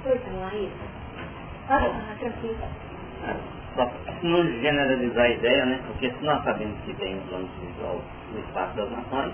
Pois 0.04 0.22
não, 0.28 2.16
tranquilo. 2.18 2.58
Só 3.76 3.90
não 4.24 4.44
generalizar 4.44 5.26
a 5.26 5.30
ideia, 5.30 5.66
né? 5.66 5.80
Porque 5.88 6.10
se 6.12 6.26
nós 6.26 6.44
sabemos 6.44 6.78
que 6.86 6.94
tem 6.96 7.16
um 7.16 7.22
plano 7.22 7.46
espiritual 7.46 8.02
no 8.34 8.40
espaço 8.40 8.76
das 8.76 8.92
nações, 8.92 9.34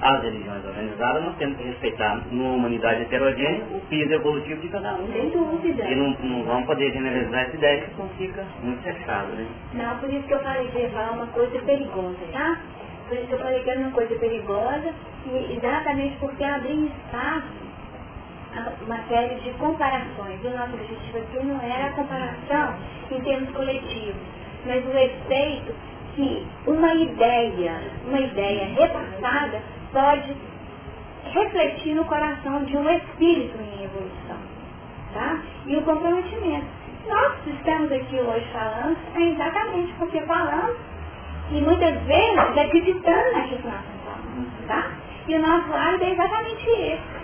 as 0.00 0.22
religiões 0.22 0.64
organizadas, 0.64 1.24
nós 1.24 1.36
temos 1.36 1.58
que 1.58 1.64
respeitar 1.64 2.22
numa 2.30 2.54
humanidade 2.54 3.02
heterogênea 3.02 3.64
o 3.70 3.80
piso 3.88 4.12
evolutivo 4.12 4.60
de 4.60 4.68
cada 4.68 4.94
um. 4.94 5.12
Sem 5.12 5.30
dúvida. 5.30 5.84
E 5.84 5.94
não, 5.94 6.10
não 6.22 6.44
vamos 6.44 6.66
poder 6.66 6.92
generalizar 6.92 7.42
essa 7.42 7.56
ideia, 7.56 7.82
que 7.82 8.16
fica 8.16 8.44
muito 8.62 8.82
fechado, 8.82 9.28
né? 9.34 9.46
Não, 9.74 9.98
por 9.98 10.12
isso 10.12 10.26
que 10.26 10.34
eu 10.34 10.40
falei 10.40 10.68
que 10.68 10.78
levar 10.78 11.12
uma 11.12 11.26
coisa 11.28 11.58
perigosa, 11.60 12.18
tá? 12.32 12.58
Por 13.08 13.16
isso 13.16 13.26
que 13.26 13.34
eu 13.34 13.38
falei 13.38 13.62
que 13.62 13.70
era 13.70 13.80
uma 13.80 13.90
coisa 13.90 14.14
perigosa, 14.16 14.94
e 15.26 15.56
exatamente 15.56 16.16
porque 16.18 16.44
abriu 16.44 16.86
espaço 16.86 17.67
uma 18.86 19.02
série 19.08 19.36
de 19.40 19.50
comparações. 19.58 20.42
O 20.44 20.50
nosso 20.50 20.74
objetivo 20.74 21.18
aqui 21.18 21.46
não 21.46 21.60
era 21.60 21.86
a 21.86 21.92
comparação 21.92 22.74
em 23.10 23.20
termos 23.20 23.50
coletivos, 23.50 24.22
mas 24.66 24.84
o 24.84 24.90
efeito 24.90 25.74
que 26.14 26.46
uma 26.66 26.92
ideia, 26.94 27.80
uma 28.06 28.20
ideia 28.20 28.66
repassada 28.74 29.62
pode 29.92 30.36
refletir 31.32 31.94
no 31.94 32.04
coração 32.06 32.64
de 32.64 32.76
um 32.76 32.90
espírito 32.90 33.56
em 33.60 33.84
evolução. 33.84 34.36
Tá? 35.14 35.38
E 35.66 35.76
o 35.76 35.82
comprometimento. 35.82 36.66
Nós 37.06 37.34
estamos 37.46 37.90
aqui 37.90 38.16
hoje 38.16 38.46
falando 38.52 38.96
é 39.14 39.22
exatamente 39.22 39.92
porque 39.94 40.20
falamos 40.22 40.76
e 41.50 41.60
muitas 41.60 42.02
vezes 42.02 42.38
acreditando 42.38 43.32
naquilo 43.32 43.62
que 43.62 43.68
nós 43.68 43.80
falando. 44.04 44.66
Tá? 44.66 44.90
E 45.26 45.34
o 45.34 45.40
nosso 45.40 45.70
lado 45.70 46.02
é 46.02 46.10
exatamente 46.10 46.68
esse. 46.68 47.17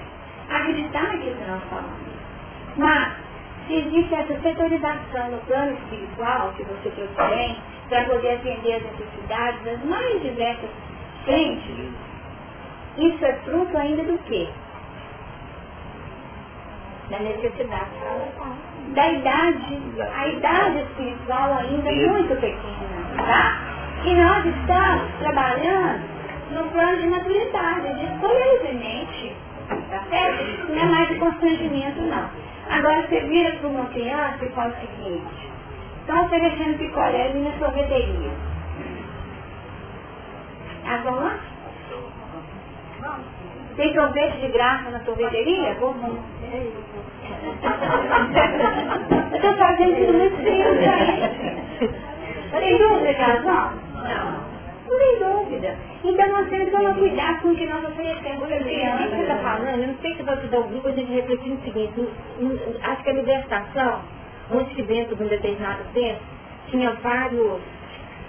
Acreditar 0.54 1.02
naquilo 1.02 1.36
que 1.36 1.50
nós 1.50 1.62
falamos. 1.68 2.14
Mas, 2.76 3.12
se 3.66 3.74
existe 3.74 4.14
essa 4.14 4.40
setorização 4.40 5.30
no 5.30 5.38
plano 5.46 5.72
espiritual 5.72 6.52
que 6.56 6.62
você 6.64 6.90
trouxe 6.90 7.14
para 7.88 8.04
poder 8.04 8.34
atender 8.34 8.74
as 8.74 8.82
necessidades 8.82 9.64
das 9.64 9.84
mais 9.84 10.22
diversas 10.22 10.70
frentes, 11.24 11.90
isso 12.98 13.24
é 13.24 13.32
fruto 13.44 13.76
ainda 13.76 14.04
do 14.04 14.18
quê? 14.24 14.48
Da 17.10 17.18
necessidade. 17.18 17.90
Da 18.94 19.08
idade, 19.10 19.80
a 20.14 20.28
idade 20.28 20.78
espiritual 20.78 21.58
ainda 21.58 21.90
é 21.90 22.06
muito 22.06 22.40
pequena, 22.40 23.16
tá? 23.16 23.58
E 24.04 24.14
nós 24.14 24.44
estamos 24.44 25.10
trabalhando 25.18 26.02
no 26.52 26.64
plano 26.70 27.00
de 27.00 27.06
maturidade, 27.08 27.94
de 27.94 28.04
escolher 28.14 28.60
certo? 30.08 30.72
Não 30.72 30.78
é 30.82 30.84
mais 30.86 31.08
de 31.08 31.14
constrangimento, 31.16 32.00
não. 32.02 32.28
Agora 32.70 33.02
você 33.02 33.20
vira 33.20 33.52
para 33.58 33.68
uma 33.68 33.86
criança 33.86 34.44
e 34.44 34.48
fala 34.50 34.70
o 34.70 34.80
seguinte, 34.80 35.50
estão 36.00 36.24
oferecendo 36.24 36.78
picolé 36.78 37.32
na 37.34 37.52
sorveteria. 37.58 38.30
Ah, 40.86 41.00
vamos 41.04 41.24
lá? 41.24 41.38
Tem 43.76 43.92
sorvete 43.94 44.40
de 44.40 44.48
graça 44.48 44.90
na 44.90 45.00
sorveteria? 45.04 45.74
Vamos. 45.80 46.18
Eu 49.32 49.36
estou 49.36 49.54
fazendo 49.56 49.96
tudo 49.96 50.18
muito 50.18 50.36
aí. 50.88 51.90
Tem 52.52 52.78
dúvida, 52.78 53.14
casal? 53.14 53.72
Não. 53.94 54.53
Não 54.94 54.98
tem 54.98 55.18
dúvida. 55.18 55.76
Então 56.04 56.28
nós 56.28 56.48
temos 56.48 56.64
que 56.66 56.70
tomar 56.70 56.94
cuidado 56.94 57.40
com 57.42 57.48
o 57.48 57.56
que 57.56 57.66
nós 57.66 57.84
oferecemos 57.84 58.46
para 58.46 58.58
criança. 58.58 59.08
você 59.08 59.22
está 59.22 59.36
falando, 59.36 59.80
eu 59.80 59.88
não 59.88 59.96
sei 60.00 60.14
se 60.14 60.22
você 60.22 60.46
dá 60.48 60.58
o 60.60 60.64
grupo, 60.64 60.88
a 60.88 60.92
gente 60.92 61.12
refletir 61.12 61.50
no 61.50 61.62
seguinte, 61.62 62.08
acho 62.82 63.02
que 63.02 63.10
a 63.10 63.12
libertação, 63.12 64.00
antes 64.52 64.74
que 64.74 64.82
dentro 64.82 65.16
de 65.16 65.24
um 65.24 65.28
determinado 65.28 65.82
tempo, 65.92 66.20
tinha 66.70 66.90
vários 67.02 67.60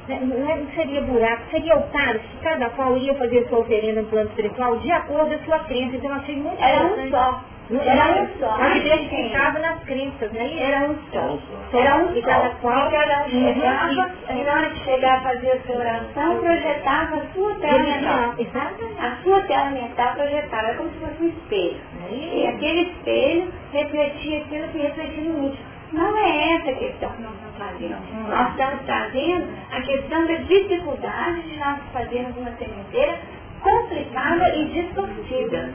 né, 0.07 0.19
não 0.21 0.49
é, 0.49 0.63
seria 0.75 1.01
buraco, 1.01 1.43
seria 1.49 1.73
altares, 1.73 2.21
que 2.21 2.37
cada 2.43 2.69
qual 2.71 2.95
ia 2.97 3.15
fazer 3.15 3.47
sua 3.47 3.59
oferenda 3.59 4.01
no 4.01 4.07
plano 4.07 4.29
espiritual 4.29 4.77
de 4.77 4.91
acordo 4.91 5.29
com 5.29 5.35
a 5.35 5.45
sua 5.45 5.59
crença. 5.65 5.95
Então 5.95 6.11
eu 6.11 6.15
achei 6.15 6.35
muito 6.35 6.61
Era 6.61 6.85
um 6.85 7.09
só. 7.09 7.43
Era 7.71 8.21
um 8.21 8.27
só. 8.39 8.55
A 8.61 8.77
igreja 8.77 9.09
ficava 9.09 9.59
nas 9.59 9.83
crenças, 9.85 10.31
né? 10.33 10.59
Era 10.59 10.85
um 10.87 10.95
só. 11.11 11.39
Era 11.73 11.95
um 11.97 12.15
E 12.15 12.21
cada 12.21 12.49
só. 12.49 12.55
qual 12.61 12.91
cada 12.91 13.23
um 13.25 13.29
chegava, 13.29 14.11
e 14.29 14.43
na 14.43 14.53
hora 14.53 14.69
de 14.69 14.79
chegar 14.83 15.17
a 15.17 15.21
fazer 15.21 15.51
a 15.51 15.59
sua 15.61 15.75
oração, 15.77 16.37
projetava 16.39 17.15
a 17.15 17.33
sua 17.33 17.55
tela 17.55 17.79
mental. 17.79 18.35
Exatamente. 18.37 18.99
A 19.05 19.17
sua 19.23 19.41
tela 19.41 19.69
mental 19.71 20.13
projetava, 20.13 20.67
era 20.67 20.77
como 20.77 20.89
se 20.91 20.99
fosse 20.99 21.23
um 21.23 21.27
espelho. 21.27 21.77
E 22.11 22.47
aquele 22.47 22.81
espelho 22.81 23.53
refletia 23.73 24.41
aquilo 24.41 24.67
que 24.67 24.77
refletia 24.77 25.23
no 25.23 25.47
íntimo. 25.47 25.75
Não 25.93 26.17
é 26.17 26.53
essa 26.55 26.69
a 26.71 26.75
questão 26.75 27.09
que 27.11 27.21
nós 27.23 27.31
estamos 27.33 27.57
fazendo. 27.57 28.29
Nós 28.29 28.49
estamos 28.51 28.81
trazendo 28.85 29.47
a 29.71 29.81
questão 29.81 30.25
da 30.27 30.33
dificuldade 30.35 31.41
de 31.41 31.57
nós 31.57 31.77
fazermos 31.93 32.37
uma 32.37 32.51
sementeira 32.57 33.17
complicada 33.61 34.55
e 34.55 34.65
distorcida. 34.65 35.73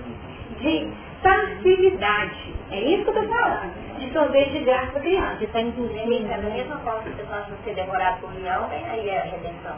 De 0.61 0.88
passividade. 1.23 2.55
É 2.71 2.81
isso 2.81 3.05
que 3.05 3.11
eu 3.11 3.23
estou 3.23 3.37
falando. 3.37 3.99
De 3.99 4.12
sorvete 4.12 4.51
de 4.53 4.64
graça 4.64 4.93
para 4.93 5.01
criança. 5.01 5.37
Você 5.37 5.45
está 5.45 5.61
induzindo 5.61 6.29
da 6.29 6.39
mesma 6.39 6.77
forma 6.79 7.03
que 7.03 7.23
nós 7.23 7.49
não 7.49 7.57
ser 7.64 7.75
devorado 7.75 8.21
por 8.21 8.35
leão, 8.35 8.68
vem 8.68 8.85
aí 8.85 9.11
a 9.11 9.23
redenção. 9.23 9.77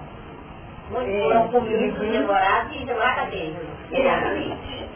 Muitos 0.90 1.22
foram 1.22 1.48
comidos, 1.48 1.98
devorados 1.98 2.76
e 2.76 2.84
devorar 2.84 3.16
cadeia. 3.16 3.54
Exatamente. 3.90 4.88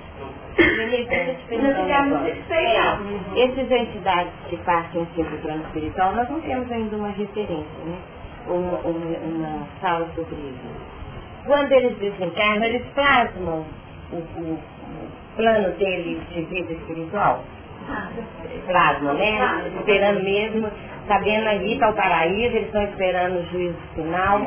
Nós 0.59 1.77
ficamos 1.77 2.21
satisfeitos. 2.23 3.37
Essas 3.37 3.71
entidades 3.71 4.33
que 4.49 4.57
partem 4.59 5.03
assim 5.03 5.23
do 5.23 5.43
plano 5.43 5.63
espiritual, 5.65 6.15
nós 6.15 6.29
não 6.29 6.41
temos 6.41 6.71
ainda 6.71 6.97
uma 6.97 7.11
referência, 7.11 7.85
né? 7.85 7.99
Uma, 8.47 8.79
uma, 8.79 9.19
uma 9.19 9.67
fala 9.81 10.09
sobre 10.15 10.35
isso. 10.35 10.97
Quando 11.47 11.73
eles 11.73 11.97
desencarnam, 11.99 12.65
eles 12.65 12.87
plasmam 12.95 13.65
o, 14.13 14.17
o 14.17 14.59
plano 15.37 15.71
deles 15.79 16.21
de 16.31 16.43
vida 16.43 16.73
espiritual. 16.73 17.45
Plasmam, 18.67 19.15
né? 19.15 19.63
Esperando 19.79 20.23
mesmo, 20.25 20.69
sabendo 21.07 21.49
ali 21.49 21.75
está 21.75 21.91
o 21.91 21.95
paraíso, 21.95 22.57
eles 22.57 22.67
estão 22.67 22.83
esperando 22.83 23.39
o 23.39 23.47
juízo 23.51 23.77
final. 23.95 24.41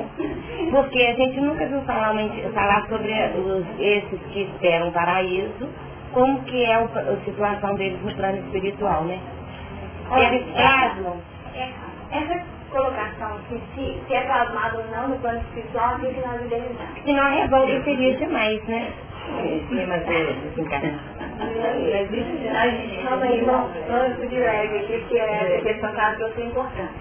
Porque 0.72 1.02
a 1.04 1.14
gente 1.16 1.40
nunca 1.40 1.66
viu 1.66 1.82
falar, 1.84 2.14
falar 2.54 2.86
sobre 2.90 3.14
os, 3.38 3.66
esses 3.80 4.20
que 4.34 4.42
esperam 4.42 4.90
o 4.90 4.92
paraíso, 4.92 5.70
como 6.12 6.42
que 6.44 6.66
é 6.66 6.78
o- 6.80 6.84
a 7.14 7.16
situação 7.24 7.76
deles 7.76 8.02
no 8.04 8.14
plano 8.14 8.38
espiritual, 8.40 9.04
né? 9.06 9.20
Eles 10.18 10.44
plasmam. 10.54 11.18
É, 11.56 11.70
Essa 12.12 12.44
colocação, 12.72 13.38
se, 13.48 13.62
se, 13.76 14.00
se 14.08 14.14
é 14.16 14.22
plasmado 14.22 14.80
ou 14.80 14.88
não 14.92 15.10
no 15.10 15.20
plano 15.20 15.40
espiritual, 15.42 15.98
tem 16.00 16.12
que 16.14 16.20
nós 16.28 16.42
idealizamos. 16.42 17.04
Se 17.06 17.14
não, 17.14 17.30
revolta 17.32 17.84
seria 17.84 18.18
demais, 18.18 18.64
né? 18.68 18.92
Aqui, 19.38 19.66
que 26.34 26.42
é 26.42 26.46
importante. 26.46 26.96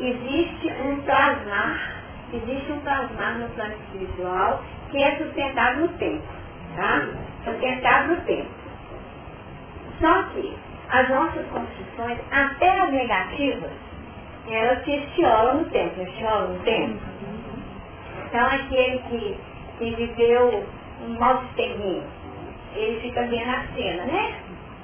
Existe 0.00 0.72
um 0.82 1.00
plasmar, 1.02 1.92
existe 2.32 2.72
um 2.72 2.80
plasmar 2.80 3.38
no 3.38 3.48
plano 3.50 3.74
espiritual 3.74 4.62
que 4.90 5.02
é 5.02 5.16
sustentado 5.16 5.80
no 5.80 5.88
tempo, 5.88 6.22
tá? 6.76 7.06
Sustentado 7.44 8.08
no 8.08 8.16
tempo. 8.22 8.50
Só 10.00 10.22
que 10.24 10.54
as 10.90 11.08
nossas 11.08 11.46
construções, 11.46 12.18
até 12.32 12.80
as 12.80 12.90
negativas, 12.92 13.70
elas 14.50 14.84
se 14.84 14.90
estiolam 14.96 15.58
no 15.58 15.64
tempo, 15.70 16.00
estiolam 16.02 16.48
no 16.54 16.58
tempo. 16.60 16.98
Então 18.26 18.46
aquele 18.46 18.98
que, 19.08 19.36
que 19.78 19.94
viveu 19.96 20.64
um 21.04 21.18
mau 21.18 21.42
terreno, 21.56 22.04
ele 22.74 23.00
fica 23.00 23.22
vendo 23.22 23.50
a 23.50 23.64
cena, 23.74 24.04
né? 24.04 24.34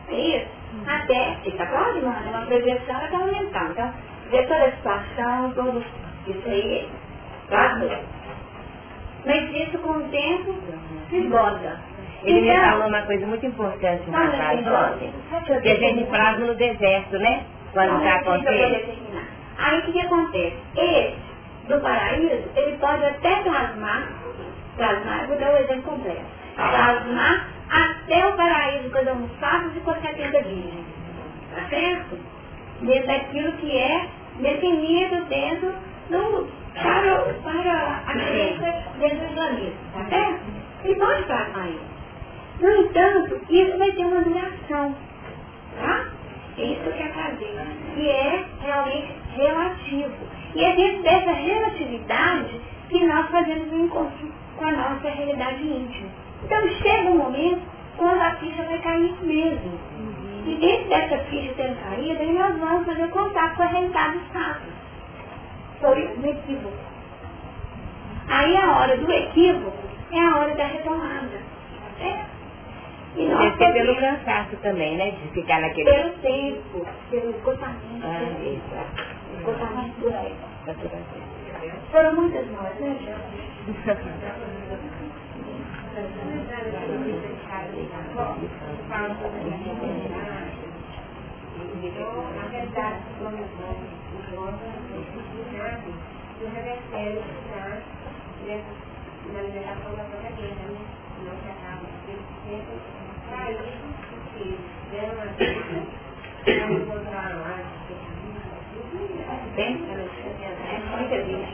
É 0.08 0.14
isso? 0.14 0.46
Até 0.86 1.36
fica 1.44 1.66
plasmando, 1.66 2.28
uma 2.28 2.46
projeção 2.46 2.96
é 3.00 3.32
mental. 3.32 3.68
Então, 3.70 3.94
vê 4.30 4.42
toda 4.42 4.64
a 4.64 4.72
situação, 4.72 5.52
todo 5.54 5.84
isso 6.26 6.48
aí, 6.48 6.88
plasmou. 7.48 7.98
Mas 9.24 9.54
isso 9.54 9.78
com 9.78 9.90
o 9.90 10.08
tempo 10.08 10.54
se 11.10 11.16
esgota. 11.16 11.80
Ele 12.22 12.40
me 12.40 12.48
Então, 12.48 12.70
falou 12.70 12.88
uma 12.88 13.02
coisa 13.02 13.26
muito 13.26 13.46
importante 13.46 14.10
na 14.10 14.30
frase 14.32 14.62
Que 15.62 15.68
a 15.70 15.74
gente 15.76 16.04
plasma 16.06 16.46
no 16.46 16.54
deserto, 16.54 17.18
né? 17.18 17.44
Quando 17.72 17.98
está 17.98 18.16
acontecendo. 18.16 18.96
Aí 19.58 19.78
o 19.78 19.82
que, 19.82 19.92
que 19.92 20.00
acontece? 20.00 20.56
Esse 20.76 21.16
do 21.68 21.80
paraíso, 21.80 22.48
ele 22.56 22.76
pode 22.78 23.04
até 23.04 23.36
plasmar, 23.42 24.08
plasmar, 24.76 25.26
vou 25.28 25.38
dar 25.38 25.52
o 25.54 25.58
exemplo 25.58 25.82
completo, 25.82 26.24
plasmar 26.56 27.48
até 27.70 28.26
o 28.26 28.36
paraíso 28.36 28.90
quando 28.90 29.08
almoçados 29.08 29.76
e 29.76 29.80
com 29.80 29.94
70 29.94 30.42
virgens. 30.42 30.86
Tá 31.54 31.68
certo? 31.70 32.18
Dentro 32.82 33.06
daquilo 33.08 33.52
que 33.54 33.78
é 33.78 34.08
definido 34.40 35.24
dentro 35.26 35.74
do, 36.10 36.48
para, 36.74 37.22
o- 37.22 37.42
para 37.42 38.02
a 38.06 38.12
crença 38.12 38.84
dentro 38.98 39.18
do 39.18 39.32
islamismo. 39.32 39.76
Tá 39.94 40.04
certo? 40.10 40.40
Ele 40.84 40.96
pode 40.96 41.22
plasmar 41.24 41.68
isso. 41.68 41.86
No 42.60 42.70
entanto, 42.70 43.40
isso 43.50 43.78
vai 43.78 43.92
ter 43.92 44.04
uma 44.06 44.22
duração. 44.22 44.96
Tá? 45.80 46.06
É 46.58 46.62
isso 46.64 46.82
que 46.82 46.90
quero 46.92 47.14
fazer. 47.14 47.56
Que 47.94 48.10
é 48.10 48.44
realmente 48.62 49.08
relativo. 49.36 50.12
E 50.54 50.64
é 50.64 50.76
dentro 50.76 51.02
dessa 51.02 51.32
relatividade 51.32 52.60
que 52.90 53.04
nós 53.06 53.28
fazemos 53.30 53.72
um 53.72 53.84
encontro 53.86 54.32
com 54.56 54.64
a 54.64 54.72
nossa 54.72 55.08
realidade 55.08 55.62
íntima. 55.62 56.08
Então 56.44 56.68
chega 56.68 57.10
um 57.10 57.18
momento 57.18 57.62
quando 57.96 58.20
a 58.20 58.30
ficha 58.36 58.62
vai 58.64 58.78
cair 58.80 59.14
mesmo. 59.22 59.78
E 60.46 60.54
dentro 60.56 60.88
dessa 60.88 61.18
ficha 61.24 61.52
tendo 61.56 61.76
caído, 61.82 62.20
aí 62.20 62.32
nós 62.32 62.56
vamos 62.58 62.86
fazer 62.86 63.08
contato 63.08 63.56
com 63.56 63.62
a 63.62 63.66
realidade 63.66 64.18
fatos. 64.32 64.72
Foi 65.80 66.06
um 66.18 66.26
equívoco. 66.26 66.76
Aí 68.28 68.56
a 68.56 68.78
hora 68.78 68.96
do 68.96 69.10
equívoco 69.10 69.76
é 70.12 70.20
a 70.20 70.36
hora 70.38 70.54
da 70.54 70.64
retomada. 70.66 71.38
Tá 71.38 71.98
certo? 71.98 72.36
E 73.16 73.26
nós 73.28 73.56
Deve 73.56 73.72
pelo 73.72 73.96
cansaço 73.96 74.56
também, 74.62 74.96
né? 74.96 75.10
De 75.10 75.28
ficar 75.28 75.60
naquele... 75.60 75.90
pelo 75.90 76.10
tempo, 76.18 76.86
pelo 77.10 77.30
esgotamento, 77.30 78.04
Ah, 78.04 78.18
pelo 78.18 78.52
isso. 78.52 79.38
esgotamento 79.38 80.00
do 80.00 80.10
tempo. 80.10 80.36
Saturação. 80.66 81.36
Foram 81.90 82.14
muitas 82.14 82.46
nós, 82.50 82.74
né, 82.78 82.96
gente? 83.66 83.76
na 92.36 92.46
verdade, 92.48 93.00
quando 93.18 93.42
os 93.42 94.26
órgãos 94.38 94.80
disciplinados, 94.90 95.94
o 96.40 96.46
revertério 96.46 97.18
está 97.18 97.64
na 99.32 99.40
liberação 99.42 99.90
da 99.96 100.04
própria 100.04 100.30
vida, 100.30 100.62
né? 100.62 100.80
Não 101.24 101.34
se 101.42 101.48
acaba 101.48 101.86
sempre 102.06 102.54
isso, 102.54 102.76
porque 104.10 104.46
deram 104.92 105.14
uma 105.14 105.26
vida 105.26 105.82
para 106.44 106.72
encontrar 106.72 107.30
lá, 107.34 107.56
Bem, 109.56 109.72
é 109.90 109.98
muita 110.96 111.16
vida. 111.24 111.46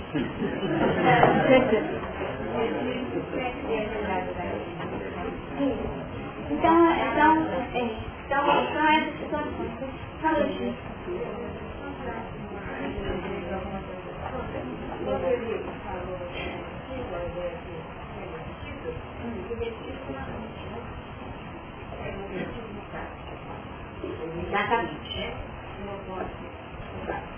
Então, 6.51 6.93
então, 6.93 7.37
é, 7.75 7.83
então, 8.29 8.47
então 8.67 8.89
essa 8.89 9.13
situação. 9.19 9.89
Fala, 10.23 10.47
gente. 10.47 10.79
Exatamente. 24.49 25.35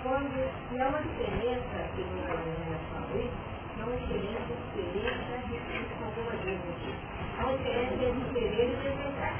Quando 0.02 0.52
não 0.72 0.88
há 0.88 1.00
diferença, 1.00 1.88
que 1.94 2.02
o 2.02 2.06
falou 2.28 3.20
isso, 3.20 3.53
não 3.78 3.86
uma 3.86 3.96
diferença 3.96 4.40
de 4.46 4.52
experiência 4.54 5.38
de 5.38 6.04
alguma 6.04 6.30
dúvida. 6.30 6.94
Uma 7.38 7.56
diferença 7.56 8.04
entre 8.04 8.24
querer 8.32 8.64
e 8.64 8.74
representar. 8.74 9.34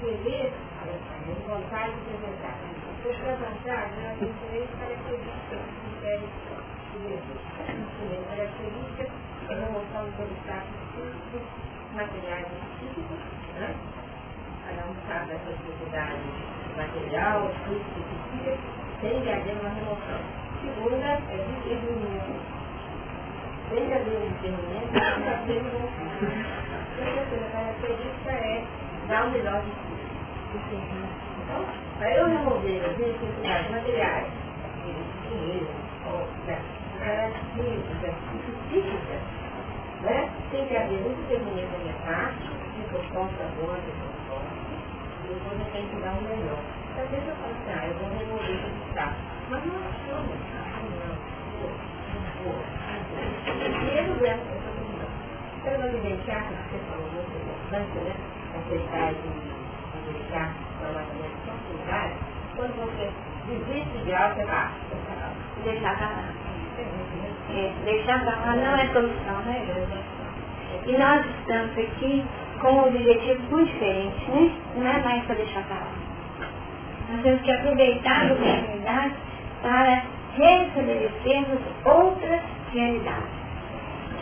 Querer 0.00 0.48
é 0.50 1.34
vontade 1.46 1.92
de 1.92 2.10
representar. 2.10 2.56
Porque 3.02 3.28
a 3.28 3.34
vontade, 3.34 3.92
ela 4.00 4.16
tem 4.18 4.32
três 4.48 4.68
características 4.78 5.60
que 5.80 6.00
querem 6.00 6.28
Primeira 6.90 8.24
característica 8.26 9.04
é 9.48 9.54
a 9.54 9.56
remoção 9.56 10.04
dos 10.04 10.20
obstáculos 10.20 10.80
físicos, 10.94 11.42
materiais 11.94 12.46
e 12.46 12.84
psíquicos, 12.84 13.18
né? 13.54 13.74
Cada 14.66 14.82
um 14.84 14.94
sabe 15.06 15.26
dessa 15.32 15.52
dificuldade 15.52 16.18
material, 16.76 17.48
física 17.64 18.00
e 18.00 18.02
psíquica, 18.02 18.58
tem 19.00 19.22
que 19.22 19.30
haver 19.30 19.56
uma 19.60 19.70
remoção. 19.70 20.39
Segunda 20.62 21.06
é 21.06 21.46
discernimento. 21.48 22.40
Tem 23.70 23.86
que 23.86 23.92
haver 23.92 24.16
um 24.16 24.28
discernimento 24.32 24.92
para 24.92 25.38
ter 25.46 25.62
remoção. 25.62 25.90
E 26.98 27.02
a 27.02 27.14
terceira 27.14 27.48
característica 27.52 28.30
é 28.30 28.64
dar 29.08 29.26
o 29.26 29.30
melhor 29.30 29.62
de 29.62 29.70
si. 29.70 29.90
Então, 31.44 31.64
para 31.98 32.14
eu 32.16 32.28
remover 32.28 32.84
as 32.84 32.96
minhas 32.96 33.12
dificuldades 33.20 33.70
materiais, 33.70 34.26
dinheiro, 35.28 35.68
físicas 37.54 38.14
e 38.34 38.52
psíquicas, 38.68 39.20
né? 40.02 40.30
tem 40.50 40.66
que 40.66 40.76
haver 40.76 41.00
um 41.06 41.14
discernimento 41.14 41.72
da 41.72 41.78
minha 41.78 41.94
parte, 42.04 42.42
de 42.42 42.82
que 42.88 42.94
eu 42.94 43.02
posso 43.12 43.34
agora, 43.40 43.80
que 43.80 43.88
eu 43.88 44.10
posso, 44.28 44.60
e 45.24 45.32
eu 45.32 45.72
tenho 45.72 45.88
que 45.88 45.96
dar 46.02 46.12
o 46.12 46.22
melhor. 46.22 46.62
Às 46.98 47.08
vezes 47.10 47.28
eu 47.28 47.34
falo 47.36 47.52
assim, 47.52 47.72
ah, 47.72 47.86
eu 47.86 47.94
vou 47.94 48.08
remover 48.18 48.50
esse 48.50 48.66
obstáculo, 48.66 49.20
mas 49.50 49.64
não 49.66 49.76
assumo, 49.76 50.32
essa. 54.24 54.60
Então, 55.60 55.78
nós 55.78 55.94
evidenciar, 55.94 56.42
que 56.44 56.54
você 56.54 56.78
falou 56.88 57.08
muito 57.12 57.36
importante, 57.36 57.98
né? 57.98 58.14
Aceitar 58.56 59.12
e 59.12 59.16
evidenciar 60.08 60.54
trabalhamento 60.80 61.36
facilidade, 61.46 62.14
quando 62.56 62.74
você 62.76 63.10
desiste 63.46 64.04
de 64.04 64.14
algo, 64.14 64.34
você 64.34 64.44
vai, 64.46 64.70
Deixar 65.64 65.98
calar. 65.98 66.34
É, 67.50 67.72
deixar 67.84 68.24
calar 68.24 68.56
não 68.56 68.76
é 68.76 68.86
solução, 68.92 69.42
né? 69.44 69.66
E 70.86 70.92
nós 70.96 71.26
estamos 71.26 71.78
aqui 71.78 72.24
com 72.60 72.72
um 72.72 72.88
objetivo 72.88 73.42
muito 73.50 73.70
diferente, 73.72 74.30
né? 74.30 74.56
Não 74.76 74.86
é 74.86 75.02
mais 75.02 75.24
para 75.26 75.34
deixar 75.34 75.62
calar. 75.64 75.94
Nós 77.10 77.22
temos 77.22 77.42
que 77.42 77.52
aproveitar 77.52 78.30
a 78.30 78.32
oportunidade 78.32 79.14
para 79.62 80.02
restabelecermos 80.36 81.60
outras 81.84 82.40
realidades. 82.72 83.39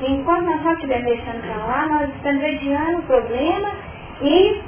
Enquanto 0.00 0.44
nós 0.44 0.62
só 0.62 0.72
estivermos 0.72 1.06
deixando 1.06 1.46
calar, 1.48 1.88
nós 1.88 2.08
estamos 2.14 2.44
adiando 2.44 2.98
o 2.98 3.02
problema 3.02 3.70
e 4.22 4.60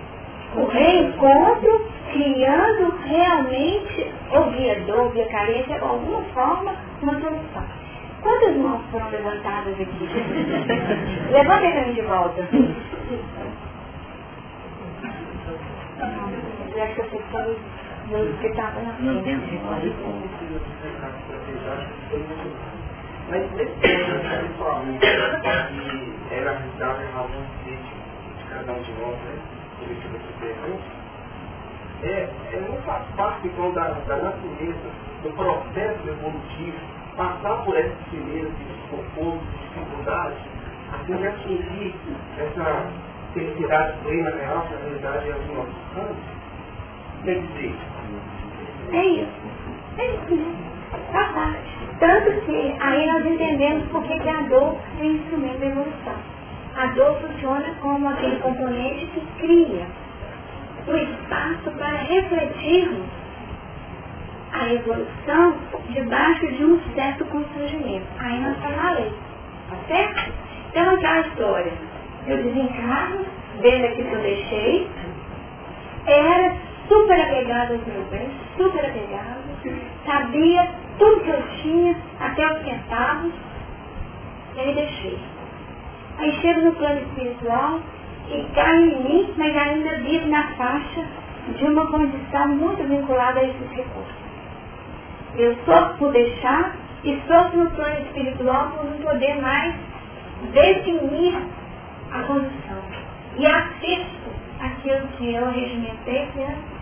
o 0.57 0.64
reencontro, 0.66 1.87
criando 2.12 2.93
realmente 3.07 4.07
ou 4.33 4.51
via 4.51 4.81
dor, 4.81 5.11
via 5.12 5.26
carência, 5.26 5.78
de 5.78 5.85
alguma 5.85 6.22
forma, 6.35 6.74
uma 7.03 7.12
solução. 7.20 7.62
Quantas 8.22 8.57
mãos 8.57 8.83
foram 8.91 9.09
levantadas 9.11 9.74
aqui? 9.74 10.09
Levanta 11.31 11.70
para 11.70 11.87
mim 11.87 11.95
de 11.95 12.03
volta. 12.03 12.47
Eu 16.74 16.83
acho 16.83 16.95
que 16.95 17.01
eu 17.01 17.11
sei 17.11 17.20
que 18.41 18.47
estava 18.47 18.81
na 18.83 18.93
frente. 18.95 19.41
Mas 23.31 23.49
nesse 23.53 23.70
ponto, 23.70 24.20
principalmente, 24.41 24.99
que 24.99 26.35
era 26.35 26.51
arriscado 26.51 27.01
em 27.01 27.16
alguns 27.16 27.47
vídeos 27.64 27.87
de 28.39 28.45
cada 28.51 28.72
um 28.72 28.83
de 28.83 28.93
nós, 28.93 29.16
né? 29.18 29.39
Por 29.78 29.89
isso 29.89 30.01
que 30.01 30.09
você 30.09 30.33
pergunta, 30.41 30.83
é, 32.03 32.28
é 32.53 32.66
não 32.68 32.76
faz 32.83 33.05
parte 33.14 33.47
então, 33.47 33.72
da, 33.72 33.91
da 34.09 34.16
natureza, 34.16 34.91
do 35.22 35.31
processo 35.37 36.09
evolutivo, 36.09 36.78
passar 37.16 37.64
por 37.64 37.76
essas 37.76 37.95
primeiras 38.09 38.53
desconfortos, 38.53 39.47
dificuldades, 39.61 40.39
até 40.93 41.28
atingir 41.28 41.95
essa 42.37 42.87
felicidade 43.33 43.97
plena 44.03 44.31
real, 44.31 44.62
que 44.62 44.74
na 44.74 44.81
realidade 44.81 45.31
é 45.31 45.35
o 45.37 45.55
nosso 45.55 45.76
canto. 45.95 46.16
Quer 47.24 47.41
dizer, 47.41 47.76
É 48.93 49.05
isso. 49.05 49.31
É 49.99 50.07
isso 50.16 50.35
mesmo. 50.35 50.70
Faz 51.12 51.33
parte. 51.33 51.69
Tanto 52.01 52.32
que 52.46 52.76
aí 52.80 53.07
nós 53.12 53.26
entendemos 53.26 53.86
por 53.88 54.03
que 54.05 54.14
a 54.28 54.40
dor 54.48 54.76
é 54.98 55.03
um 55.03 55.12
instrumento 55.12 55.59
da 55.59 55.66
evolução. 55.66 56.14
A 56.76 56.86
dor 56.86 57.20
funciona 57.20 57.74
como 57.82 58.09
aquele 58.09 58.36
componente 58.36 59.07
que 59.07 59.20
cria 59.38 59.86
o 60.88 60.96
espaço 60.96 61.70
para 61.76 61.98
refletirmos 61.98 63.07
a 64.53 64.72
evolução 64.72 65.55
debaixo 65.90 66.46
de 66.48 66.64
um 66.64 66.80
certo 66.94 67.24
constrangimento. 67.26 68.07
Aí 68.18 68.40
nós 68.40 68.57
estamos 68.57 68.76
na 68.76 68.90
lei. 68.92 69.12
Tá 69.68 69.76
certo? 69.86 70.32
Então 70.70 70.94
aquela 70.94 71.20
história. 71.20 71.72
Eu 72.26 72.36
desencarno, 72.42 73.26
vendo 73.61 73.84
aquilo 73.84 74.09
que 74.09 74.14
eu 74.14 74.22
deixei, 74.22 74.88
era 76.07 76.57
super 76.88 77.20
apegado 77.20 77.72
aos 77.72 77.86
meus 77.86 78.07
bens, 78.09 78.32
super 78.57 78.84
apegado, 78.84 79.39
sabia 80.04 80.68
tudo 80.98 81.20
que 81.20 81.30
eu 81.30 81.42
tinha, 81.62 81.96
até 82.20 82.46
os 82.46 82.62
centavos, 82.62 83.32
e 84.54 84.61
aí 84.61 84.74
deixei. 84.74 85.18
Aí 86.18 86.32
chego 86.40 86.61
no 86.62 86.72
plano 86.72 87.00
espiritual 87.00 87.80
e 88.28 88.44
cai 88.54 88.76
em 88.76 89.04
mim, 89.04 89.34
mas 89.36 89.56
ainda 89.56 89.98
vivo 89.98 90.26
na 90.26 90.48
faixa 90.54 91.04
de 91.56 91.64
uma 91.64 91.86
condição 91.86 92.48
muito 92.48 92.82
vinculada 92.86 93.40
a 93.40 93.44
esses 93.44 93.70
recursos. 93.70 94.20
Eu 95.36 95.56
sofro 95.64 95.96
por 95.98 96.12
deixar 96.12 96.76
e 97.04 97.18
sofro 97.26 97.64
no 97.64 97.70
plano 97.70 98.00
espiritual 98.00 98.70
por 98.70 98.84
não 98.84 98.98
poder 98.98 99.40
mais 99.40 99.74
definir 100.52 101.34
a 102.12 102.22
condição. 102.24 102.82
E 103.38 103.46
assisto 103.46 104.30
aquilo 104.61 105.06
que 105.16 105.34
eu 105.34 105.50
regimentei 105.50 106.28
sendo 106.34 106.80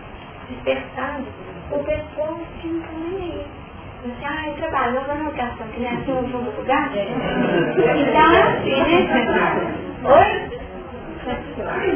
despertado 0.49 1.25
por 1.69 1.83
pessoas 1.83 2.47
que 2.61 2.67
não 2.67 2.79
estão 2.81 2.99
nem 2.99 3.21
aí. 3.21 3.45
Você, 4.01 4.25
ah, 4.25 4.47
ele 4.47 4.61
trabalhou 4.61 5.03
na 5.07 5.29
aqui 5.29 6.11
no 6.11 6.27
fundo 6.27 6.51
do 6.51 6.61
lugar. 6.61 6.89
Então 6.95 8.33
é 8.33 8.41
assim, 8.43 8.79
né? 8.81 8.99
Oi? 10.05 10.59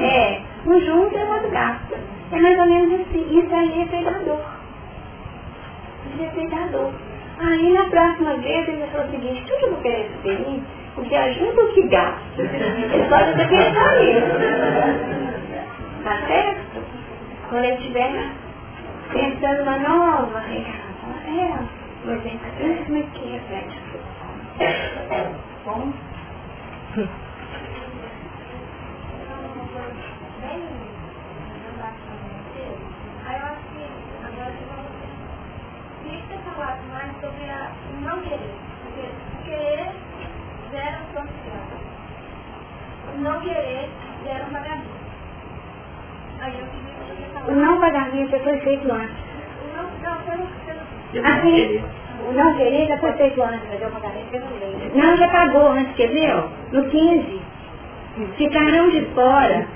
É, 0.03 0.41
um 0.67 0.79
junto 0.81 1.17
é 1.17 1.23
outro 1.23 1.49
gasto. 1.49 1.95
É 2.31 2.39
mais 2.39 2.59
ou 2.59 2.65
menos 2.65 3.01
assim. 3.01 3.39
Isso 3.39 3.55
aí 3.55 3.81
é 3.81 3.85
pegador. 3.85 4.39
Isso 6.13 6.23
é 6.23 6.27
pegador. 6.27 6.91
Aí 7.39 7.73
na 7.73 7.85
próxima 7.85 8.35
vez 8.35 8.67
ele 8.67 8.85
falou 8.91 9.07
o 9.07 9.11
seguinte, 9.11 9.43
tudo 9.47 9.59
que 9.59 9.65
eu 9.65 9.77
quero 9.81 10.03
receber, 10.23 10.61
o 10.97 11.01
que 11.01 11.15
ajuda 11.15 11.63
o 11.63 11.73
que 11.73 11.87
gasta. 11.87 12.41
Ele 12.41 13.05
pode 13.09 13.29
até 13.31 13.47
pensar 13.47 13.95
nisso. 13.99 14.27
Tá 16.03 16.17
certo? 16.27 16.83
Quando 17.49 17.63
ele 17.63 17.75
estiver 17.75 18.11
tentando 19.13 19.63
uma 19.63 19.77
nova 19.77 20.39
reação. 20.39 20.83
É, 21.25 21.59
mas 22.05 22.25
é 22.25 22.63
mesmo 22.63 23.11
que 23.11 23.25
reflete 23.29 23.77
a 23.77 25.33
Bom? 25.65 25.93
mais 36.93 37.11
sobre 37.21 37.49
a 37.49 37.71
não 38.01 38.21
querer. 38.21 38.55
Porque 38.83 39.49
querer 39.49 39.91
gera 40.71 41.01
um 41.01 41.05
conflito. 41.13 41.73
Não 43.17 43.41
querer 43.41 43.89
gera 44.23 44.45
um 44.45 45.02
antes. 48.91 49.15
Não, 49.75 49.85
você 49.89 50.73
não. 50.73 50.83
Eu 51.13 51.23
não 51.23 51.31
Assim, 51.31 51.83
o 52.27 52.31
não 52.33 52.55
querer 52.55 52.87
já 52.87 52.97
foi 52.97 53.13
feito 53.13 53.41
antes. 53.41 53.61
Mas 53.69 53.81
é 53.81 53.87
o 53.87 53.91
pagamento 53.91 54.29
que 54.29 54.35
eu 54.35 54.41
não. 54.41 55.03
Não, 55.03 55.17
já 55.17 55.27
pagou 55.29 55.67
antes, 55.71 55.95
quer 55.95 56.07
ver? 56.07 56.35
ó? 56.35 56.47
No 56.71 56.89
15. 56.89 57.41
Ficarão 58.37 58.89
de 58.89 59.05
fora, 59.15 59.67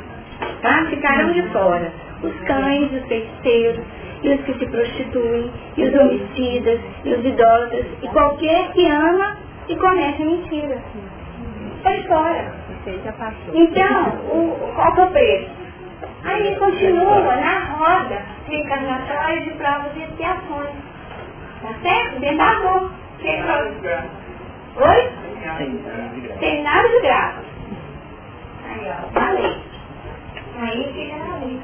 tá? 0.61 0.85
Ficarão 0.89 1.31
de 1.31 1.41
fora 1.49 1.91
os 2.23 2.39
cães, 2.41 2.91
os 2.91 3.07
feiticeiros, 3.07 3.85
e 4.23 4.29
os 4.29 4.41
que 4.41 4.53
se 4.57 4.65
prostituem, 4.65 5.51
e 5.77 5.83
os 5.83 5.93
homicidas, 5.93 6.79
e 7.05 7.13
os 7.13 7.25
idólatras, 7.25 7.85
e 8.01 8.07
qualquer 8.07 8.71
que 8.71 8.87
ama 8.89 9.37
e 9.67 9.75
comete 9.75 10.23
mentira. 10.23 10.77
Está 11.77 11.91
de 11.91 12.07
fora. 12.07 12.53
Então, 13.53 14.07
o, 14.31 14.73
qual 14.75 14.93
que 14.93 14.99
é 14.99 15.03
o 15.03 15.11
preço? 15.11 15.66
Aí 16.23 16.55
continua 16.55 17.35
na 17.35 17.59
roda 17.75 18.21
reencarnatória 18.47 19.41
de 19.41 19.51
provas 19.51 19.95
e 19.95 20.03
expiações. 20.03 20.75
Tá 21.61 21.73
certo? 21.81 22.19
Dentro 22.19 22.37
da 22.37 22.53
dor. 22.55 22.91
Que 23.19 23.37
prova? 23.43 24.05
Oi? 24.77 25.09
Seminário 26.39 26.89
de 26.89 27.01
graça. 27.01 27.43
Aí, 28.69 28.91
ó, 28.91 29.19
na 29.19 29.31
lei. 29.31 29.57
Aí 30.61 30.93
fica 30.93 31.15
na 31.17 31.37
lei. 31.37 31.61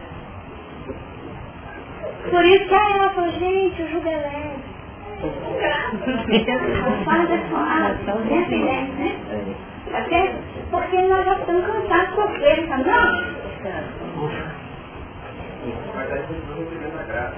Por 2.30 2.46
isso 2.46 2.66
que 2.68 2.76
aí 2.76 2.94
ela 2.94 3.10
falou, 3.10 3.32
gente, 3.32 3.82
o 3.84 3.90
jugo 3.90 4.08
é 4.08 4.16
leve. 4.16 4.64
Faz 7.06 7.32
a 7.32 7.38
sua 7.50 8.24
nessa 8.24 8.56
ideia, 8.56 8.82
né? 8.84 9.16
Tá 9.92 10.04
certo? 10.10 10.36
Porque 10.72 11.02
nós 11.02 11.26
já 11.26 11.34
estamos 11.38 11.66
cansados 11.66 12.16
com 12.16 12.36
ele, 12.38 12.68
tá 12.68 12.78
não? 12.78 14.03
Mas 16.04 16.12
aí 16.12 16.24
continua 16.24 16.56
recebendo 16.58 17.00
a 17.00 17.04
graça. 17.04 17.38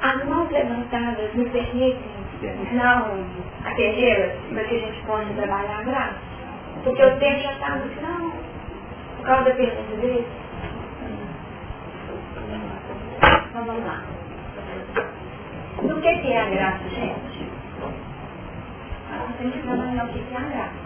As 0.00 0.24
mãos 0.26 0.50
levantadas 0.52 1.34
me 1.34 1.50
permitem 1.50 1.98
não 2.72 3.26
atendê-las 3.64 4.32
para 4.52 4.64
que 4.64 4.76
a 4.76 4.78
gente 4.78 5.06
possa 5.06 5.34
trabalhar 5.34 5.80
a 5.80 5.82
graça. 5.82 6.18
Porque 6.84 7.02
o 7.02 7.18
tempo 7.18 7.40
já 7.40 7.52
está 7.52 7.76
no 7.76 7.88
final. 7.90 8.32
Por 9.16 9.26
causa 9.26 9.44
da 9.50 9.56
pergunta 9.56 9.96
dele. 9.96 10.26
Então 13.48 13.64
vamos 13.64 13.84
lá. 13.84 14.04
O 15.78 16.00
que 16.00 16.18
que 16.20 16.32
é 16.32 16.42
a 16.42 16.50
graça, 16.50 16.88
gente? 16.90 17.50
Nós 19.10 19.36
temos 19.36 19.54
que 19.54 19.62
trabalhar 19.62 20.04
o 20.04 20.12
que 20.12 20.32
é 20.32 20.36
a 20.36 20.40
graça. 20.40 20.81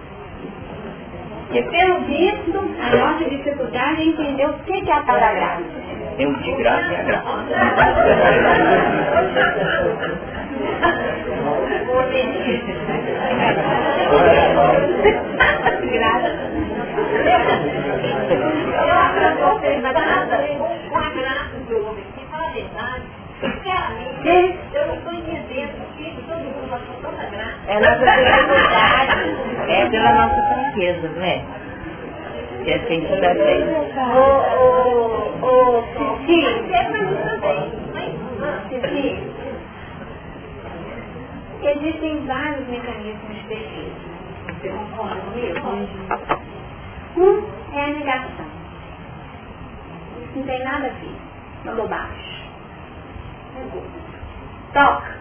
Porque 1.47 1.63
pelo 1.63 2.01
visto, 2.01 2.59
a 2.59 2.97
nossa 2.97 3.25
dificuldade 3.25 4.03
é 4.03 4.05
entender 4.05 4.47
o 4.47 4.55
que 4.65 4.81
que 4.83 4.91
é 4.91 4.95
a 4.95 5.03
tal 5.03 5.21
da 5.21 5.33
graça. 5.33 5.63
Tem 6.17 6.27
um 6.27 6.35
de 6.35 6.53
graça 6.57 6.93
e 6.93 6.97
a 6.97 7.03
graça. 7.03 7.23
Com 20.89 20.99
a 20.99 21.11
graça 21.11 21.57
do 21.69 21.87
homem, 21.87 22.05
que 22.17 22.25
fala 22.27 22.47
a 22.47 22.51
verdade, 22.51 23.03
sinceramente, 23.41 24.59
eu 24.75 24.87
não 24.87 24.95
estou 24.97 25.13
entendendo 25.13 25.73
porque 25.79 26.13
todo 26.27 26.39
mundo 26.39 26.71
passou 26.71 26.95
tanta 27.03 27.25
graça. 27.31 27.57
É 27.69 27.81
nossa 27.81 28.05
dificuldade, 28.05 29.16
é 29.69 29.89
pela 29.91 30.13
nossa 30.15 30.43
fraqueza, 30.43 31.09
não 31.09 31.23
é? 31.23 31.43
Que 32.65 32.73
a 32.73 32.79
gente 32.79 33.13
está 33.13 33.35
bem. 33.35 33.65
Ô, 34.15 34.27
ô, 35.43 35.47
ô, 35.47 35.83
Cici, 36.27 36.41
É 41.63 41.73
existem 41.73 42.27
vários 42.27 42.69
mecanismos 42.69 43.37
de 43.37 43.49
defesa. 43.49 44.07
Você 44.47 44.69
concorda 44.69 45.17
comigo? 45.21 45.69
Um 47.17 47.77
é 47.77 47.85
a 47.85 47.87
negação. 47.89 48.47
Não 50.37 50.43
tem 50.43 50.65
nada 50.65 50.87
a 50.87 50.91
ver. 50.91 51.17
Uma 51.65 51.75
bobagem. 51.75 52.37
Toca. 54.73 55.17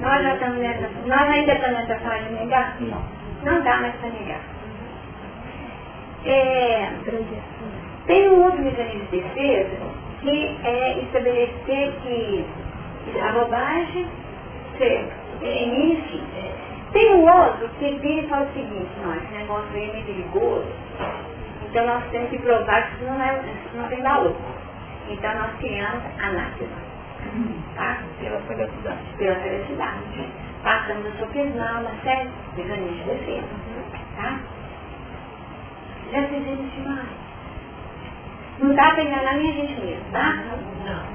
Nós 0.00 0.22
já 0.22 0.34
estamos 0.34 0.58
nessa. 0.58 0.88
Nós 1.06 1.30
ainda 1.30 1.52
estamos 1.54 1.78
nessa 1.80 1.98
fase 2.00 2.24
de 2.24 2.34
negar? 2.34 2.76
Não. 3.46 3.62
Dá 3.62 3.76
mais 3.78 3.94
para 3.96 4.10
negar. 4.10 4.40
É, 6.24 6.90
tem 8.06 8.28
um 8.28 8.44
outro 8.44 8.62
mecanismo 8.62 9.06
de 9.06 9.20
defesa 9.20 9.76
que 10.20 10.58
é 10.64 10.98
estabelecer 10.98 11.92
que 12.02 12.44
a 13.20 13.32
bobagem 13.32 14.06
seja 14.76 15.26
enfim. 15.42 16.22
Tem 16.92 17.12
um 17.14 17.24
outro 17.24 17.68
que 17.78 17.90
vira 17.98 18.26
e 18.26 18.28
fala 18.28 18.46
o 18.46 18.52
seguinte, 18.54 18.90
não, 19.02 19.14
esse 19.14 19.32
negócio 19.32 19.68
aí 19.74 19.90
é 19.90 19.92
meio 19.92 20.06
perigoso, 20.06 20.66
então 21.68 21.86
nós 21.86 22.04
temos 22.10 22.30
que 22.30 22.38
provar 22.38 22.88
que 22.88 22.94
isso 22.94 23.04
não, 23.04 23.22
é, 23.22 23.34
isso 23.34 23.76
não 23.76 23.88
tem 23.88 24.02
valor. 24.02 24.36
Então 25.08 25.34
nós 25.34 25.52
criamos 25.58 26.02
a 26.18 26.32
náusea. 26.32 26.68
Tá? 27.74 27.98
Pela 28.20 28.40
sagacidade. 28.42 29.00
pela 29.18 29.36
felicidade. 29.36 30.28
Passamos 30.66 31.06
a 31.06 31.18
sofismar 31.20 31.80
uma 31.80 31.94
série 32.02 32.28
de 32.56 32.62
mecanismos 32.64 32.98
de 32.98 33.04
defesa. 33.04 33.46
Tá? 34.16 34.40
Já 36.10 36.22
fizemos 36.26 36.72
demais. 36.72 37.06
Não 38.58 38.74
dá 38.74 38.90
para 38.90 39.04
enganar 39.04 39.34
nem 39.36 39.48
a 39.48 39.52
gente 39.52 39.80
mesmo, 39.80 40.04
tá? 40.10 40.34
Não. 40.84 41.06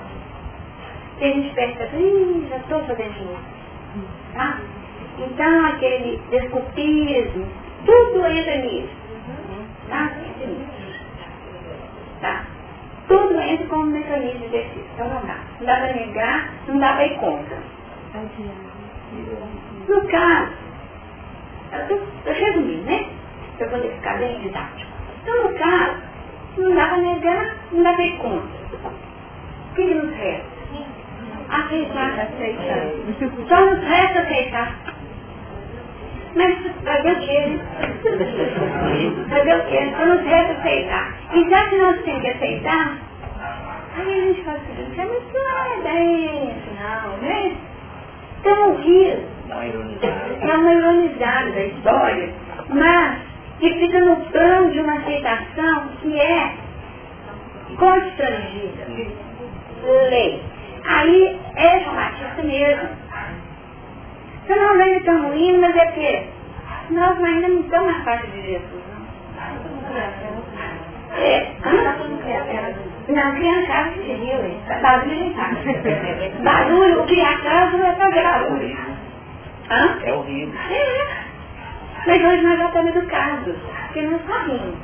Se 1.17 1.25
a 1.25 1.27
gente 1.27 1.53
pensa, 1.53 1.83
ih, 1.97 2.47
já 2.49 2.57
estou 2.59 2.81
fazendo 2.85 3.13
de 3.13 3.25
novo. 3.25 3.39
Tá? 4.33 4.57
Então 5.19 5.65
aquele 5.65 6.21
desculpismo, 6.29 7.45
tudo 7.85 8.25
entra 8.27 8.55
nisso. 8.55 8.95
Tá? 9.89 10.11
Tá? 12.21 12.45
Tudo 13.09 13.41
entra 13.41 13.67
como 13.67 13.87
mecanismo 13.87 14.39
de 14.39 14.47
defesa. 14.47 14.85
Então 14.93 15.09
não 15.09 15.25
dá. 15.25 15.39
Não 15.59 15.65
dá 15.65 15.75
para 15.75 15.93
negar, 15.93 16.49
não 16.69 16.79
dá 16.79 16.93
para 16.93 17.05
ir 17.05 17.19
contra. 17.19 17.57
No 18.13 18.70
caso, 20.07 20.53
eu 21.73 21.87
tô, 21.87 21.95
eu 22.29 22.33
resumi, 22.33 22.77
né? 22.83 23.05
Para 23.57 23.67
poder 23.69 23.91
ficar 23.95 24.17
bem 24.19 24.39
didático. 24.41 24.91
Então, 25.21 25.43
no 25.43 25.57
caso, 25.57 26.01
não 26.57 26.75
dá 26.75 26.87
para 26.87 26.97
negar, 26.97 27.55
não 27.71 27.83
dá 27.83 27.93
para 27.93 28.03
ir 28.05 28.17
contra. 28.17 28.61
O 29.71 29.73
que, 29.75 29.85
nos 29.93 30.11
resta? 30.17 30.51
Aceitar. 31.49 32.19
Aceitar. 32.19 33.47
Só 33.47 33.65
nos 33.65 33.83
resta 33.83 34.19
aceitar. 34.19 34.75
Mas 36.35 36.57
fazer 36.83 37.11
o 37.11 37.19
quê? 37.19 37.59
Fazer 39.29 39.55
o 39.57 39.65
quê? 39.65 39.93
Só 39.97 40.05
nos 40.05 40.21
resta 40.25 40.53
aceitar. 40.53 41.13
E 41.33 41.49
já 41.49 41.67
que 41.69 41.75
nós 41.77 42.01
temos 42.03 42.21
que 42.21 42.29
aceitar, 42.29 42.97
aí 43.97 44.11
a 44.11 44.25
gente 44.27 44.43
fala 44.43 44.57
o 44.57 44.61
seguinte, 44.75 45.01
"Ah, 45.01 45.07
mas 45.07 45.33
não 45.33 45.89
é 45.89 45.97
assim, 45.97 46.51
não, 46.79 47.17
né? 47.17 47.70
Então, 48.41 48.75
uma 49.51 49.65
ironizada. 49.65 50.37
é 50.41 50.57
uma 50.57 50.73
ironizada 50.73 51.51
da 51.51 51.65
história, 51.65 52.33
mas 52.69 53.19
que 53.59 53.73
fica 53.75 53.99
no 53.99 54.15
plano 54.31 54.71
de 54.71 54.79
uma 54.79 54.97
aceitação 54.97 55.89
que 56.01 56.19
é 56.19 56.53
constrangida. 57.77 58.87
Lei. 60.09 60.41
Aí 60.83 61.39
é 61.55 61.79
traumatista 61.81 62.43
mesmo. 62.43 62.89
Então 64.43 64.57
nós 64.57 64.79
ainda 64.79 64.97
estamos 64.97 65.35
indo, 65.35 65.61
mas 65.61 65.75
é 65.75 65.85
porque 65.85 66.23
nós 66.89 67.23
ainda 67.23 67.47
não 67.47 67.61
estamos 67.61 67.97
na 67.97 68.03
parte 68.03 68.27
de 68.31 68.41
Jesus. 68.41 68.83
Não. 68.89 69.61
É, 71.17 71.55
hã? 71.63 72.90
Não, 73.11 73.35
criar 73.35 73.67
casa 73.67 73.91
hein? 73.99 74.59
barulho 74.81 75.13
em 75.13 75.33
casa. 75.33 76.43
Barulho, 76.43 77.01
o 77.01 77.05
criar 77.07 77.41
casa 77.41 77.77
não 77.77 77.87
é 77.87 77.95
fazer 77.95 78.23
barulho. 78.23 78.77
Hã? 79.69 79.99
É 80.03 80.13
horrível. 80.13 80.59
É. 80.69 81.31
Mas 82.07 82.23
hoje 82.23 82.41
nós 82.41 82.57
já 82.57 82.65
estamos 82.65 82.95
educados, 82.95 83.55
porque 83.85 84.01
nós 84.01 84.21
sabemos. 84.27 84.75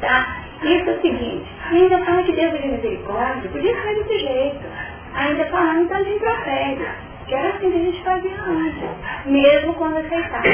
Tá? 0.00 0.36
Isso 0.62 0.90
é 0.90 0.92
o 0.92 1.00
seguinte, 1.00 1.46
ainda 1.70 2.04
fala 2.04 2.22
que 2.22 2.32
Deus 2.32 2.54
é 2.54 2.58
de 2.58 2.68
misericórdia, 2.68 3.50
podia 3.50 3.82
ser 3.82 3.94
desse 3.94 4.18
jeito. 4.18 4.64
Ainda 5.14 5.44
falando 5.46 5.82
então 5.82 6.02
de 6.02 6.10
impropério, 6.10 6.86
que 7.26 7.34
era 7.34 7.48
assim 7.48 7.70
que 7.70 7.76
a 7.76 7.80
gente 7.80 8.02
fazia 8.02 8.42
antes, 8.42 8.84
mesmo 9.26 9.74
quando 9.74 9.98
aceitava. 9.98 10.46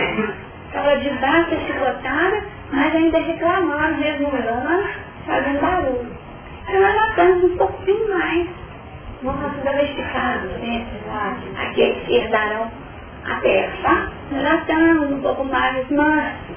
Estava 0.67 0.97
de 0.97 1.11
baixa 1.11 1.57
chicotada, 1.67 2.43
mas 2.73 2.95
ainda 2.95 3.19
reclamando, 3.19 4.01
resmungando, 4.01 4.89
fazendo 5.27 5.61
barulho. 5.61 6.07
Aí 6.66 6.81
nós 6.81 7.44
um 7.44 7.57
pouquinho 7.57 8.09
mais. 8.09 8.49
Vamos 9.23 9.53
domesticados, 9.65 10.51
né? 10.59 10.86
Aqueles 11.57 12.07
que 12.07 12.16
herdarão 12.16 12.70
a 13.24 13.36
terra, 13.36 13.73
tá? 13.82 14.11
Nós 14.32 14.61
estamos 14.61 15.12
um 15.12 15.20
pouco 15.20 15.44
mais 15.44 15.89
mansos 15.90 16.57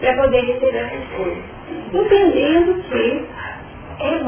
para 0.00 0.16
poder 0.16 0.40
receber 0.40 0.76
essas 0.76 1.08
coisas. 1.16 1.44
Entendendo 1.92 2.82
que 2.88 3.28
é 4.00 4.18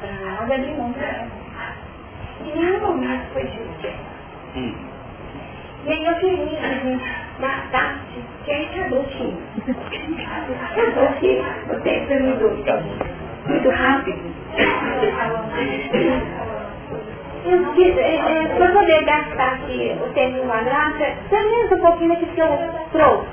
para 0.00 0.30
nós 0.30 0.40
abrir 0.42 0.76
mão 0.76 0.94
Em 2.44 2.58
nenhum 2.58 2.80
momento 2.80 3.24
foi. 3.32 3.50
Hum. 4.56 4.74
E 5.86 5.92
aí 5.92 6.04
eu 6.04 6.14
queria 6.14 6.46
que 6.46 6.56
a 6.64 6.74
gente 6.74 7.04
que 8.44 8.52
aqui. 9.00 9.34
Acabou 10.72 11.04
aqui, 11.04 11.42
o 11.70 11.80
tempo 11.80 12.12
é 12.12 12.18
muito, 12.20 12.48
muito 13.48 13.70
rápido. 13.70 14.34
Eu 17.44 17.74
quis, 17.74 17.96
é, 17.98 18.16
é, 18.16 18.56
para 18.56 18.72
poder 18.72 19.04
gastar 19.04 19.52
aqui 19.54 19.96
o 20.02 20.12
tempo 20.14 20.46
com 20.46 20.52
a 20.52 20.62
graça, 20.62 21.16
pelo 21.28 21.50
um 21.74 21.80
pouquinho 21.80 22.08
daquilo 22.10 22.32
que 22.34 22.40
eu 22.40 22.48
trouxe. 22.92 23.28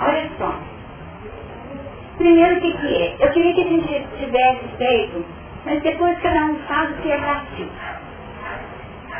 Olha 0.00 0.30
só. 0.38 0.54
Primeiro 2.18 2.56
o 2.56 2.60
que, 2.60 2.72
que 2.78 3.02
é? 3.02 3.16
Eu 3.20 3.32
queria 3.32 3.54
que 3.54 3.60
a 3.60 3.64
gente 3.64 4.06
tivesse 4.18 4.68
feito, 4.78 5.24
mas 5.66 5.82
depois 5.82 6.18
cada 6.20 6.46
um 6.46 6.56
faz 6.68 6.90
o 6.90 7.02
que 7.02 7.10
é 7.10 7.18
si. 7.56 7.68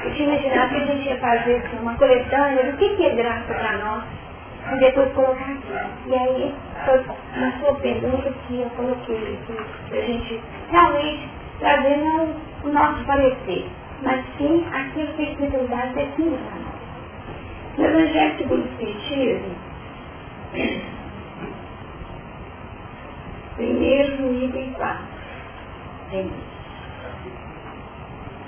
Eu 0.04 0.12
tinha 0.12 0.28
imaginado 0.28 0.68
que 0.68 0.76
a 0.76 0.86
gente 0.86 1.08
ia 1.08 1.16
fazer 1.16 1.56
assim, 1.56 1.78
uma 1.78 1.96
coletânea 1.96 2.70
do 2.70 2.76
que, 2.76 2.94
que 2.94 3.06
é 3.06 3.14
graça 3.14 3.54
para 3.54 3.78
nós 3.78 4.04
e 4.70 4.78
depois 4.78 5.10
colocar 5.14 5.50
aqui. 5.50 5.72
E 6.06 6.14
aí 6.14 6.54
foi 6.84 7.00
uma 7.36 7.52
sua 7.58 7.74
pergunta 7.76 8.34
que 8.46 8.60
eu 8.60 8.68
coloquei 8.76 9.38
para 9.88 9.98
a 9.98 10.02
gente 10.02 10.42
realmente 10.70 11.28
trazer 11.58 11.96
o 12.64 12.68
nosso 12.68 13.02
parecer, 13.04 13.66
mas 14.02 14.22
sim 14.36 14.66
aquilo 14.74 15.10
que 15.14 15.22
a 15.22 15.30
Espiritualidade 15.30 15.94
define 15.94 16.36
para 16.36 16.58
nós. 16.58 16.74
No 17.78 17.84
Evangelho 17.86 18.36
segundo 18.36 18.62
o 18.62 18.68
Espiritismo, 18.68 19.54
primeiro 23.56 24.34
item 24.34 24.72
4, 24.74 24.98
tem 26.10 26.30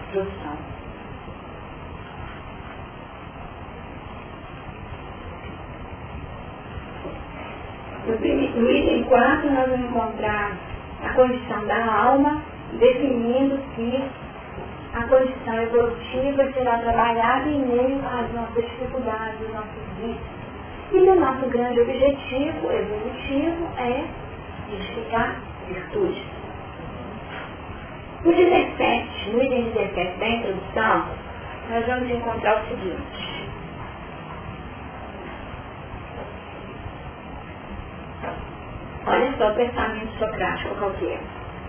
instrução. 0.05 0.76
No 8.07 8.71
item 8.71 9.03
4 9.03 9.51
nós 9.51 9.69
vamos 9.69 9.91
encontrar 9.91 10.53
a 11.05 11.09
condição 11.15 11.67
da 11.67 11.93
alma, 11.93 12.41
definindo 12.79 13.59
que 13.75 14.05
a 14.95 15.03
condição 15.09 15.55
evolutiva 15.61 16.53
será 16.53 16.79
trabalhada 16.79 17.49
em 17.49 17.67
meio 17.67 18.01
às 18.07 18.33
nossas 18.33 18.65
dificuldades, 18.65 19.41
os 19.41 19.53
nossos 19.53 19.83
vícios. 20.01 20.37
E 20.93 20.99
o 20.99 21.17
nosso 21.17 21.47
grande 21.47 21.81
objetivo 21.81 22.71
evolutivo 22.71 23.69
é 23.77 24.05
edificar 24.73 25.41
virtudes. 25.67 26.23
No 28.25 28.33
17, 28.33 29.31
no 29.31 29.43
item 29.43 29.65
17 29.71 30.19
da 30.19 30.29
introdução, 30.29 31.05
nós 31.71 31.87
vamos 31.87 32.09
encontrar 32.09 32.63
o 32.63 32.69
seguinte. 32.69 33.26
Olha 39.07 39.33
só 39.39 39.51
o 39.51 39.55
pensamento 39.55 40.19
socrático 40.19 40.75
qualquer. 40.77 41.21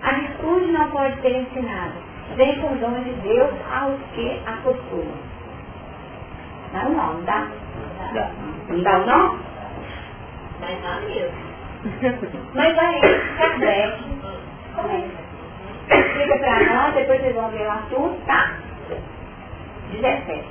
A 0.02 0.12
virtude 0.12 0.72
não 0.72 0.90
pode 0.90 1.20
ser 1.20 1.36
ensinada, 1.36 1.94
vem 2.36 2.60
com 2.60 2.76
dom 2.76 3.00
de 3.02 3.12
Deus 3.22 3.50
aos 3.72 4.00
que 4.14 4.40
a 4.46 4.52
possuem. 4.62 5.12
Não, 6.72 6.90
não, 6.90 7.14
não 7.14 7.24
dá? 7.24 7.48
Não 8.68 8.82
dá 8.82 8.98
o 8.98 9.06
não? 9.06 9.38
Mas 10.60 10.82
dá 10.82 11.00
mesmo. 11.00 11.48
Mas 12.54 12.78
aí, 12.78 13.00
Kardec, 13.38 14.04
explica 15.90 16.38
para 16.38 16.74
nós, 16.74 16.94
depois 16.94 17.20
vocês 17.20 17.34
vão 17.34 17.50
ver 17.50 17.66
o 17.66 17.70
assunto, 17.70 18.26
tá? 18.26 18.54
17. 19.92 20.44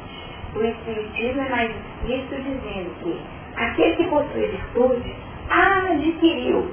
O 0.55 0.63
Espiritismo 0.63 1.41
é 1.41 1.49
mais 1.49 1.71
explícito 1.71 2.35
dizendo 2.41 2.95
que 3.03 3.21
aquele 3.57 3.95
que 3.97 4.03
possui 4.05 4.47
virtude 4.47 5.15
adquiriu 5.49 6.71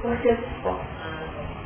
por 0.00 0.16
seus 0.18 0.38
esforços 0.38 0.92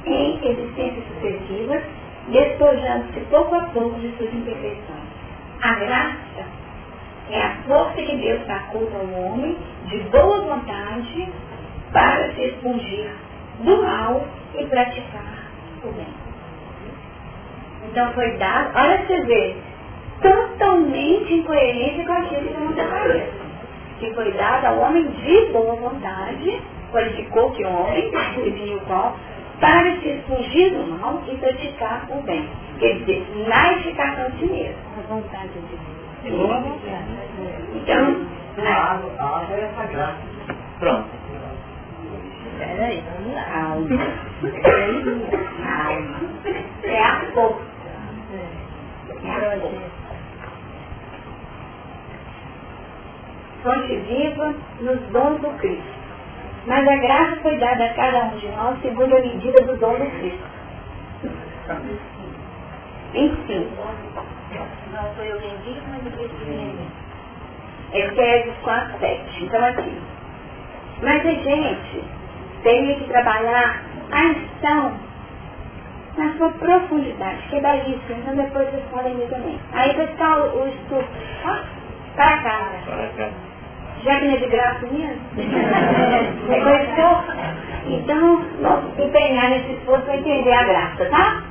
em 0.06 0.38
existências 0.48 1.04
sucessivas, 1.08 1.82
despojando-se 2.28 3.20
pouco 3.28 3.54
a 3.54 3.62
pouco 3.66 3.98
de 3.98 4.16
suas 4.16 4.32
imperfeições. 4.32 5.06
A 5.62 5.74
graça 5.74 6.46
é 7.30 7.42
a 7.42 7.56
força 7.66 8.02
que 8.02 8.16
Deus 8.16 8.46
faculta 8.46 8.96
ao 8.98 9.22
homem 9.22 9.56
de 9.86 9.98
boa 10.10 10.40
vontade 10.42 11.28
para 11.92 12.32
se 12.34 12.42
expungir 12.42 13.10
do 13.60 13.82
mal 13.82 14.24
e 14.54 14.64
praticar 14.66 15.50
o 15.82 15.92
bem. 15.92 16.06
Então 17.90 18.12
foi 18.12 18.36
dado, 18.36 18.72
olha 18.76 19.06
você 19.06 19.20
vê, 19.24 19.56
totalmente 20.20 21.42
coerência 21.42 22.04
com 22.04 22.12
aquilo 22.12 22.48
que 22.48 22.54
não 22.54 22.70
aparece. 22.70 23.45
Que 23.98 24.14
foi 24.14 24.32
dado 24.32 24.66
ao 24.66 24.78
homem 24.80 25.06
de 25.08 25.46
boa 25.52 25.74
vontade, 25.76 26.60
qualificou 26.92 27.50
que 27.52 27.64
homem, 27.64 28.10
definiu 28.10 28.80
qual, 28.80 29.16
para 29.60 29.90
se 30.00 30.20
fugir 30.26 30.70
do 30.70 30.86
mal 30.98 31.22
e 31.26 31.36
praticar 31.36 32.06
o 32.10 32.22
bem. 32.22 32.48
Quer 32.78 32.94
dizer, 32.98 33.26
na 33.48 33.72
edificação 33.72 34.30
de 34.30 34.38
si 34.38 34.46
mesmo. 34.46 34.76
A 34.98 35.02
vontade 35.08 35.48
de 35.48 35.60
Deus. 35.68 35.90
Então, 37.74 38.26
a 38.66 38.92
água 38.92 39.46
é 39.54 39.70
sagrada. 39.76 40.16
Pronto. 40.78 41.08
Peraí, 42.58 43.02
calma. 43.02 43.88
Calma. 45.64 46.20
É 46.84 47.02
a 47.02 47.20
força. 47.34 47.60
É 49.24 49.30
a 49.30 49.60
força. 49.60 50.05
Fonte 53.62 53.96
viva 53.96 54.54
nos 54.80 55.00
dons 55.12 55.40
do 55.40 55.50
Cristo. 55.58 55.96
Mas 56.66 56.86
a 56.86 56.96
graça 56.96 57.36
foi 57.42 57.56
dada 57.58 57.84
a 57.84 57.94
cada 57.94 58.24
um 58.24 58.36
de 58.38 58.48
nós 58.48 58.80
segundo 58.82 59.16
a 59.16 59.20
medida 59.20 59.60
do 59.62 59.76
dom 59.76 59.94
do 59.94 60.10
Cristo. 60.18 60.44
Enfim. 63.14 63.68
Não 64.92 65.14
foi 65.14 65.32
eu 65.32 65.38
quem 65.38 65.56
disse, 65.64 65.82
mas 65.88 66.14
Cristo 66.14 66.36
quem 66.44 66.76
Efésios 67.92 68.56
4, 68.62 68.98
7. 68.98 69.44
Então 69.44 69.64
aqui. 69.64 69.98
Mas 71.02 71.26
a 71.26 71.30
gente 71.30 72.04
tem 72.62 72.98
que 72.98 73.04
trabalhar 73.04 73.82
a 74.10 74.20
ação 74.30 74.92
na 76.16 76.32
sua 76.36 76.50
profundidade, 76.52 77.42
que 77.48 77.56
é 77.56 77.60
belíssimo. 77.60 78.18
Então 78.18 78.34
depois 78.34 78.68
vocês 78.70 78.84
podem 78.90 79.16
ver 79.16 79.28
também. 79.28 79.58
Aí 79.72 79.94
pessoal, 79.94 80.48
o 80.48 80.68
estudo. 80.68 81.06
Ó, 81.44 81.75
para 82.16 82.38
cá. 82.42 82.70
Para 82.86 83.08
cá 83.16 83.30
já 84.06 84.20
que 84.20 84.26
não 84.26 84.34
é 84.34 84.36
de 84.36 84.46
graça 84.46 84.86
mesmo, 84.86 85.20
reconheceu? 86.48 87.10
Então, 87.86 88.44
vamos 88.60 88.98
empenhar 88.98 89.50
nesse 89.50 89.72
esforço 89.72 90.04
para 90.04 90.16
entender 90.16 90.52
a 90.52 90.64
graça, 90.64 91.04
tá? 91.06 91.42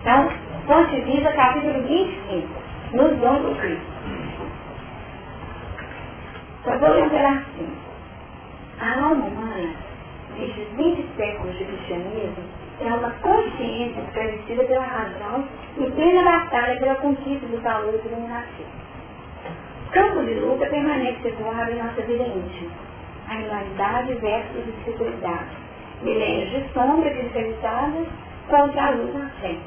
Então, 0.00 0.30
Fonte 0.66 1.00
Viva, 1.02 1.30
capítulo 1.32 1.82
25, 1.82 2.48
nos 2.92 3.18
dons 3.18 3.42
do 3.42 3.54
Cristo. 3.56 3.94
Só 6.64 6.78
vou 6.78 6.88
lembrar 6.88 7.32
assim, 7.32 7.68
a 8.80 9.04
alma 9.04 9.26
humana, 9.26 9.74
nesses 10.38 10.68
20 10.76 11.06
séculos 11.16 11.58
de 11.58 11.64
cristianismo, 11.64 12.44
é 12.80 12.86
uma 12.86 13.10
consciência 13.10 14.00
esclarecida 14.00 14.64
pela 14.64 14.84
razão 14.84 15.44
e 15.78 15.90
plena 15.90 16.22
batalha 16.22 16.78
pela 16.78 16.94
conquista 16.96 17.46
dos 17.46 17.60
valores 17.60 18.02
iluminativos 18.04 18.83
campo 19.94 20.24
de 20.24 20.34
luta 20.34 20.66
permanece 20.66 21.22
situado 21.22 21.70
em 21.70 21.76
nossa 21.76 22.02
vida 22.02 22.24
íntima. 22.24 22.70
Animalidade 23.28 24.14
versus 24.14 24.68
espiritualidade. 24.68 25.56
Milênios 26.02 26.50
de 26.50 26.72
sombra 26.72 27.08
desrealizadas 27.10 28.08
contra 28.48 28.86
a 28.86 28.90
luz 28.90 29.14
na 29.14 29.30
frente. 29.40 29.62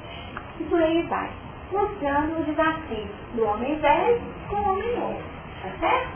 E 0.59 0.63
por 0.65 0.81
aí 0.81 1.01
vai. 1.03 1.29
Mostrando 1.71 2.39
o 2.39 2.43
desafio 2.43 3.07
do 3.35 3.45
homem 3.45 3.75
velho 3.79 4.21
com 4.49 4.55
o 4.55 4.73
homem 4.73 4.97
novo. 4.97 5.21
Tá 5.63 5.69
certo? 5.79 6.09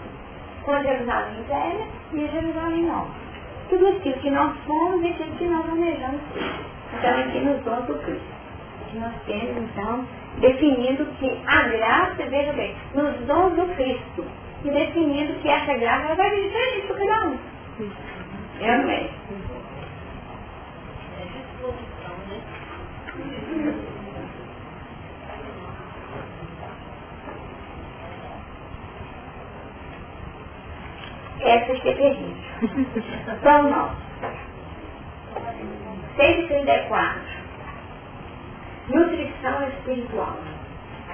Com 0.64 0.72
a 0.74 0.84
Jerusalém 0.84 1.44
velha 1.48 1.88
e 2.14 2.26
a 2.26 2.28
Jerusalém 2.28 2.84
nova. 2.84 3.10
Tudo 3.70 3.88
aquilo 3.88 4.16
que 4.16 4.30
nós 4.30 4.54
somos 4.68 5.04
e 5.04 5.08
aquilo 5.08 5.36
que 5.38 5.46
nós 5.46 5.70
almejamos. 5.70 6.22
Então 6.94 7.20
aqui 7.20 7.40
nos 7.40 7.64
dons 7.64 7.86
do 7.86 7.96
Cristo 8.04 8.41
que 8.92 9.00
nós 9.00 9.14
temos, 9.26 9.58
então, 9.58 10.06
definindo 10.40 11.06
que 11.18 11.42
a 11.48 11.62
graça, 11.70 12.26
veja 12.30 12.54
bem, 12.54 12.76
nos 12.94 13.16
dons 13.26 13.56
do 13.56 13.76
Cristo, 13.76 14.26
e 14.64 14.70
definindo 14.70 15.34
que 15.40 15.50
essa 15.50 15.74
graça 15.74 16.16
vai 16.16 16.30
vir 16.30 16.44
diferente 16.44 16.88
para 16.88 16.98
cada 16.98 17.28
um. 17.28 17.38
Eu 18.60 18.74
amei. 18.74 19.10
Essa 31.44 31.74
que 31.74 31.90
é 31.90 31.94
terrível. 31.96 32.36
Pão 33.42 33.64
nós. 33.64 33.92
134. 36.16 37.31
Nutrição 38.92 39.68
espiritual. 39.70 40.38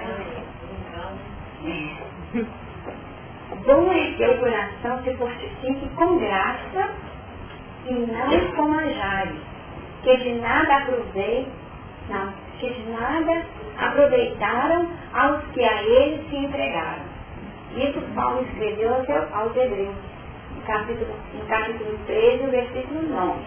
É. 0.04 1.88
Bom 3.66 3.92
é 3.92 4.12
que 4.12 4.24
o 4.26 4.38
coração 4.38 5.02
se 5.02 5.14
fortifique 5.14 5.88
com 5.96 6.18
graça 6.18 6.90
e 7.86 7.92
não 7.94 8.56
com 8.56 8.68
manjares, 8.68 9.40
que 10.02 10.16
de 10.16 10.34
nada 10.34 10.76
aproveitem, 10.76 11.48
não, 12.08 12.32
que 12.58 12.70
de 12.70 12.90
nada 12.90 13.42
aproveitaram 13.78 14.88
aos 15.14 15.44
que 15.52 15.64
a 15.64 15.82
ele 15.82 16.28
se 16.28 16.36
entregaram. 16.36 17.04
Isso 17.76 18.00
Paulo 18.14 18.42
escreveu 18.42 18.94
aos 19.32 19.56
Hebreus, 19.56 19.94
no 20.54 20.62
capítulo, 20.62 21.14
capítulo 21.48 21.98
13, 22.06 22.46
versículo 22.46 23.02
9. 23.02 23.40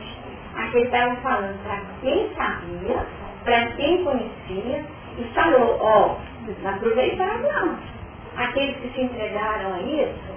Aqui 0.55 0.77
ele 0.77 0.85
estava 0.85 1.15
falando 1.17 1.63
para 1.63 1.81
quem 2.01 2.29
sabia, 2.35 3.05
para 3.43 3.65
quem 3.71 4.03
conhecia, 4.03 4.85
e 5.17 5.23
falou, 5.33 5.77
ó, 5.81 6.15
oh, 6.15 6.67
aproveitaram 6.67 7.41
não. 7.41 7.77
Aqueles 8.37 8.77
que 8.77 8.89
se 8.89 9.01
entregaram 9.01 9.73
a 9.73 9.81
isso, 9.81 10.31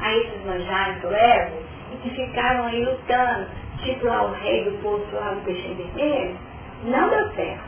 a 0.00 0.12
esses 0.12 0.44
manjares 0.44 1.02
leves, 1.04 1.64
e 1.92 1.96
que 1.96 2.10
ficaram 2.10 2.64
aí 2.64 2.84
lutando, 2.84 3.46
tipo 3.78 4.06
lá 4.06 4.24
o 4.24 4.32
rei 4.32 4.64
do 4.64 4.82
poço 4.82 5.06
lá 5.12 5.32
no 5.32 5.40
peixe 5.42 5.68
vermelho, 5.74 6.36
não 6.84 7.08
deu 7.08 7.30
certo. 7.34 7.64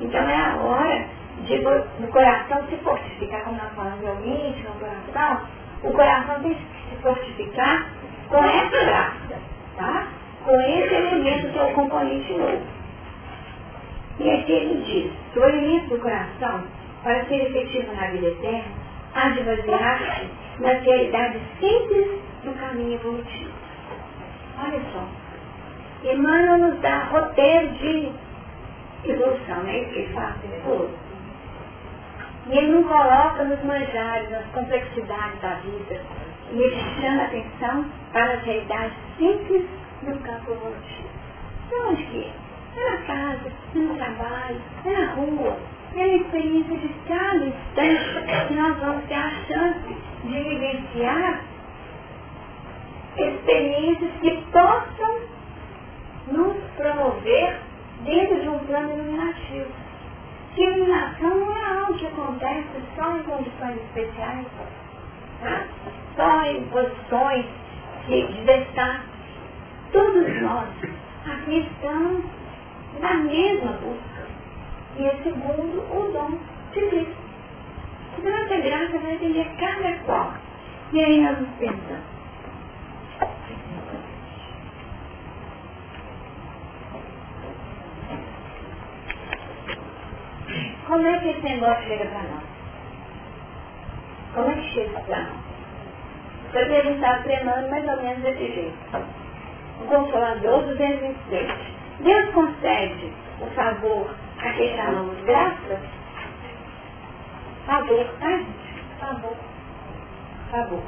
Então 0.00 0.28
é 0.28 0.36
a 0.36 0.56
hora 0.56 1.06
de 1.44 1.56
o 2.04 2.08
coração 2.08 2.66
se 2.68 2.76
fortificar, 2.78 3.44
como 3.44 3.56
nós 3.56 3.72
falamos, 3.74 4.02
o 4.02 4.26
íntimo, 4.26 4.70
o 4.70 4.78
coração, 4.78 5.46
o 5.82 5.92
coração 5.92 6.42
tem 6.42 6.54
que 6.54 6.90
se 6.90 7.02
fortificar 7.02 7.86
com 8.28 8.44
essa 8.44 8.84
graça, 8.84 9.38
tá? 9.76 10.06
Com 10.44 10.60
esse 10.60 10.94
elemento 10.94 11.52
que 11.52 11.58
é 11.58 11.64
o 11.64 11.74
componente 11.74 12.32
novo. 12.32 12.79
E 14.20 14.30
aqui 14.30 14.52
ele 14.52 14.84
diz 14.84 15.12
que 15.32 15.38
o 15.38 15.44
elemento 15.44 15.88
do 15.88 15.98
coração, 15.98 16.62
para 17.02 17.24
ser 17.24 17.46
efetivo 17.46 17.94
na 17.94 18.08
vida 18.08 18.26
eterna, 18.26 18.72
há 19.14 19.30
de 19.30 19.42
basear-se 19.42 20.28
nas 20.60 20.82
realidades 20.82 21.40
simples 21.58 22.20
do 22.44 22.52
caminho 22.60 22.94
evolutivo. 22.94 23.50
Olha 24.62 24.80
só. 24.92 25.08
Emmanuel 26.12 26.58
nos 26.58 26.80
dá 26.80 27.04
roteiro 27.04 27.68
de 27.74 28.12
evolução, 29.04 29.62
não 29.62 29.70
é 29.70 29.78
isso 29.78 29.90
que 29.92 29.98
ele 30.00 30.12
faz? 30.12 30.34
E 32.46 32.58
ele 32.58 32.72
não 32.72 32.84
coloca 32.84 33.44
nos 33.44 33.62
manjares, 33.64 34.30
nas 34.30 34.44
complexidades 34.46 35.40
da 35.40 35.54
vida. 35.54 36.00
E 36.52 36.60
ele 36.60 36.76
chama 37.00 37.22
atenção 37.22 37.86
para 38.12 38.34
as 38.34 38.42
realidades 38.42 38.92
simples 39.18 39.66
do 40.02 40.18
campo 40.22 40.52
evolutivo. 40.52 41.08
Então, 41.66 41.90
onde 41.90 42.02
que 42.04 42.24
é? 42.24 42.49
É 42.76 42.90
na 42.90 42.96
casa, 43.02 43.52
é 43.74 43.78
no 43.78 43.94
trabalho, 43.96 44.60
é 44.84 44.90
na 44.90 45.12
rua, 45.12 45.56
é 45.94 45.98
na 45.98 46.06
experiência 46.06 46.76
de 46.76 46.88
cada 47.08 47.46
instante 47.46 48.46
que 48.48 48.54
nós 48.54 48.78
vamos 48.78 49.04
ter 49.06 49.14
a 49.14 49.30
chance 49.46 49.96
de 50.24 50.42
vivenciar 50.42 51.40
experiências 53.16 54.12
que 54.20 54.44
possam 54.52 55.20
nos 56.28 56.56
promover 56.76 57.60
dentro 58.04 58.40
de 58.40 58.48
um 58.48 58.58
plano 58.60 58.92
iluminativo. 58.94 59.70
Que 60.54 60.62
iluminação 60.62 61.30
não 61.30 61.52
é 61.52 61.80
algo 61.80 61.94
que 61.94 62.06
acontece 62.06 62.68
só 62.96 63.16
em 63.16 63.22
condições 63.22 63.76
especiais, 63.76 64.46
tá? 65.40 65.66
só 66.16 66.44
em 66.46 66.64
posições 66.68 67.46
de, 68.06 68.26
de. 68.26 68.70
Todos 69.92 70.42
nós 70.42 70.68
aqui 71.26 71.68
estamos 71.68 72.24
na 72.98 73.14
mesma 73.14 73.72
busca. 73.72 74.26
E 74.96 75.06
é 75.06 75.16
segundo 75.22 75.80
o 75.80 76.12
dom 76.12 76.38
de 76.72 76.80
Cristo. 76.88 77.16
Então 78.18 78.32
essa 78.32 78.56
graça 78.56 78.98
vai 78.98 79.14
atender 79.14 79.46
cada 79.58 79.92
qual. 80.04 80.34
E 80.92 81.04
aí 81.04 81.20
nós 81.20 81.38
nos 81.38 81.50
pensamos. 81.50 82.20
Como 90.86 91.06
é 91.06 91.18
que 91.20 91.28
esse 91.28 91.42
negócio 91.42 91.84
chega 91.84 92.04
para 92.06 92.22
nós? 92.24 92.42
Como 94.34 94.50
é 94.50 94.54
que 94.54 94.74
chega 94.74 95.00
para 95.00 95.22
nós? 95.22 95.50
Então 96.48 96.62
a 96.62 96.82
gente 96.82 96.94
estava 96.94 97.22
treinando 97.22 97.70
mais 97.70 97.88
ou 97.88 98.02
menos 98.02 98.22
desse 98.22 98.52
jeito. 98.52 98.76
O 99.80 99.86
Consolador 99.86 100.62
226. 100.64 101.79
Deus 102.02 102.30
concede 102.30 103.12
o 103.40 103.46
favor 103.54 104.14
a 104.38 104.52
quem 104.52 104.76
chamamos 104.76 105.20
graça? 105.24 105.80
Favor, 107.66 108.06
tá 108.20 108.30
gente? 108.30 108.74
Favor. 108.98 109.36
Favor. 110.50 110.82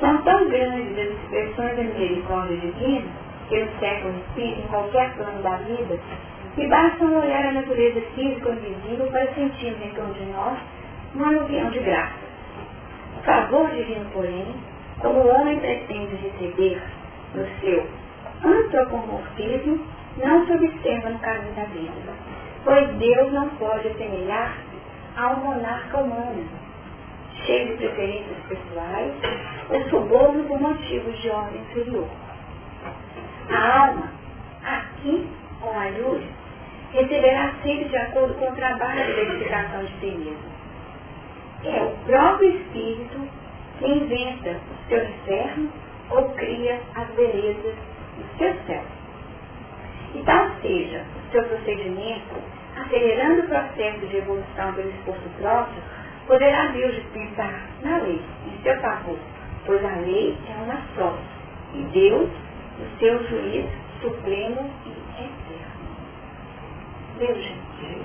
São 0.00 0.22
tão 0.22 0.48
grandes 0.48 0.98
as 0.98 1.14
expressões 1.14 1.76
da 1.76 1.82
misericórdia 1.84 2.56
divina 2.56 3.06
que 3.48 3.62
o 3.62 3.78
século 3.78 4.14
espírito 4.18 4.60
em 4.60 4.68
qualquer 4.68 5.14
plano 5.14 5.42
da 5.42 5.56
vida 5.58 5.98
e 6.56 6.66
basta 6.68 7.04
olhar 7.04 7.46
a 7.46 7.52
natureza 7.52 8.00
física 8.14 8.50
invisível 8.50 9.06
para 9.08 9.32
sentirmos 9.34 9.82
em 9.82 9.90
torno 9.90 10.14
de 10.14 10.24
nós 10.26 10.58
uma 11.14 11.28
aluvião 11.28 11.70
de 11.70 11.78
graça. 11.80 12.22
O 13.18 13.22
favor 13.22 13.70
divino, 13.70 14.10
porém, 14.12 14.54
como 15.00 15.20
o 15.20 15.28
homem 15.28 15.58
pretende 15.60 16.16
receber 16.16 16.82
no 17.34 17.46
seu 17.60 17.86
antropomorfismo, 18.44 19.86
não 20.18 20.46
se 20.46 20.52
observa 20.52 21.10
no 21.10 21.18
caminho 21.20 21.54
da 21.54 21.64
vida, 21.64 22.12
pois 22.64 22.88
Deus 22.96 23.32
não 23.32 23.48
pode 23.50 23.88
assemelhar-se 23.88 24.72
a 25.16 25.30
um 25.30 25.36
monarca 25.44 25.98
humano, 25.98 26.48
cheio 27.44 27.68
de 27.68 27.76
preferências 27.76 28.36
pessoais 28.48 29.12
ou 29.70 29.82
suborno 29.88 30.44
por 30.44 30.60
motivos 30.60 31.18
de 31.20 31.30
ordem 31.30 31.60
inferior. 31.62 32.08
A 33.50 33.86
alma, 33.86 34.12
aqui 34.64 35.28
com 35.60 35.70
a 35.70 35.88
luz, 35.88 36.22
receberá 36.92 37.52
sempre 37.62 37.88
de 37.88 37.96
acordo 37.96 38.34
com 38.34 38.46
o 38.46 38.54
trabalho 38.54 39.06
de 39.06 39.12
verificação 39.12 39.84
de 39.84 40.00
si 40.00 40.06
mesmo. 40.06 40.52
É 41.64 41.82
o 41.82 41.90
próprio 42.06 42.50
Espírito 42.50 43.28
que 43.78 43.86
inventa 43.86 44.50
o 44.50 44.88
seu 44.88 45.04
inferno 45.04 45.70
ou 46.10 46.30
cria 46.30 46.80
as 46.94 47.08
belezas 47.10 47.74
do 48.16 48.38
seu 48.38 48.54
céu. 48.66 48.82
E 50.14 50.22
tal 50.24 50.50
seja 50.60 51.04
o 51.16 51.32
seu 51.32 51.44
procedimento, 51.44 52.34
acelerando 52.76 53.42
o 53.42 53.48
processo 53.48 54.06
de 54.06 54.16
evolução 54.16 54.72
pelo 54.74 54.90
esforço 54.90 55.28
próprio, 55.38 55.82
poderá 56.26 56.66
Deus 56.68 56.94
dispensar 56.94 57.68
na 57.82 57.98
lei, 57.98 58.20
em 58.46 58.62
seu 58.62 58.80
favor, 58.80 59.18
pois 59.66 59.84
a 59.84 59.96
lei 60.00 60.36
é 60.48 60.62
uma 60.62 60.80
só, 60.94 61.16
e 61.74 61.82
Deus, 61.84 62.30
o 62.78 62.98
seu 62.98 63.22
juiz 63.28 63.66
supremo 64.00 64.70
e 64.86 64.90
eterno. 65.22 65.82
Gente. 67.18 68.02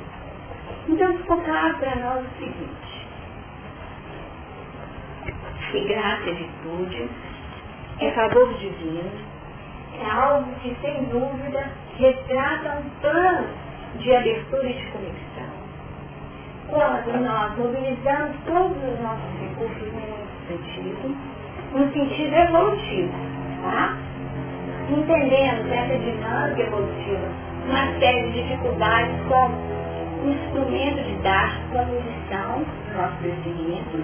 Então 0.90 1.18
ficou 1.18 1.42
claro 1.42 1.78
para 1.80 1.96
nós 1.98 2.26
o 2.26 2.30
seguinte. 2.38 3.08
Que 5.72 5.86
graça 5.88 6.30
e 6.30 6.34
virtude 6.34 7.10
é 8.00 8.12
favor 8.12 8.54
divino, 8.54 9.12
é 10.00 10.10
algo 10.10 10.52
que 10.62 10.76
sem 10.82 11.04
dúvida 11.06 11.64
retrata 11.98 12.80
um 12.80 12.90
plano 13.02 13.48
de 14.00 14.16
abertura 14.16 14.70
e 14.70 14.74
de 14.74 14.86
conexão. 14.92 15.58
Quando 16.70 17.24
nós 17.24 17.58
mobilizamos 17.58 18.36
todos 18.46 18.78
os 18.78 19.00
nossos 19.02 19.40
recursos 19.40 19.94
nesse 19.94 20.48
sentido, 20.48 21.18
no 21.74 21.92
sentido 21.94 22.36
evolutivo, 22.36 23.14
tá? 23.64 23.98
Entendendo 24.90 25.74
essa 25.74 25.98
dinâmica 25.98 26.62
evolutiva 26.62 27.48
uma 27.68 28.00
série 28.00 28.32
de 28.32 28.44
dificuldades 28.44 29.16
como 29.28 29.56
instrumento 30.24 31.04
de 31.04 31.16
dar 31.22 31.52
condição 31.70 32.66
nosso 32.96 33.18
crescimento 33.18 34.04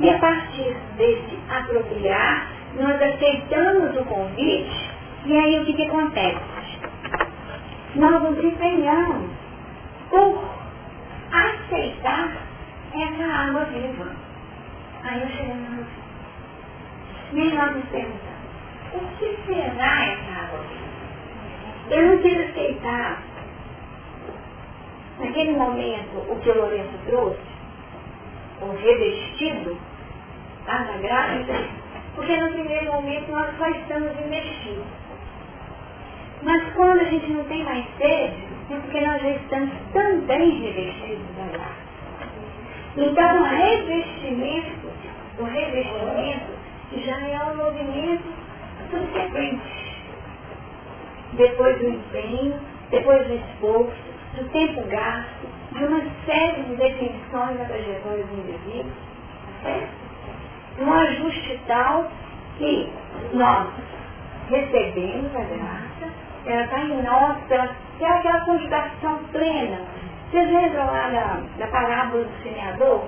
e 0.00 0.10
a 0.10 0.18
partir 0.18 0.76
desse 0.96 1.38
apropriar, 1.48 2.48
nós 2.76 3.00
aceitamos 3.00 3.96
o 3.96 4.04
convite 4.04 4.91
e 5.24 5.38
aí 5.38 5.60
o 5.60 5.64
que, 5.64 5.72
que 5.74 5.86
acontece? 5.86 6.40
Nós 7.94 8.22
nos 8.22 8.44
empenhamos 8.44 9.30
por 10.10 10.44
aceitar 11.30 12.32
essa 12.92 13.24
água 13.24 13.64
viva. 13.66 14.10
Aí 15.04 15.22
eu 15.22 15.28
cheguei 15.28 15.54
no 15.54 15.86
E 17.34 17.54
nós 17.54 17.76
nos 17.76 17.84
perguntamos, 17.86 18.42
o 18.94 19.16
que 19.18 19.38
será 19.46 20.04
essa 20.04 20.40
água 20.44 20.60
viva? 20.60 20.92
Eu 21.90 22.06
não 22.06 22.18
quis 22.18 22.50
aceitar, 22.50 23.22
naquele 25.20 25.52
momento, 25.52 26.16
o 26.30 26.40
que 26.40 26.50
o 26.50 26.56
Lourenço 26.56 26.98
trouxe, 27.06 27.40
o 28.60 28.72
revestido, 28.76 29.78
tá? 30.66 30.78
da 30.78 30.96
graça, 30.98 31.68
porque 32.14 32.36
no 32.36 32.52
primeiro 32.52 32.92
momento 32.92 33.30
nós 33.30 33.56
só 33.56 33.68
estamos 33.68 34.12
investidos. 34.24 35.01
Mas 36.42 36.72
quando 36.74 37.00
a 37.00 37.04
gente 37.04 37.30
não 37.32 37.44
tem 37.44 37.64
mais 37.64 37.84
sede, 37.98 38.34
é 38.70 38.76
porque 38.76 39.00
nós 39.00 39.22
já 39.22 39.30
estamos 39.30 39.72
também 39.92 40.60
revestidos 40.60 41.36
da 41.36 41.44
graça. 41.52 41.82
Então, 42.96 43.40
o 43.40 43.44
revestimento, 43.44 44.88
o 45.38 45.44
revestimento 45.44 46.52
já 47.04 47.18
é 47.20 47.44
um 47.44 47.56
movimento 47.56 48.24
subsequente. 48.90 49.82
Depois 51.34 51.78
do 51.78 51.88
empenho, 51.88 52.60
depois 52.90 53.26
do 53.26 53.34
esforço, 53.34 54.12
do 54.36 54.48
tempo 54.50 54.82
gasto, 54.88 55.46
de 55.72 55.84
uma 55.84 56.02
série 56.26 56.62
de 56.64 56.76
definições 56.76 57.58
da 57.58 57.64
trajetória 57.64 58.24
do 58.24 58.34
indivíduo? 58.34 58.92
Um 60.80 60.92
ajuste 60.92 61.60
tal 61.66 62.10
que 62.58 62.88
nós 63.32 63.68
recebemos 64.50 65.34
a 65.34 65.40
graça, 65.40 65.91
ela 66.44 66.64
está 66.64 66.80
em 66.80 67.02
nós, 67.02 67.50
ela, 67.50 67.76
é 68.00 68.06
aquela 68.06 68.40
conjugação 68.40 69.18
plena. 69.30 69.80
Vocês 70.30 70.50
lembram 70.50 70.86
lá 70.86 71.08
da, 71.10 71.40
da 71.58 71.66
parábola 71.70 72.24
do 72.24 72.42
semeador? 72.42 73.04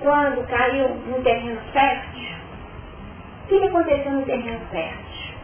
Quando 0.00 0.46
caiu 0.48 0.88
no 0.88 1.22
terreno 1.22 1.60
fértil? 1.72 2.36
O 3.44 3.48
que 3.48 3.64
aconteceu 3.64 4.12
no 4.12 4.22
terreno 4.26 4.60
fértil? 4.70 5.34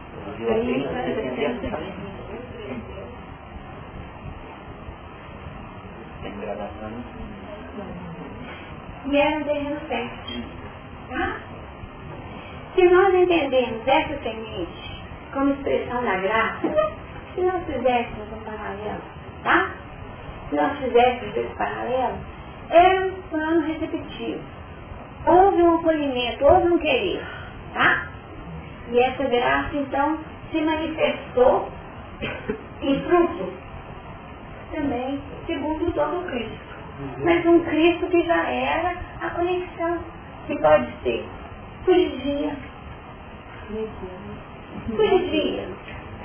E 9.05 9.17
era 9.17 9.37
um 9.37 9.43
terreno 9.43 9.79
fértil. 9.87 10.43
Tá? 11.09 11.37
Se 12.75 12.83
nós 12.83 13.13
entendemos 13.13 13.87
essa 13.87 14.17
semente 14.21 14.82
como 15.33 15.51
expressão 15.51 16.03
da 16.03 16.15
graça, 16.17 16.67
se 17.33 17.41
nós 17.41 17.63
fizéssemos 17.65 18.31
um 18.31 18.43
paralelo, 18.43 19.01
tá? 19.43 19.71
Se 20.49 20.55
nós 20.55 20.77
fizéssemos 20.77 21.35
esse 21.35 21.55
paralelo, 21.55 22.17
era 22.69 23.05
um 23.07 23.21
plano 23.29 23.61
receptivo. 23.61 24.39
Houve 25.25 25.63
um 25.63 25.75
acolhimento, 25.75 26.45
houve 26.45 26.67
um 26.67 26.77
querer, 26.77 27.23
tá? 27.73 28.07
E 28.91 28.99
essa 28.99 29.23
graça, 29.23 29.75
então, 29.75 30.19
se 30.51 30.61
manifestou 30.61 31.69
em 32.81 33.01
fruto 33.03 33.53
também, 34.73 35.21
segundo 35.47 35.87
o 35.87 35.91
dom 35.91 36.21
do 36.21 36.27
Cristo. 36.29 36.73
Mas 37.23 37.45
um 37.45 37.59
Cristo 37.63 38.07
que 38.07 38.23
já 38.25 38.49
era 38.49 38.95
a 39.21 39.29
conexão, 39.31 39.99
que 40.47 40.57
pode 40.59 40.87
ser 41.03 41.25
poesia, 41.85 42.55
poesia, 44.95 45.67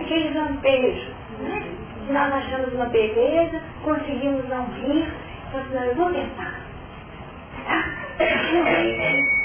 aquele 0.01 0.39
lampejo, 0.39 1.11
né? 1.41 1.79
Nós 2.11 2.33
achamos 2.33 2.73
uma 2.73 2.87
beleza, 2.87 3.61
conseguimos 3.85 4.49
não 4.49 4.65
rir, 4.67 5.07
mas 5.53 5.89
eu 5.89 5.95
vou 5.95 6.11
tentar. 6.11 6.61
Tá? 7.67 7.85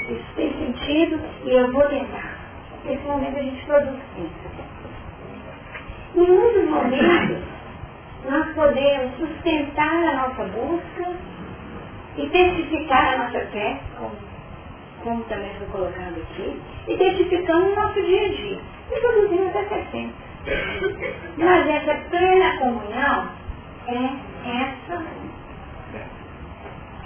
Isso 0.08 0.34
tem 0.34 0.52
sentido 0.52 1.20
e 1.44 1.50
eu 1.50 1.70
vou 1.72 1.82
tentar. 1.88 2.38
Nesse 2.84 3.02
momento 3.04 3.38
a 3.38 3.42
gente 3.42 3.66
produz 3.66 4.00
isso. 4.16 4.44
Em 6.16 6.26
muitos 6.26 6.70
momentos, 6.70 7.42
nós 8.28 8.54
podemos 8.54 9.16
sustentar 9.16 10.04
a 10.04 10.28
nossa 10.28 10.44
busca 10.44 11.12
e 12.16 12.28
testificar 12.28 13.14
a 13.14 13.18
nossa 13.24 13.40
fé, 13.46 13.80
como, 13.98 14.16
como 15.02 15.24
também 15.24 15.50
foi 15.58 15.66
colocado 15.68 16.14
aqui, 16.16 16.60
e 16.88 16.96
testificando 16.96 17.72
o 17.72 17.74
nosso 17.74 18.02
dia 18.02 18.26
a 18.26 18.28
dia. 18.28 18.73
E 18.90 19.00
produzimos 19.00 19.54
essência. 19.54 20.24
Mas 21.38 21.68
essa 21.68 21.94
plena 22.10 22.58
comunhão 22.58 23.28
é 23.88 24.10
essa. 24.44 25.02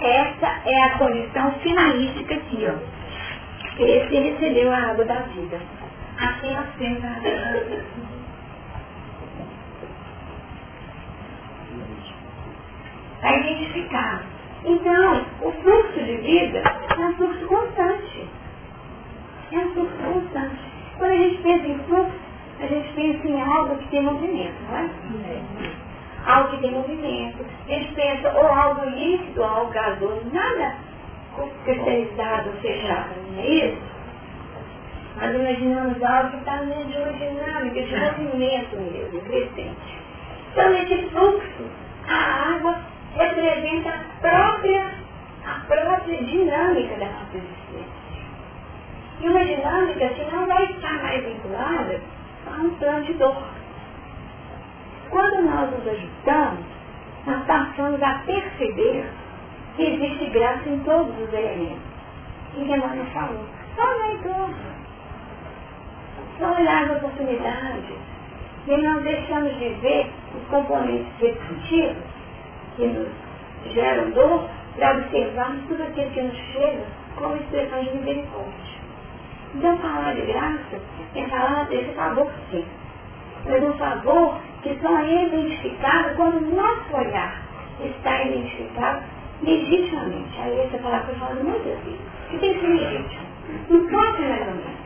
Essa 0.01 0.61
é 0.65 0.83
a 0.83 0.97
condição 0.97 1.51
finalística 1.59 2.35
aqui, 2.35 2.67
ó. 2.67 2.99
Esse 3.81 4.15
recebeu 4.15 4.71
a 4.71 4.77
água 4.77 5.05
da 5.05 5.21
vida. 5.21 5.59
Assim 6.17 6.53
nós 6.53 6.67
temos 6.77 7.03
a 7.03 7.07
água 7.07 7.23
da 7.23 7.75
vida. 7.77 8.09
Está 13.15 13.35
identificado. 13.37 14.23
Então, 14.65 15.25
o 15.41 15.51
fluxo 15.51 16.03
de 16.03 16.17
vida 16.17 16.59
é 16.59 17.05
um 17.05 17.15
fluxo 17.15 17.45
constante. 17.47 18.27
É 19.51 19.57
um 19.57 19.73
fluxo 19.73 19.97
constante. 19.97 20.68
Quando 20.99 21.11
a 21.11 21.17
gente 21.17 21.41
pensa 21.41 21.67
em 21.67 21.79
fluxo, 21.79 22.19
a 22.59 22.67
gente 22.67 22.93
pensa 22.93 23.27
em 23.27 23.41
algo 23.41 23.77
que 23.77 23.87
tem 23.87 24.03
movimento, 24.03 24.55
não 24.69 24.77
é? 24.77 24.89
Algo 26.25 26.49
que 26.51 26.57
tem 26.57 26.71
movimento. 26.71 27.45
A 27.67 27.71
gente 27.71 27.93
pensa 27.95 28.31
ou 28.33 28.47
algo 28.47 28.85
líquido, 28.89 29.41
ou 29.41 29.47
algo 29.47 29.71
gasoso, 29.71 30.21
nada 30.33 30.75
cristalizado, 31.63 32.51
fechado, 32.61 33.09
não 33.31 33.41
é 33.41 33.47
isso? 33.47 33.81
Nós 35.21 35.35
imaginamos 35.35 36.03
algo 36.03 36.31
que 36.31 36.37
está 36.37 36.57
dentro 36.57 36.85
de 36.85 36.97
uma 36.97 37.13
dinâmica, 37.13 37.81
de 37.81 37.95
movimento 37.95 38.75
mesmo, 38.75 39.21
crescente. 39.21 39.99
Então, 40.51 40.73
esse 40.73 41.09
fluxo, 41.09 41.63
a 42.07 42.55
água 42.55 42.79
representa 43.15 43.89
a 43.89 44.21
própria, 44.21 44.91
a 45.45 45.59
própria 45.67 46.23
dinâmica 46.23 46.95
da 46.95 47.05
nossa 47.05 47.37
existência. 47.37 47.98
E 49.21 49.27
uma 49.27 49.43
dinâmica 49.43 50.09
que 50.09 50.31
não 50.31 50.45
vai 50.45 50.63
estar 50.63 51.03
mais 51.03 51.23
vinculada 51.23 52.01
a 52.47 52.61
um 52.61 52.69
plano 52.75 53.05
de 53.05 53.13
dor. 53.13 53.43
Quando 55.09 55.41
nós 55.43 55.71
nos 55.71 55.87
ajustamos, 55.87 56.65
nós 57.25 57.45
passamos 57.45 58.01
a 58.01 58.21
perceber 58.25 59.05
que 59.75 59.83
existe 59.83 60.25
graça 60.27 60.69
em 60.69 60.79
todos 60.79 61.13
os 61.19 61.33
elementos. 61.33 61.81
E 62.55 62.61
Emmanuel 62.61 63.05
falou, 63.13 63.45
só 63.75 63.99
nem 63.99 64.17
todos. 64.19 64.55
Só 66.39 66.55
olhar 66.55 66.83
as 66.83 66.97
oportunidades. 66.97 67.97
E 68.67 68.77
nós 68.77 69.03
deixamos 69.03 69.57
de 69.57 69.69
ver 69.81 70.11
os 70.35 70.47
componentes 70.49 71.11
repetitivos 71.19 72.03
que 72.75 72.87
nos 72.87 73.09
geram 73.73 74.11
dor 74.11 74.49
para 74.75 74.97
observarmos 74.97 75.67
tudo 75.67 75.83
aquilo 75.83 76.11
que 76.11 76.21
nos 76.21 76.37
chega 76.53 76.85
como 77.15 77.35
expressão 77.35 77.83
de 77.83 77.97
misericórdia. 77.97 78.68
Então 79.55 79.77
falar 79.79 80.15
de 80.15 80.21
graça 80.27 80.81
é 81.15 81.27
falar 81.29 81.65
desse 81.69 81.93
favor 81.93 82.31
sim. 82.51 82.65
Mas 83.45 83.63
um 83.63 83.73
favor 83.77 84.39
que 84.63 84.77
só 84.81 84.99
é 84.99 85.25
identificado 85.27 86.15
quando 86.15 86.37
o 86.37 86.55
nosso 86.55 86.95
olhar 86.95 87.41
está 87.81 88.23
identificado 88.25 89.03
legitimamente. 89.41 90.39
Aí 90.39 90.59
essa 90.61 90.77
palavra 90.79 91.07
foi 91.07 91.15
falada 91.15 91.43
muitas 91.43 91.79
vezes. 91.83 92.01
Que 92.29 92.37
tem 92.39 92.53
que 92.53 92.59
ser 92.61 92.67
legítimo. 92.67 93.27
Não 93.69 93.87
pode 93.87 94.21
mais 94.21 94.47
ou 94.47 94.55
menos. 94.55 94.79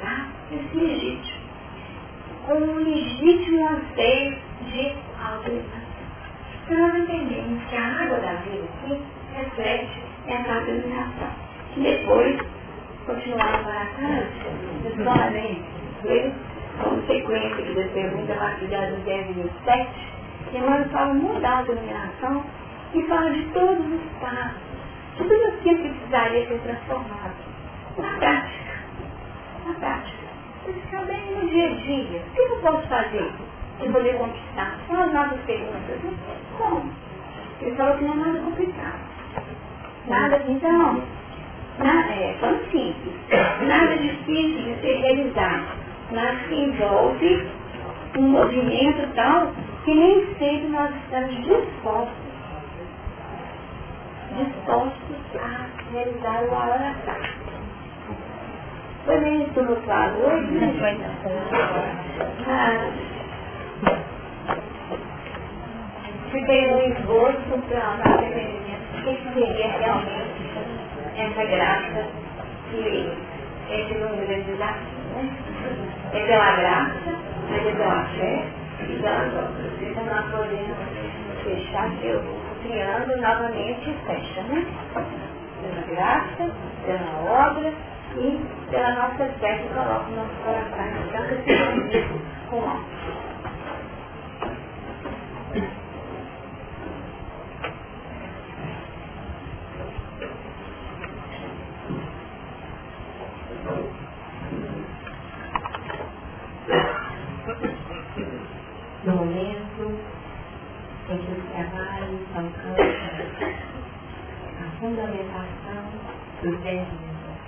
Tá? 0.00 0.28
Tem 0.50 0.58
que 0.58 0.70
ser 0.70 0.84
legítimo. 0.84 1.38
Com 2.46 2.54
um 2.54 2.74
legítimo 2.84 3.68
anseio 3.68 4.38
de 4.66 4.92
autorização. 5.22 5.82
Então 6.66 6.78
nós 6.78 6.96
entendemos 6.98 7.64
que 7.70 7.76
a 7.76 7.86
água 8.04 8.18
da 8.18 8.34
vida 8.34 8.64
aqui 8.64 9.02
reflete 9.34 10.02
essa 10.26 10.54
autorização. 10.54 11.30
Que 11.74 11.80
depois 11.80 12.40
continuar 13.08 13.64
para 13.64 13.86
trás, 13.96 14.28
pessoalmente, 14.82 15.64
veio 16.02 16.34
como 16.82 17.02
sequência 17.06 17.64
que 17.64 17.74
das 17.74 17.90
perguntas 17.92 18.36
a 18.36 18.40
partir 18.40 18.66
das 18.66 18.90
10 19.02 19.30
e 19.30 19.32
27, 19.32 19.90
Emmanuel 20.52 20.88
fala 20.90 21.14
muito 21.14 21.40
da 21.40 21.58
autoiluminação 21.58 22.44
e 22.92 23.02
fala 23.04 23.30
de 23.30 23.42
todos 23.46 23.86
os 23.86 24.02
passos, 24.20 24.60
de 25.16 25.24
tudo 25.24 25.46
aquilo 25.46 25.82
que 25.82 25.88
precisaria 25.88 26.48
ser 26.48 26.60
transformado. 26.60 27.34
Na 27.96 28.16
prática. 28.18 28.72
Na 29.66 29.74
prática. 29.74 30.28
Você 30.64 30.72
ficar 30.74 31.04
bem 31.06 31.34
no 31.34 31.48
dia 31.48 31.66
a 31.66 31.74
dia. 31.74 32.20
O 32.20 32.34
que 32.34 32.40
eu 32.40 32.60
posso 32.60 32.86
fazer 32.88 33.32
para 33.78 33.92
poder 33.92 34.18
conquistar? 34.18 34.78
São 34.86 35.02
as 35.02 35.12
nossas 35.12 35.40
perguntas. 35.40 35.98
Como? 36.58 36.92
Ele 37.60 37.74
falou 37.74 37.96
que 37.96 38.04
não 38.04 38.12
é 38.12 38.16
nada 38.16 38.38
complicado. 38.38 39.00
Nada, 40.06 40.42
então, 40.46 41.02
nada, 41.78 42.12
é, 42.12 42.36
falando 42.40 42.70
simples, 42.70 43.14
nada 43.66 43.96
difícil 43.98 44.74
de 44.74 44.80
ser 44.80 44.96
realizado, 45.00 45.66
mas 46.12 46.46
que 46.46 46.54
envolve 46.54 47.48
um 48.18 48.22
movimento 48.30 49.14
tal 49.14 49.52
que 49.84 49.94
nem 49.94 50.26
sempre 50.38 50.68
nós 50.68 50.90
estamos 50.96 51.34
dispostos, 51.36 52.28
dispostos 54.36 55.16
a 55.40 55.92
realizar 55.92 56.42
o 56.44 56.50
tarde. 57.06 57.38
Foi 59.04 59.20
bem 59.20 59.44
tumultuado 59.54 60.18
hoje, 60.18 60.50
né? 60.52 60.74
Ah, 62.46 62.90
fiquei 66.30 66.70
no 66.70 66.80
esboço 66.80 67.62
para 67.68 67.80
dar 67.80 68.18
arrependimento, 68.18 68.98
o 68.98 69.16
que 69.16 69.34
seria 69.34 69.68
realmente 69.78 70.38
essa 71.38 71.50
graça 71.50 72.06
que 72.70 73.12
é 73.70 73.82
de 73.84 73.94
número 73.94 74.44
de 74.44 74.52
né? 74.52 75.30
É 76.12 76.26
pela 76.26 76.56
graça, 76.56 77.16
mas 77.48 77.66
é 77.66 77.72
pela 77.72 78.04
fé 78.06 78.46
e 78.82 79.00
pelas 79.00 79.34
obras. 79.34 79.72
Então 79.82 80.04
nós 80.06 80.30
podemos 80.32 80.78
fechar 81.44 81.90
que 82.00 82.06
eu 82.08 82.22
criando 82.62 83.16
novamente 83.22 83.96
fecha, 84.06 84.42
né? 84.42 84.66
Pela 85.62 85.96
graça, 85.96 86.54
pela 86.84 87.48
obra 87.48 87.72
e 88.16 88.40
pela 88.70 88.94
nossa 88.94 89.24
fé 89.38 89.58
que 89.58 89.68
coloca 89.68 90.06
o 90.10 90.16
nosso 90.16 90.34
coração. 90.44 90.86
Então 91.08 91.28
que 91.28 91.36
se 91.44 92.50
com 92.50 92.56
alto. 92.68 92.84
no 109.04 109.16
momento 109.16 110.00
em 111.10 111.18
que 111.18 111.32
os 111.32 111.44
trabalhos 111.52 112.20
alcançam 112.36 113.48
a 114.60 114.80
fundamentação 114.80 115.84
do 116.42 116.62
terreno. 116.62 117.38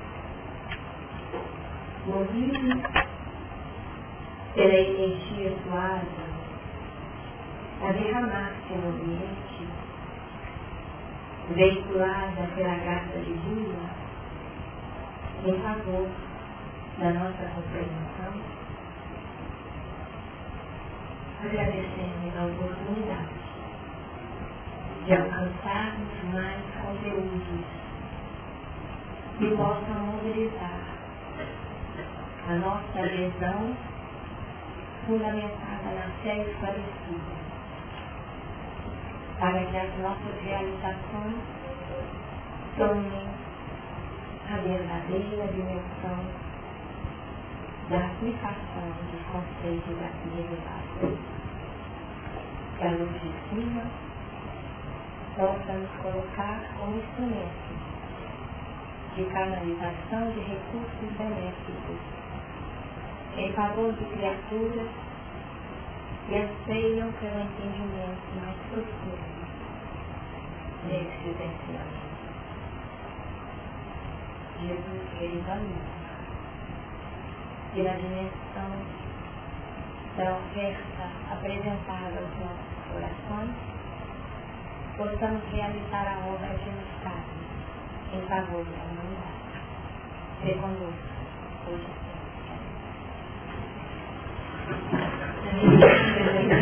Movidos 2.07 2.83
pela 4.55 4.75
energia 4.75 5.57
suave 5.65 6.09
a 7.83 7.93
derramar-se 7.93 8.75
no 8.75 8.89
ambiente, 8.91 9.69
veiculada 11.55 12.49
pela 12.57 12.77
graça 12.77 13.19
divina, 13.19 13.91
em 15.47 15.61
favor 15.62 16.09
da 16.99 17.11
nossa 17.12 17.45
compreensão, 17.55 18.43
agradecendo 21.43 22.29
a 22.29 22.31
oportunidade 22.51 23.40
de 25.06 25.12
alcançarmos 25.14 26.35
mais 26.35 26.60
conteúdos 26.82 27.64
que 29.39 29.56
possam 29.56 30.06
mobilizar 30.06 30.81
a 32.48 32.55
nossa 32.55 32.98
adesão 32.98 33.74
fundamentada 35.06 35.90
na 35.94 36.10
fé 36.22 36.43
esclarecida, 36.43 37.40
para 39.39 39.64
que 39.64 39.77
as 39.77 39.98
nossas 39.98 40.43
realizações 40.44 41.36
tomem 42.77 43.28
a 44.52 44.56
verdadeira 44.56 45.47
dimensão 45.48 46.51
da 47.89 48.06
aplicação 48.06 48.93
dos 49.10 49.22
conceitos 49.32 49.97
aqui 50.02 50.28
revelados. 50.36 51.40
Que 52.81 52.86
a 52.86 52.93
luz 52.93 53.12
de 53.12 53.31
cima 53.51 53.82
possa 55.36 55.73
nos 55.74 55.90
colocar 56.01 56.62
como 56.78 56.97
instrumento 56.97 57.70
de 59.15 59.24
canalização 59.24 60.31
de 60.31 60.40
recursos 60.40 61.19
benéficos 61.19 62.01
em 63.36 63.52
favor 63.52 63.93
de 63.93 64.05
criaturas 64.07 64.89
que 66.27 66.36
anseiam 66.36 67.12
pelo 67.20 67.40
entendimento 67.40 68.40
mais 68.40 68.57
profundo 68.70 69.31
desse 70.89 71.28
existencial. 71.28 71.86
Jesus, 74.59 75.19
querido 75.19 75.52
amigo, 75.52 76.01
na 77.77 77.93
dimensão 77.93 79.01
da 80.16 80.32
oferta 80.32 81.11
apresentada 81.31 82.19
aos 82.19 82.40
nossos 82.40 82.69
corações, 82.93 83.51
possamos 84.97 85.43
realizar 85.53 86.07
a 86.09 86.27
obra 86.27 86.49
de 86.59 86.71
Estado 86.97 87.31
em 88.12 88.21
favor 88.29 88.65
da 88.65 88.83
humanidade. 88.85 89.41
Se 90.43 90.55
conosco, 90.55 90.95
hoje 91.69 91.89
sempre. 96.43 96.60